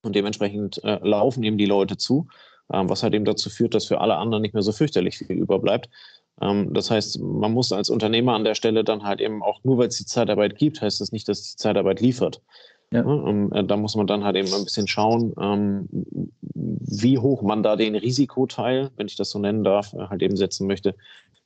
und 0.06 0.16
dementsprechend 0.16 0.84
äh, 0.84 1.00
laufen 1.02 1.44
ihm 1.44 1.58
die 1.58 1.66
Leute 1.66 1.98
zu, 1.98 2.28
ähm, 2.72 2.90
was 2.90 3.04
halt 3.04 3.14
eben 3.14 3.26
dazu 3.26 3.50
führt, 3.50 3.74
dass 3.74 3.86
für 3.86 4.02
alle 4.02 4.18
anderen 4.18 4.42
nicht 4.42 4.54
mehr 4.54 4.64
so 4.64 4.72
fürchterlich 4.72 5.18
viel 5.18 5.38
überbleibt. 5.38 5.90
Ähm, 6.42 6.74
das 6.74 6.92
heißt, 6.92 7.20
man 7.20 7.54
muss 7.54 7.72
als 7.72 7.90
Unternehmer 7.90 8.34
an 8.34 8.44
der 8.44 8.56
Stelle 8.56 8.84
dann 8.84 9.04
halt 9.04 9.22
eben 9.22 9.44
auch, 9.44 9.64
nur 9.64 9.78
weil 9.78 9.88
es 9.88 9.98
die 9.98 10.06
Zeitarbeit 10.06 10.58
gibt, 10.58 10.82
heißt 10.82 11.02
das 11.02 11.12
nicht, 11.12 11.28
dass 11.28 11.42
die 11.42 11.58
Zeitarbeit 11.58 12.02
liefert. 12.02 12.42
Ja. 12.92 13.02
Und 13.04 13.52
äh, 13.52 13.64
da 13.64 13.78
muss 13.78 13.96
man 13.96 14.08
dann 14.08 14.24
halt 14.24 14.36
eben 14.36 14.54
ein 14.54 14.64
bisschen 14.64 14.88
schauen, 14.88 15.34
ähm, 15.40 15.88
wie 16.54 17.18
hoch 17.18 17.42
man 17.42 17.64
da 17.64 17.76
den 17.76 17.96
Risikoteil, 17.96 18.92
wenn 18.96 19.08
ich 19.08 19.16
das 19.16 19.32
so 19.32 19.40
nennen 19.40 19.64
darf, 19.64 19.94
äh, 19.94 20.08
halt 20.08 20.22
eben 20.22 20.38
setzen 20.38 20.68
möchte 20.68 20.96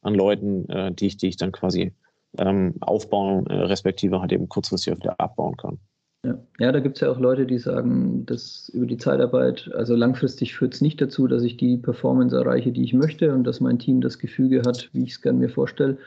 an 0.02 0.14
Leuten, 0.14 0.68
äh, 0.70 0.92
die, 0.92 1.08
ich, 1.08 1.18
die 1.18 1.28
ich 1.28 1.38
dann 1.38 1.52
quasi 1.52 1.94
ähm, 2.38 2.76
aufbauen, 2.82 3.48
respektive 3.48 4.22
halt 4.22 4.32
eben 4.32 4.50
kurzfristig 4.50 4.96
wieder 4.96 5.20
abbauen 5.20 5.58
kann. 5.58 5.80
Ja, 6.26 6.38
ja 6.60 6.72
da 6.72 6.80
gibt 6.80 6.98
es 6.98 7.02
ja 7.02 7.10
auch 7.10 7.20
Leute, 7.20 7.46
die 7.46 7.60
sagen, 7.60 8.26
dass 8.26 8.70
über 8.70 8.86
die 8.86 8.98
Zeitarbeit, 8.98 9.70
also 9.74 9.96
langfristig 9.96 10.56
führt 10.56 10.74
es 10.74 10.82
nicht 10.82 11.00
dazu, 11.00 11.28
dass 11.28 11.44
ich 11.44 11.58
die 11.58 11.78
Performance 11.78 12.36
erreiche, 12.36 12.72
die 12.72 12.84
ich 12.84 12.94
möchte 12.94 13.34
und 13.34 13.46
dass 13.46 13.62
mein 13.62 13.80
Team 13.80 14.02
das 14.02 14.20
Gefüge 14.20 14.64
hat, 14.66 14.90
wie 14.94 15.04
ich 15.04 15.12
es 15.12 15.22
gerne 15.22 15.40
mir 15.40 15.50
vorstelle. 15.50 15.98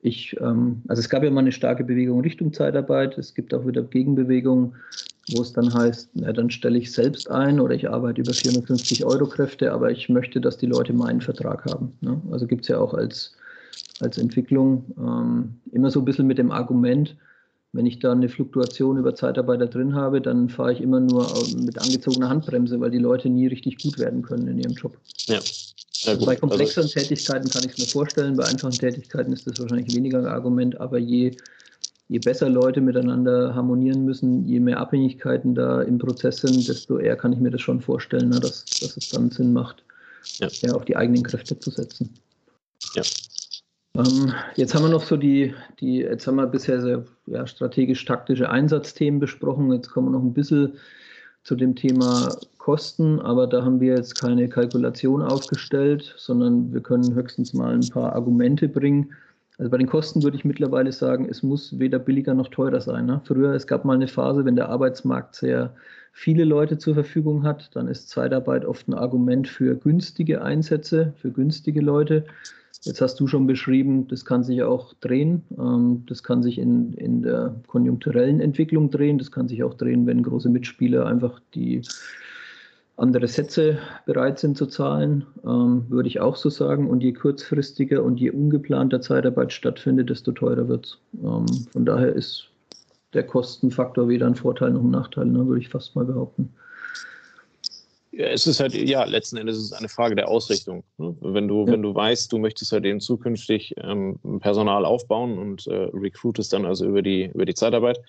Ich, 0.00 0.36
ähm, 0.40 0.82
also 0.86 1.00
es 1.00 1.08
gab 1.08 1.24
ja 1.24 1.30
mal 1.30 1.40
eine 1.40 1.52
starke 1.52 1.82
Bewegung 1.82 2.20
Richtung 2.20 2.52
Zeitarbeit, 2.52 3.18
es 3.18 3.34
gibt 3.34 3.52
auch 3.54 3.66
wieder 3.66 3.82
Gegenbewegungen, 3.82 4.74
wo 5.34 5.42
es 5.42 5.52
dann 5.52 5.72
heißt, 5.72 6.10
na, 6.14 6.32
dann 6.32 6.50
stelle 6.50 6.78
ich 6.78 6.92
selbst 6.92 7.30
ein 7.30 7.58
oder 7.58 7.74
ich 7.74 7.88
arbeite 7.88 8.20
über 8.20 8.32
450 8.32 9.04
Euro 9.04 9.26
Kräfte, 9.26 9.72
aber 9.72 9.90
ich 9.90 10.08
möchte, 10.08 10.40
dass 10.40 10.56
die 10.56 10.66
Leute 10.66 10.92
meinen 10.92 11.20
Vertrag 11.20 11.64
haben. 11.66 11.92
Ne? 12.00 12.20
Also 12.30 12.46
gibt 12.46 12.62
es 12.62 12.68
ja 12.68 12.78
auch 12.78 12.94
als, 12.94 13.36
als 14.00 14.18
Entwicklung 14.18 14.84
ähm, 14.98 15.60
immer 15.72 15.90
so 15.90 16.00
ein 16.00 16.04
bisschen 16.04 16.26
mit 16.26 16.38
dem 16.38 16.50
Argument, 16.50 17.16
wenn 17.72 17.86
ich 17.86 17.98
da 17.98 18.12
eine 18.12 18.28
Fluktuation 18.28 18.96
über 18.96 19.14
Zeitarbeiter 19.14 19.66
drin 19.66 19.94
habe, 19.94 20.20
dann 20.20 20.48
fahre 20.48 20.72
ich 20.72 20.80
immer 20.80 21.00
nur 21.00 21.26
mit 21.56 21.78
angezogener 21.78 22.28
Handbremse, 22.28 22.80
weil 22.80 22.90
die 22.90 22.98
Leute 22.98 23.28
nie 23.28 23.46
richtig 23.46 23.78
gut 23.82 23.98
werden 23.98 24.22
können 24.22 24.48
in 24.48 24.58
ihrem 24.58 24.72
Job. 24.72 24.96
Ja. 25.26 25.38
Also 26.06 26.24
bei 26.24 26.36
komplexeren 26.36 26.84
also, 26.84 27.00
Tätigkeiten 27.00 27.50
kann 27.50 27.64
ich 27.64 27.72
es 27.72 27.78
mir 27.78 27.86
vorstellen, 27.86 28.36
bei 28.36 28.44
einfachen 28.44 28.72
Tätigkeiten 28.72 29.32
ist 29.32 29.46
das 29.46 29.58
wahrscheinlich 29.58 29.94
weniger 29.94 30.18
ein 30.18 30.26
Argument, 30.26 30.80
aber 30.80 30.98
je, 30.98 31.36
je 32.08 32.18
besser 32.20 32.48
Leute 32.48 32.80
miteinander 32.80 33.54
harmonieren 33.54 34.04
müssen, 34.04 34.46
je 34.46 34.60
mehr 34.60 34.78
Abhängigkeiten 34.78 35.54
da 35.54 35.82
im 35.82 35.98
Prozess 35.98 36.38
sind, 36.38 36.68
desto 36.68 36.98
eher 36.98 37.16
kann 37.16 37.32
ich 37.32 37.40
mir 37.40 37.50
das 37.50 37.60
schon 37.60 37.80
vorstellen, 37.80 38.28
ne, 38.28 38.40
dass, 38.40 38.64
dass 38.80 38.96
es 38.96 39.08
dann 39.10 39.30
Sinn 39.30 39.52
macht, 39.52 39.82
ja. 40.38 40.48
ja 40.62 40.72
auf 40.74 40.84
die 40.84 40.96
eigenen 40.96 41.24
Kräfte 41.24 41.58
zu 41.58 41.70
setzen. 41.70 42.14
Ja. 42.94 43.02
Ähm, 43.98 44.32
jetzt 44.54 44.74
haben 44.74 44.84
wir 44.84 44.90
noch 44.90 45.02
so 45.02 45.16
die, 45.16 45.54
die 45.80 45.98
jetzt 45.98 46.26
haben 46.26 46.36
wir 46.36 46.46
bisher 46.46 46.80
sehr 46.80 47.04
ja, 47.26 47.46
strategisch-taktische 47.46 48.48
Einsatzthemen 48.48 49.18
besprochen. 49.18 49.72
Jetzt 49.72 49.90
kommen 49.90 50.08
wir 50.08 50.12
noch 50.12 50.22
ein 50.22 50.34
bisschen 50.34 50.74
zu 51.42 51.56
dem 51.56 51.74
Thema 51.74 52.36
Kosten, 52.58 53.18
aber 53.20 53.46
da 53.46 53.64
haben 53.64 53.80
wir 53.80 53.96
jetzt 53.96 54.20
keine 54.20 54.48
Kalkulation 54.48 55.22
aufgestellt, 55.22 56.14
sondern 56.16 56.72
wir 56.72 56.80
können 56.80 57.14
höchstens 57.14 57.54
mal 57.54 57.74
ein 57.74 57.88
paar 57.88 58.12
Argumente 58.14 58.68
bringen. 58.68 59.12
Also 59.58 59.70
bei 59.70 59.78
den 59.78 59.88
Kosten 59.88 60.22
würde 60.22 60.36
ich 60.36 60.44
mittlerweile 60.44 60.92
sagen, 60.92 61.26
es 61.28 61.42
muss 61.42 61.78
weder 61.80 61.98
billiger 61.98 62.32
noch 62.32 62.48
teurer 62.48 62.80
sein. 62.80 63.06
Ne? 63.06 63.20
Früher, 63.24 63.54
es 63.54 63.66
gab 63.66 63.84
mal 63.84 63.94
eine 63.94 64.06
Phase, 64.06 64.44
wenn 64.44 64.54
der 64.54 64.68
Arbeitsmarkt 64.68 65.34
sehr 65.34 65.74
viele 66.12 66.44
Leute 66.44 66.78
zur 66.78 66.94
Verfügung 66.94 67.42
hat, 67.42 67.70
dann 67.74 67.88
ist 67.88 68.08
Zeitarbeit 68.08 68.64
oft 68.64 68.88
ein 68.88 68.94
Argument 68.94 69.48
für 69.48 69.76
günstige 69.76 70.42
Einsätze, 70.42 71.12
für 71.16 71.30
günstige 71.30 71.80
Leute. 71.80 72.24
Jetzt 72.84 73.00
hast 73.00 73.18
du 73.18 73.26
schon 73.26 73.48
beschrieben, 73.48 74.06
das 74.06 74.24
kann 74.24 74.44
sich 74.44 74.62
auch 74.62 74.94
drehen. 74.94 75.42
Ähm, 75.58 76.04
das 76.06 76.22
kann 76.22 76.42
sich 76.42 76.58
in, 76.58 76.92
in 76.92 77.22
der 77.22 77.56
konjunkturellen 77.66 78.40
Entwicklung 78.40 78.90
drehen. 78.90 79.18
Das 79.18 79.32
kann 79.32 79.48
sich 79.48 79.64
auch 79.64 79.74
drehen, 79.74 80.06
wenn 80.06 80.22
große 80.22 80.48
Mitspieler 80.48 81.06
einfach 81.06 81.40
die 81.54 81.82
andere 82.98 83.28
Sätze 83.28 83.78
bereit 84.06 84.38
sind 84.38 84.56
zu 84.58 84.66
zahlen, 84.66 85.24
ähm, 85.44 85.86
würde 85.88 86.08
ich 86.08 86.20
auch 86.20 86.36
so 86.36 86.50
sagen. 86.50 86.90
Und 86.90 87.02
je 87.02 87.12
kurzfristiger 87.12 88.02
und 88.02 88.18
je 88.20 88.30
ungeplanter 88.30 89.00
Zeitarbeit 89.00 89.52
stattfindet, 89.52 90.10
desto 90.10 90.32
teurer 90.32 90.68
wird 90.68 90.86
es. 90.86 90.98
Ähm, 91.22 91.46
von 91.72 91.86
daher 91.86 92.12
ist 92.12 92.50
der 93.14 93.24
Kostenfaktor 93.24 94.08
weder 94.08 94.26
ein 94.26 94.34
Vorteil 94.34 94.72
noch 94.72 94.82
ein 94.82 94.90
Nachteil, 94.90 95.26
ne, 95.26 95.46
würde 95.46 95.60
ich 95.60 95.68
fast 95.68 95.96
mal 95.96 96.04
behaupten 96.04 96.52
es 98.18 98.46
ist 98.46 98.58
halt, 98.60 98.74
ja, 98.74 99.04
letzten 99.04 99.36
Endes 99.36 99.56
ist 99.56 99.64
es 99.64 99.72
eine 99.72 99.88
Frage 99.88 100.16
der 100.16 100.28
Ausrichtung. 100.28 100.82
Ne? 100.98 101.16
Wenn 101.20 101.46
du, 101.46 101.64
ja. 101.66 101.72
wenn 101.72 101.82
du 101.82 101.94
weißt, 101.94 102.32
du 102.32 102.38
möchtest 102.38 102.72
halt 102.72 102.84
eben 102.84 103.00
zukünftig 103.00 103.74
ähm, 103.78 104.18
Personal 104.40 104.84
aufbauen 104.84 105.38
und 105.38 105.66
äh, 105.68 105.88
recruitest 105.92 106.52
dann 106.52 106.66
also 106.66 106.86
über 106.86 107.02
die, 107.02 107.30
über 107.32 107.44
die 107.44 107.54
Zeitarbeit, 107.54 108.00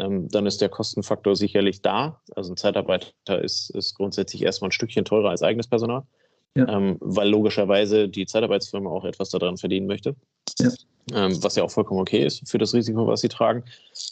ähm, 0.00 0.28
dann 0.28 0.46
ist 0.46 0.60
der 0.60 0.68
Kostenfaktor 0.68 1.36
sicherlich 1.36 1.82
da. 1.82 2.20
Also 2.34 2.52
ein 2.52 2.56
Zeitarbeiter 2.56 3.42
ist, 3.42 3.70
ist 3.70 3.94
grundsätzlich 3.94 4.42
erstmal 4.42 4.68
ein 4.68 4.72
Stückchen 4.72 5.04
teurer 5.04 5.30
als 5.30 5.42
eigenes 5.42 5.68
Personal, 5.68 6.02
ja. 6.56 6.68
ähm, 6.68 6.96
weil 7.00 7.28
logischerweise 7.28 8.08
die 8.08 8.26
Zeitarbeitsfirma 8.26 8.90
auch 8.90 9.04
etwas 9.04 9.30
daran 9.30 9.56
verdienen 9.56 9.86
möchte. 9.86 10.14
Ja 10.58 10.70
ähm, 11.12 11.42
was 11.42 11.56
ja 11.56 11.64
auch 11.64 11.70
vollkommen 11.70 12.00
okay 12.00 12.24
ist 12.24 12.48
für 12.48 12.58
das 12.58 12.74
Risiko, 12.74 13.06
was 13.06 13.20
sie 13.20 13.28
tragen. 13.28 13.64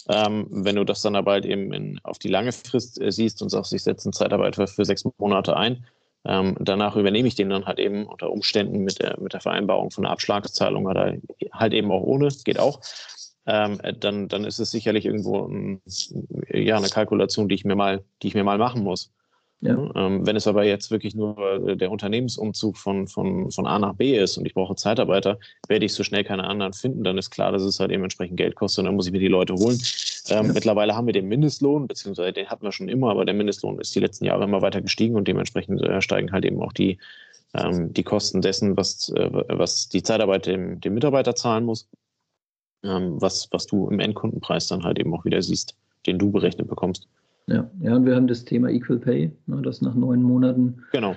Ähm, 0.09 0.47
wenn 0.51 0.77
du 0.77 0.85
das 0.85 1.03
dann 1.03 1.17
aber 1.17 1.33
halt 1.33 1.47
eben 1.47 1.73
in, 1.73 2.01
auf 2.03 2.19
die 2.19 2.29
lange 2.29 2.53
Frist 2.53 3.01
äh, 3.01 3.13
siehst 3.13 3.43
und 3.43 3.49
sagst, 3.49 3.73
ich 3.73 3.83
setze 3.83 4.07
einen 4.07 4.13
Zeitarbeiter 4.13 4.67
für 4.67 4.85
sechs 4.85 5.05
Monate 5.19 5.57
ein, 5.57 5.85
Ähm, 6.23 6.55
danach 6.61 6.97
übernehme 6.97 7.29
ich 7.29 7.35
den 7.35 7.49
dann 7.49 7.65
halt 7.65 7.79
eben 7.79 8.05
unter 8.07 8.31
Umständen 8.31 8.85
mit 8.85 8.99
der, 8.99 9.19
mit 9.21 9.33
der 9.33 9.41
Vereinbarung 9.41 9.91
von 9.91 10.05
einer 10.05 10.13
Abschlagszahlung 10.13 10.85
oder 10.85 11.17
halt 11.53 11.73
eben 11.73 11.91
auch 11.91 12.03
ohne, 12.03 12.29
geht 12.45 12.59
auch. 12.59 12.81
Ähm, 13.47 13.81
dann, 13.99 14.29
dann 14.29 14.45
ist 14.45 14.59
es 14.59 14.71
sicherlich 14.71 15.07
irgendwo 15.07 15.47
ein, 15.47 15.81
ja, 16.53 16.77
eine 16.77 16.89
Kalkulation, 16.89 17.49
die 17.49 17.55
ich 17.55 17.65
mir 17.65 17.75
mal, 17.75 18.05
die 18.23 18.29
ich 18.29 18.35
mir 18.35 18.45
mal 18.45 18.59
machen 18.59 18.83
muss. 18.83 19.11
Ja. 19.63 19.91
Ähm, 19.95 20.27
wenn 20.27 20.37
es 20.37 20.47
aber 20.47 20.65
jetzt 20.65 20.91
wirklich 20.91 21.15
nur 21.15 21.69
äh, 21.69 21.77
der 21.77 21.91
Unternehmensumzug 21.91 22.79
von, 22.79 23.07
von, 23.07 23.51
von 23.51 23.67
A 23.67 23.79
nach 23.79 23.95
B 23.95 24.19
ist 24.19 24.39
und 24.39 24.47
ich 24.47 24.55
brauche 24.55 24.75
Zeitarbeiter, 24.75 25.39
werde 25.69 25.85
ich 25.85 25.93
so 25.93 26.03
schnell 26.03 26.25
keine 26.25 26.45
anderen 26.45 26.73
finden, 26.73 27.05
dann 27.05 27.19
ist 27.19 27.31
klar, 27.31 27.53
dass 27.53 27.63
es 27.63 27.79
halt 27.79 27.91
dementsprechend 27.91 28.39
Geld 28.39 28.55
kostet 28.55 28.81
und 28.81 28.87
dann 28.87 28.97
muss 28.97 29.07
ich 29.07 29.13
mir 29.13 29.19
die 29.19 29.29
Leute 29.29 29.55
holen. 29.55 29.79
Ähm, 30.31 30.47
ja. 30.47 30.53
Mittlerweile 30.55 30.97
haben 30.97 31.07
wir 31.07 31.13
den 31.13 31.29
Mindestlohn, 31.29 31.87
beziehungsweise 31.87 32.33
den 32.33 32.49
hatten 32.49 32.65
wir 32.65 32.73
schon 32.73 32.89
immer, 32.89 33.11
aber 33.11 33.27
der 33.27 33.35
Mindestlohn 33.35 33.79
ist 33.81 33.95
die 33.95 34.01
letzten 34.01 34.25
Jahre 34.25 34.45
immer 34.45 34.63
weiter 34.63 34.81
gestiegen 34.81 35.15
und 35.15 35.29
dementsprechend 35.29 35.83
äh, 35.83 36.01
steigen 36.01 36.33
halt 36.33 36.47
eben 36.47 36.63
auch 36.63 36.73
die, 36.73 36.97
ähm, 37.53 37.93
die 37.93 38.05
Kosten 38.05 38.41
dessen, 38.41 38.79
was, 38.79 39.11
äh, 39.11 39.31
was 39.49 39.91
die 39.91 40.03
Zeitarbeit 40.03 40.47
dem, 40.47 40.81
dem 40.81 40.95
Mitarbeiter 40.95 41.35
zahlen 41.35 41.67
muss, 41.67 41.87
ähm, 42.83 43.21
was, 43.21 43.49
was 43.51 43.67
du 43.67 43.89
im 43.89 44.01
Endkundenpreis 44.01 44.69
dann 44.69 44.85
halt 44.85 44.99
eben 44.99 45.15
auch 45.15 45.25
wieder 45.25 45.41
siehst, 45.43 45.77
den 46.07 46.19
du 46.19 46.31
berechnet 46.31 46.69
bekommst. 46.69 47.09
Ja, 47.47 47.69
ja, 47.81 47.97
und 47.97 48.07
wir 48.07 48.15
haben 48.15 48.29
das 48.29 48.45
Thema 48.45 48.69
Equal 48.71 48.99
Pay, 48.99 49.33
ne, 49.47 49.63
das 49.63 49.81
nach 49.81 49.95
neun 49.95 50.23
Monaten 50.23 50.83
genau. 50.93 51.15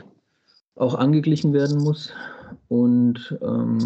auch 0.75 0.95
angeglichen 0.95 1.53
werden 1.53 1.81
muss. 1.81 2.11
Und 2.69 3.37
ähm, 3.41 3.79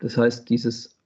das 0.00 0.16
heißt, 0.16 0.48
dieses 0.50 0.98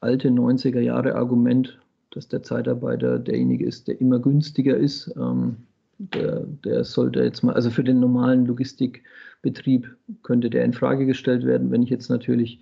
alte 0.00 0.28
90er 0.28 0.80
Jahre 0.80 1.14
Argument, 1.14 1.78
dass 2.10 2.26
der 2.26 2.42
Zeitarbeiter 2.42 3.18
derjenige 3.18 3.64
ist, 3.64 3.86
der 3.86 4.00
immer 4.00 4.18
günstiger 4.18 4.76
ist, 4.76 5.14
ähm, 5.16 5.56
der, 5.98 6.40
der 6.64 6.84
sollte 6.84 7.22
jetzt 7.22 7.42
mal, 7.42 7.54
also 7.54 7.70
für 7.70 7.84
den 7.84 8.00
normalen 8.00 8.46
Logistikbetrieb 8.46 9.94
könnte 10.22 10.50
der 10.50 10.64
in 10.64 10.72
Frage 10.72 11.06
gestellt 11.06 11.44
werden, 11.44 11.70
wenn 11.70 11.82
ich 11.82 11.90
jetzt 11.90 12.08
natürlich 12.08 12.60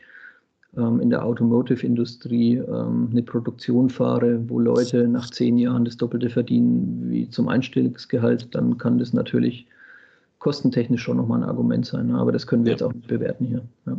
in 0.75 1.11
der 1.11 1.25
Automotive-Industrie 1.25 2.57
ähm, 2.57 3.09
eine 3.11 3.23
Produktion 3.23 3.89
fahre, 3.89 4.49
wo 4.49 4.61
Leute 4.61 5.09
nach 5.09 5.31
zehn 5.31 5.57
Jahren 5.57 5.85
das 5.85 5.97
Doppelte 5.97 6.29
verdienen 6.29 7.07
wie 7.09 7.29
zum 7.31 7.49
Einstellungsgehalt, 7.49 8.55
dann 8.55 8.77
kann 8.79 8.99
das 8.99 9.13
natürlich 9.13 9.67
kostentechnisch 10.39 11.03
schon 11.03 11.17
nochmal 11.17 11.43
ein 11.43 11.49
Argument 11.49 11.87
sein. 11.87 12.09
Ne? 12.09 12.19
Aber 12.19 12.33
das 12.33 12.47
können 12.47 12.65
wir 12.65 12.71
ja. 12.71 12.75
jetzt 12.75 12.83
auch 12.83 12.93
nicht 12.93 13.09
bewerten 13.09 13.47
hier. 13.47 13.63
Ja. 13.87 13.99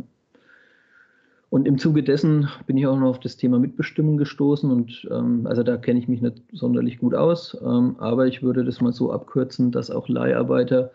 Und 1.50 1.66
im 1.66 1.78
Zuge 1.78 2.04
dessen 2.04 2.48
bin 2.66 2.76
ich 2.76 2.86
auch 2.86 2.98
noch 2.98 3.08
auf 3.08 3.20
das 3.20 3.36
Thema 3.36 3.58
Mitbestimmung 3.58 4.16
gestoßen 4.16 4.70
und 4.70 5.08
ähm, 5.10 5.46
also 5.48 5.64
da 5.64 5.76
kenne 5.76 5.98
ich 5.98 6.06
mich 6.06 6.22
nicht 6.22 6.40
sonderlich 6.52 6.98
gut 6.98 7.14
aus, 7.14 7.58
ähm, 7.60 7.96
aber 7.98 8.28
ich 8.28 8.44
würde 8.44 8.64
das 8.64 8.80
mal 8.80 8.92
so 8.92 9.12
abkürzen, 9.12 9.72
dass 9.72 9.90
auch 9.90 10.08
Leiharbeiter 10.08 10.92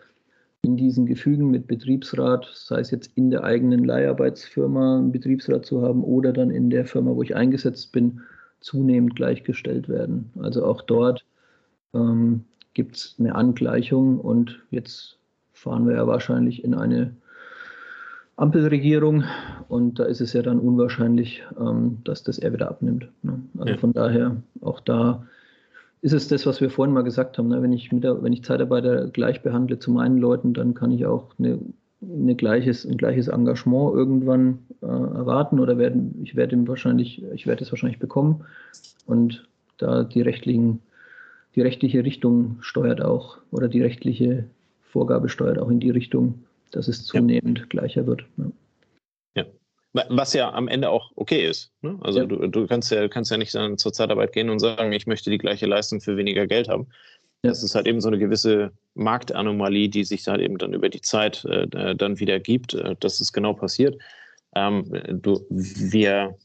in 0.66 0.78
diesen 0.78 1.06
Gefügen 1.06 1.52
mit 1.52 1.68
Betriebsrat, 1.68 2.50
sei 2.54 2.80
es 2.80 2.90
jetzt 2.90 3.12
in 3.16 3.30
der 3.30 3.44
eigenen 3.44 3.86
Leiharbeitsfirma 3.86 4.98
einen 4.98 5.12
Betriebsrat 5.12 5.64
zu 5.64 5.84
haben 5.84 6.04
oder 6.04 6.34
dann 6.34 6.50
in 6.50 6.72
der 6.72 6.86
Firma, 6.86 7.16
wo 7.16 7.22
ich 7.22 7.36
eingesetzt 7.36 7.92
bin, 7.92 8.22
zunehmend 8.62 9.16
gleichgestellt 9.16 9.88
werden. 9.88 10.32
Also 10.40 10.66
auch 10.66 10.82
dort 10.82 11.24
ähm, 11.94 12.46
gibt 12.74 12.96
es 12.96 13.16
eine 13.20 13.36
Angleichung 13.36 14.20
und 14.20 14.60
jetzt 14.72 15.20
fahren 15.54 15.88
wir 15.88 15.98
ja 15.98 16.08
wahrscheinlich 16.08 16.64
in 16.64 16.74
eine 16.74 17.16
Ampelregierung 18.36 19.24
und 19.68 20.00
da 20.00 20.06
ist 20.06 20.20
es 20.20 20.34
ja 20.34 20.42
dann 20.42 20.60
unwahrscheinlich, 20.60 21.44
ähm, 21.60 22.00
dass 22.04 22.24
das 22.24 22.40
er 22.40 22.52
wieder 22.54 22.70
abnimmt. 22.70 23.08
Ne? 23.22 23.40
Also 23.60 23.74
ja. 23.74 23.78
von 23.78 23.94
daher 23.94 24.36
auch 24.62 24.80
da 24.80 25.28
ist 26.06 26.14
es 26.14 26.28
das, 26.28 26.46
was 26.46 26.62
wir 26.62 26.70
vorhin 26.70 26.94
mal 26.94 27.02
gesagt 27.02 27.40
haben. 27.40 27.48
Ne? 27.48 27.64
Wenn, 27.64 27.74
ich 27.74 27.92
mit 27.92 28.04
wenn 28.04 28.32
ich 28.32 28.44
Zeitarbeiter 28.44 29.08
gleich 29.08 29.42
behandle 29.42 29.80
zu 29.80 29.90
meinen 29.90 30.20
Leuten, 30.20 30.54
dann 30.54 30.76
kann 30.76 30.92
ich 30.92 31.08
auch 31.08 31.34
eine, 31.40 31.58
eine 32.00 32.36
gleiches, 32.36 32.86
ein 32.86 32.98
gleiches 32.98 33.28
Engagement 33.28 33.96
irgendwann 33.96 34.60
äh, 34.84 34.86
erwarten 34.86 35.60
oder 35.60 35.80
werden, 35.80 36.20
ich 36.22 36.36
werde 36.36 36.68
wahrscheinlich, 36.68 37.24
ich 37.34 37.48
werde 37.48 37.64
es 37.64 37.72
wahrscheinlich 37.72 37.98
bekommen. 37.98 38.46
Und 39.08 39.48
da 39.80 40.04
die 40.04 40.22
rechtlichen, 40.22 40.80
die 41.56 41.62
rechtliche 41.62 42.04
Richtung 42.04 42.58
steuert 42.60 43.02
auch 43.02 43.40
oder 43.50 43.68
die 43.68 43.82
rechtliche 43.82 44.46
Vorgabe 44.84 45.28
steuert 45.28 45.58
auch 45.58 45.72
in 45.72 45.80
die 45.80 45.90
Richtung, 45.90 46.36
dass 46.70 46.88
es 46.88 47.04
zunehmend 47.04 47.58
ja. 47.58 47.66
gleicher 47.68 48.06
wird. 48.06 48.26
Ja. 48.38 49.46
Was 50.10 50.34
ja 50.34 50.52
am 50.52 50.68
Ende 50.68 50.90
auch 50.90 51.12
okay 51.16 51.48
ist. 51.48 51.72
Ne? 51.82 51.98
Also 52.02 52.20
ja. 52.20 52.26
du, 52.26 52.48
du, 52.48 52.68
kannst 52.68 52.92
ja, 52.92 53.08
kannst 53.08 53.32
ja 53.32 53.38
nicht 53.38 53.56
dann 53.56 53.78
zur 53.78 53.94
Zeitarbeit 53.94 54.34
gehen 54.34 54.50
und 54.50 54.60
sagen, 54.60 54.92
ich 54.92 55.08
möchte 55.08 55.30
die 55.30 55.38
gleiche 55.38 55.66
Leistung 55.66 56.02
für 56.02 56.18
weniger 56.18 56.48
Geld 56.48 56.68
haben. 56.68 56.88
Ja. 57.44 57.52
Das 57.52 57.64
ist 57.64 57.76
halt 57.76 57.88
eben 57.88 58.02
so 58.02 58.10
eine 58.10 58.20
gewisse 58.20 58.72
Marktanomalie, 58.96 59.88
die 59.88 60.04
sich 60.04 60.28
halt 60.28 60.42
eben 60.42 60.58
dann 60.58 60.74
über 60.74 60.90
die 60.90 61.02
Zeit 61.02 61.46
äh, 61.46 61.96
dann 61.96 62.20
wieder 62.20 62.40
gibt, 62.40 62.74
äh, 62.74 62.96
dass 63.00 63.22
es 63.22 63.32
genau 63.32 63.54
passiert. 63.54 63.98
Ähm, 64.56 64.86
du, 65.10 65.46
wir, 65.50 66.36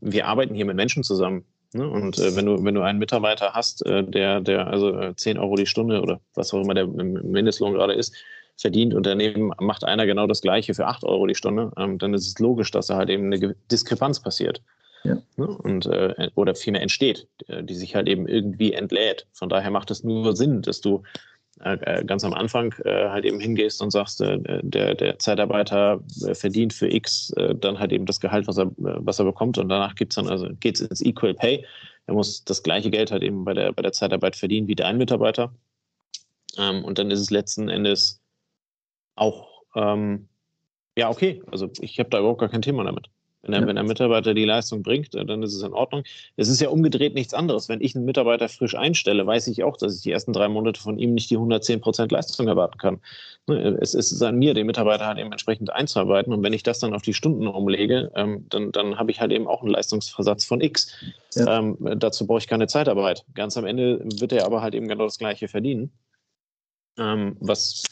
wir 0.00 0.26
arbeiten 0.26 0.54
hier 0.54 0.66
mit 0.66 0.76
Menschen 0.76 1.02
zusammen. 1.02 1.44
Ne? 1.74 1.88
Und 1.88 2.18
äh, 2.18 2.36
wenn 2.36 2.46
du, 2.46 2.62
wenn 2.64 2.74
du 2.74 2.82
einen 2.82 2.98
Mitarbeiter 2.98 3.52
hast, 3.54 3.84
äh, 3.86 4.04
der, 4.04 4.40
der 4.40 4.66
also 4.66 5.12
10 5.12 5.36
äh, 5.36 5.40
Euro 5.40 5.56
die 5.56 5.66
Stunde 5.66 6.02
oder 6.02 6.20
was 6.34 6.52
auch 6.52 6.62
immer 6.62 6.74
der 6.74 6.86
Mindestlohn 6.86 7.72
gerade 7.72 7.94
ist, 7.94 8.14
verdient 8.56 8.94
und 8.94 9.06
daneben 9.06 9.50
macht 9.60 9.84
einer 9.84 10.06
genau 10.06 10.26
das 10.26 10.40
Gleiche 10.40 10.74
für 10.74 10.86
8 10.86 11.04
Euro 11.04 11.26
die 11.26 11.34
Stunde, 11.34 11.72
ähm, 11.76 11.98
dann 11.98 12.14
ist 12.14 12.26
es 12.26 12.38
logisch, 12.38 12.70
dass 12.70 12.86
da 12.86 12.96
halt 12.96 13.10
eben 13.10 13.32
eine 13.32 13.54
Diskrepanz 13.70 14.20
passiert. 14.20 14.62
Ja. 15.04 15.16
Ne? 15.36 15.46
Und, 15.46 15.86
äh, 15.86 16.30
oder 16.34 16.54
vielmehr 16.54 16.82
entsteht, 16.82 17.26
äh, 17.48 17.62
die 17.62 17.74
sich 17.74 17.94
halt 17.94 18.08
eben 18.08 18.28
irgendwie 18.28 18.72
entlädt. 18.72 19.26
Von 19.32 19.48
daher 19.48 19.70
macht 19.70 19.90
es 19.90 20.04
nur 20.04 20.36
Sinn, 20.36 20.62
dass 20.62 20.80
du 20.80 21.02
äh, 21.64 21.76
äh 21.80 22.04
ganz 22.04 22.24
am 22.24 22.32
Anfang 22.32 22.72
äh, 22.84 23.08
halt 23.08 23.24
eben 23.24 23.40
hingehst 23.40 23.82
und 23.82 23.90
sagst, 23.90 24.20
äh, 24.20 24.38
der, 24.62 24.94
der 24.94 25.18
Zeitarbeiter 25.18 26.00
verdient 26.34 26.72
für 26.72 26.92
X 26.92 27.34
dann 27.60 27.78
halt 27.78 27.92
eben 27.92 28.06
das 28.06 28.20
Gehalt, 28.20 28.46
was 28.46 28.58
er, 28.58 28.70
was 28.76 29.18
er 29.18 29.24
bekommt 29.24 29.58
und 29.58 29.68
danach 29.68 29.94
gibt's 29.94 30.16
dann, 30.16 30.28
also 30.28 30.48
geht's 30.60 30.80
ins 30.80 31.00
Equal 31.00 31.34
Pay. 31.34 31.64
Er 32.06 32.14
muss 32.14 32.44
das 32.44 32.62
gleiche 32.62 32.90
Geld 32.90 33.10
halt 33.10 33.22
eben 33.22 33.44
bei 33.44 33.54
der, 33.54 33.72
bei 33.72 33.82
der 33.82 33.92
Zeitarbeit 33.92 34.36
verdienen 34.36 34.68
wie 34.68 34.74
dein 34.74 34.98
Mitarbeiter. 34.98 35.52
Ähm, 36.58 36.84
und 36.84 36.98
dann 36.98 37.10
ist 37.10 37.20
es 37.20 37.30
letzten 37.30 37.68
Endes 37.68 38.21
auch, 39.14 39.62
ähm, 39.74 40.28
ja, 40.96 41.10
okay. 41.10 41.42
Also 41.50 41.70
ich 41.80 41.98
habe 41.98 42.10
da 42.10 42.18
überhaupt 42.18 42.40
gar 42.40 42.48
kein 42.48 42.62
Thema 42.62 42.84
damit. 42.84 43.08
Wenn 43.42 43.52
der, 43.52 43.60
ja. 43.62 43.66
wenn 43.66 43.74
der 43.74 43.84
Mitarbeiter 43.84 44.34
die 44.34 44.44
Leistung 44.44 44.82
bringt, 44.82 45.14
äh, 45.16 45.24
dann 45.24 45.42
ist 45.42 45.54
es 45.54 45.62
in 45.62 45.72
Ordnung. 45.72 46.04
Es 46.36 46.48
ist 46.48 46.60
ja 46.60 46.68
umgedreht 46.68 47.14
nichts 47.14 47.34
anderes. 47.34 47.68
Wenn 47.68 47.80
ich 47.80 47.96
einen 47.96 48.04
Mitarbeiter 48.04 48.48
frisch 48.48 48.76
einstelle, 48.76 49.26
weiß 49.26 49.48
ich 49.48 49.64
auch, 49.64 49.76
dass 49.76 49.96
ich 49.96 50.02
die 50.02 50.12
ersten 50.12 50.32
drei 50.32 50.48
Monate 50.48 50.80
von 50.80 50.96
ihm 50.96 51.14
nicht 51.14 51.28
die 51.28 51.34
110 51.34 51.80
Prozent 51.80 52.12
Leistung 52.12 52.46
erwarten 52.46 52.78
kann. 52.78 53.00
Ne, 53.48 53.76
es 53.80 53.94
ist 53.94 54.22
an 54.22 54.36
mir, 54.36 54.54
den 54.54 54.66
Mitarbeiter 54.66 55.06
halt 55.06 55.18
eben 55.18 55.32
entsprechend 55.32 55.72
einzuarbeiten. 55.72 56.32
Und 56.32 56.44
wenn 56.44 56.52
ich 56.52 56.62
das 56.62 56.78
dann 56.78 56.94
auf 56.94 57.02
die 57.02 57.14
Stunden 57.14 57.48
umlege, 57.48 58.12
ähm, 58.14 58.46
dann, 58.48 58.70
dann 58.70 58.96
habe 58.98 59.10
ich 59.10 59.20
halt 59.20 59.32
eben 59.32 59.48
auch 59.48 59.62
einen 59.62 59.72
Leistungsversatz 59.72 60.44
von 60.44 60.60
X. 60.60 60.92
Ja. 61.34 61.58
Ähm, 61.58 61.76
dazu 61.96 62.28
brauche 62.28 62.38
ich 62.38 62.46
keine 62.46 62.68
Zeitarbeit. 62.68 63.24
Ganz 63.34 63.56
am 63.56 63.66
Ende 63.66 64.04
wird 64.20 64.32
er 64.32 64.46
aber 64.46 64.62
halt 64.62 64.74
eben 64.74 64.86
genau 64.86 65.04
das 65.04 65.18
Gleiche 65.18 65.48
verdienen. 65.48 65.90
Ähm, 66.98 67.36
was, 67.40 67.84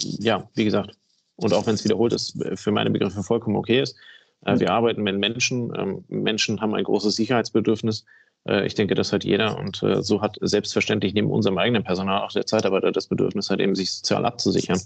ja, 0.00 0.48
wie 0.54 0.64
gesagt, 0.64 0.96
und 1.36 1.54
auch 1.54 1.66
wenn 1.66 1.74
es 1.74 1.84
wiederholt 1.84 2.12
ist, 2.12 2.38
für 2.54 2.72
meine 2.72 2.90
Begriffe 2.90 3.22
vollkommen 3.22 3.56
okay 3.56 3.80
ist. 3.80 3.96
Äh, 4.44 4.60
wir 4.60 4.72
arbeiten 4.72 5.02
mit 5.02 5.18
Menschen. 5.18 5.72
Ähm, 5.76 6.04
Menschen 6.08 6.60
haben 6.60 6.74
ein 6.74 6.84
großes 6.84 7.16
Sicherheitsbedürfnis. 7.16 8.04
Äh, 8.46 8.66
ich 8.66 8.74
denke, 8.74 8.94
das 8.94 9.12
hat 9.12 9.24
jeder. 9.24 9.58
Und 9.58 9.82
äh, 9.82 10.02
so 10.02 10.20
hat 10.20 10.36
selbstverständlich 10.40 11.14
neben 11.14 11.30
unserem 11.30 11.58
eigenen 11.58 11.84
Personal 11.84 12.22
auch 12.22 12.32
der 12.32 12.46
Zeitarbeiter 12.46 12.92
das 12.92 13.06
Bedürfnis, 13.06 13.50
halt 13.50 13.60
eben 13.60 13.74
sich 13.74 13.92
sozial 13.92 14.24
abzusichern. 14.24 14.80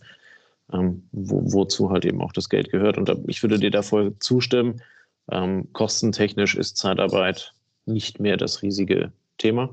Ähm, 0.73 1.07
wo, 1.13 1.53
wozu 1.53 1.91
halt 1.91 2.07
eben 2.07 2.23
auch 2.23 2.33
das 2.33 2.49
Geld 2.49 2.71
gehört. 2.71 2.97
Und 2.97 3.15
ich 3.27 3.43
würde 3.43 3.59
dir 3.59 3.71
da 3.71 3.83
voll 3.83 4.19
zustimmen. 4.19 4.81
Ähm, 5.31 5.71
kostentechnisch 5.73 6.55
ist 6.55 6.79
Zeitarbeit 6.79 7.53
nicht 7.85 8.19
mehr 8.19 8.39
das 8.39 8.63
riesige 8.63 9.13
Thema. 9.37 9.71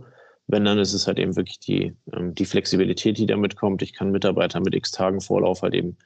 Wenn, 0.52 0.66
dann 0.66 0.80
ist 0.80 0.94
es 0.94 1.08
halt 1.08 1.20
eben 1.20 1.36
wirklich 1.36 1.60
die, 1.60 1.96
ähm, 2.14 2.36
die 2.36 2.46
Flexibilität, 2.46 3.18
die 3.18 3.26
damit 3.26 3.56
kommt. 3.56 3.82
Ich 3.82 3.94
kann 3.94 4.12
Mitarbeiter 4.12 4.60
mit 4.60 4.76
x 4.76 4.92
Tagen 4.92 5.22
Vorlauf 5.22 5.62
halt 5.62 5.74
eben 5.74 5.98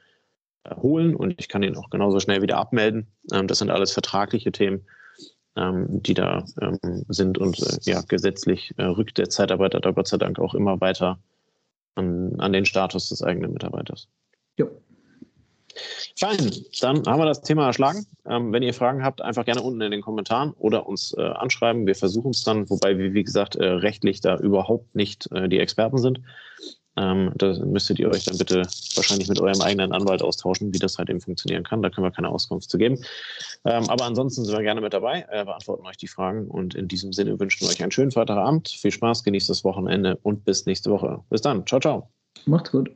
äh, 0.64 0.74
holen 0.76 1.14
und 1.14 1.34
ich 1.38 1.48
kann 1.48 1.62
ihn 1.62 1.76
auch 1.76 1.90
genauso 1.90 2.20
schnell 2.20 2.42
wieder 2.42 2.58
abmelden. 2.58 3.06
Ähm, 3.32 3.46
das 3.48 3.58
sind 3.58 3.70
alles 3.70 3.92
vertragliche 3.92 4.52
Themen, 4.52 4.86
ähm, 5.56 6.02
die 6.02 6.14
da 6.14 6.44
sind 7.08 7.38
und 7.38 7.58
äh, 7.60 7.78
ja, 7.82 8.02
gesetzlich 8.02 8.74
äh, 8.76 8.84
rückt 8.84 9.18
der 9.18 9.28
Zeitarbeiter 9.28 9.80
da 9.80 9.90
Gott 9.90 10.08
sei 10.08 10.16
Dank 10.16 10.38
auch 10.38 10.54
immer 10.54 10.80
weiter 10.80 11.18
an, 11.96 12.38
an 12.38 12.52
den 12.52 12.64
Status 12.64 13.08
des 13.08 13.22
eigenen 13.22 13.52
Mitarbeiters. 13.52 14.08
Ja. 14.58 14.66
Fein, 16.16 16.52
dann 16.80 17.04
haben 17.06 17.20
wir 17.20 17.26
das 17.26 17.42
Thema 17.42 17.66
erschlagen. 17.66 18.06
Ähm, 18.26 18.52
wenn 18.52 18.62
ihr 18.62 18.74
Fragen 18.74 19.04
habt, 19.04 19.20
einfach 19.20 19.44
gerne 19.44 19.62
unten 19.62 19.80
in 19.80 19.90
den 19.90 20.02
Kommentaren 20.02 20.52
oder 20.58 20.86
uns 20.86 21.14
äh, 21.16 21.22
anschreiben. 21.22 21.86
Wir 21.86 21.94
versuchen 21.94 22.30
es 22.30 22.44
dann, 22.44 22.68
wobei 22.70 22.98
wir, 22.98 23.14
wie 23.14 23.24
gesagt, 23.24 23.56
äh, 23.56 23.64
rechtlich 23.66 24.20
da 24.20 24.36
überhaupt 24.36 24.94
nicht 24.94 25.30
äh, 25.32 25.48
die 25.48 25.58
Experten 25.58 25.98
sind. 25.98 26.20
Ähm, 26.96 27.32
da 27.36 27.52
müsstet 27.64 27.98
ihr 27.98 28.08
euch 28.08 28.24
dann 28.24 28.38
bitte 28.38 28.62
wahrscheinlich 28.94 29.28
mit 29.28 29.40
eurem 29.40 29.60
eigenen 29.60 29.92
Anwalt 29.92 30.22
austauschen, 30.22 30.72
wie 30.72 30.78
das 30.78 30.96
halt 30.96 31.10
eben 31.10 31.20
funktionieren 31.20 31.62
kann. 31.62 31.82
Da 31.82 31.90
können 31.90 32.06
wir 32.06 32.10
keine 32.10 32.30
Auskunft 32.30 32.70
zu 32.70 32.78
geben. 32.78 32.98
Ähm, 33.64 33.88
aber 33.90 34.04
ansonsten 34.04 34.44
sind 34.44 34.56
wir 34.56 34.62
gerne 34.62 34.80
mit 34.80 34.94
dabei, 34.94 35.26
äh, 35.30 35.44
beantworten 35.44 35.86
euch 35.86 35.98
die 35.98 36.08
Fragen 36.08 36.48
und 36.48 36.74
in 36.74 36.88
diesem 36.88 37.12
Sinne 37.12 37.38
wünschen 37.38 37.66
wir 37.66 37.68
euch 37.68 37.82
einen 37.82 37.92
schönen 37.92 38.12
Freitagabend. 38.12 38.68
Viel 38.68 38.92
Spaß, 38.92 39.24
genießt 39.24 39.50
das 39.50 39.62
Wochenende 39.64 40.18
und 40.22 40.44
bis 40.44 40.64
nächste 40.64 40.90
Woche. 40.90 41.22
Bis 41.28 41.42
dann. 41.42 41.66
Ciao, 41.66 41.80
ciao. 41.80 42.08
Macht's 42.46 42.70
gut. 42.70 42.95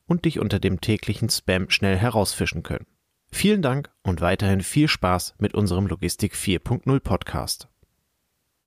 und 0.11 0.25
dich 0.25 0.39
unter 0.39 0.59
dem 0.59 0.81
täglichen 0.81 1.29
Spam 1.29 1.69
schnell 1.69 1.97
herausfischen 1.97 2.63
können. 2.63 2.85
Vielen 3.31 3.61
Dank 3.61 3.89
und 4.03 4.19
weiterhin 4.19 4.61
viel 4.61 4.89
Spaß 4.89 5.35
mit 5.39 5.53
unserem 5.53 5.87
Logistik 5.87 6.33
4.0 6.35 6.99
Podcast. 6.99 7.70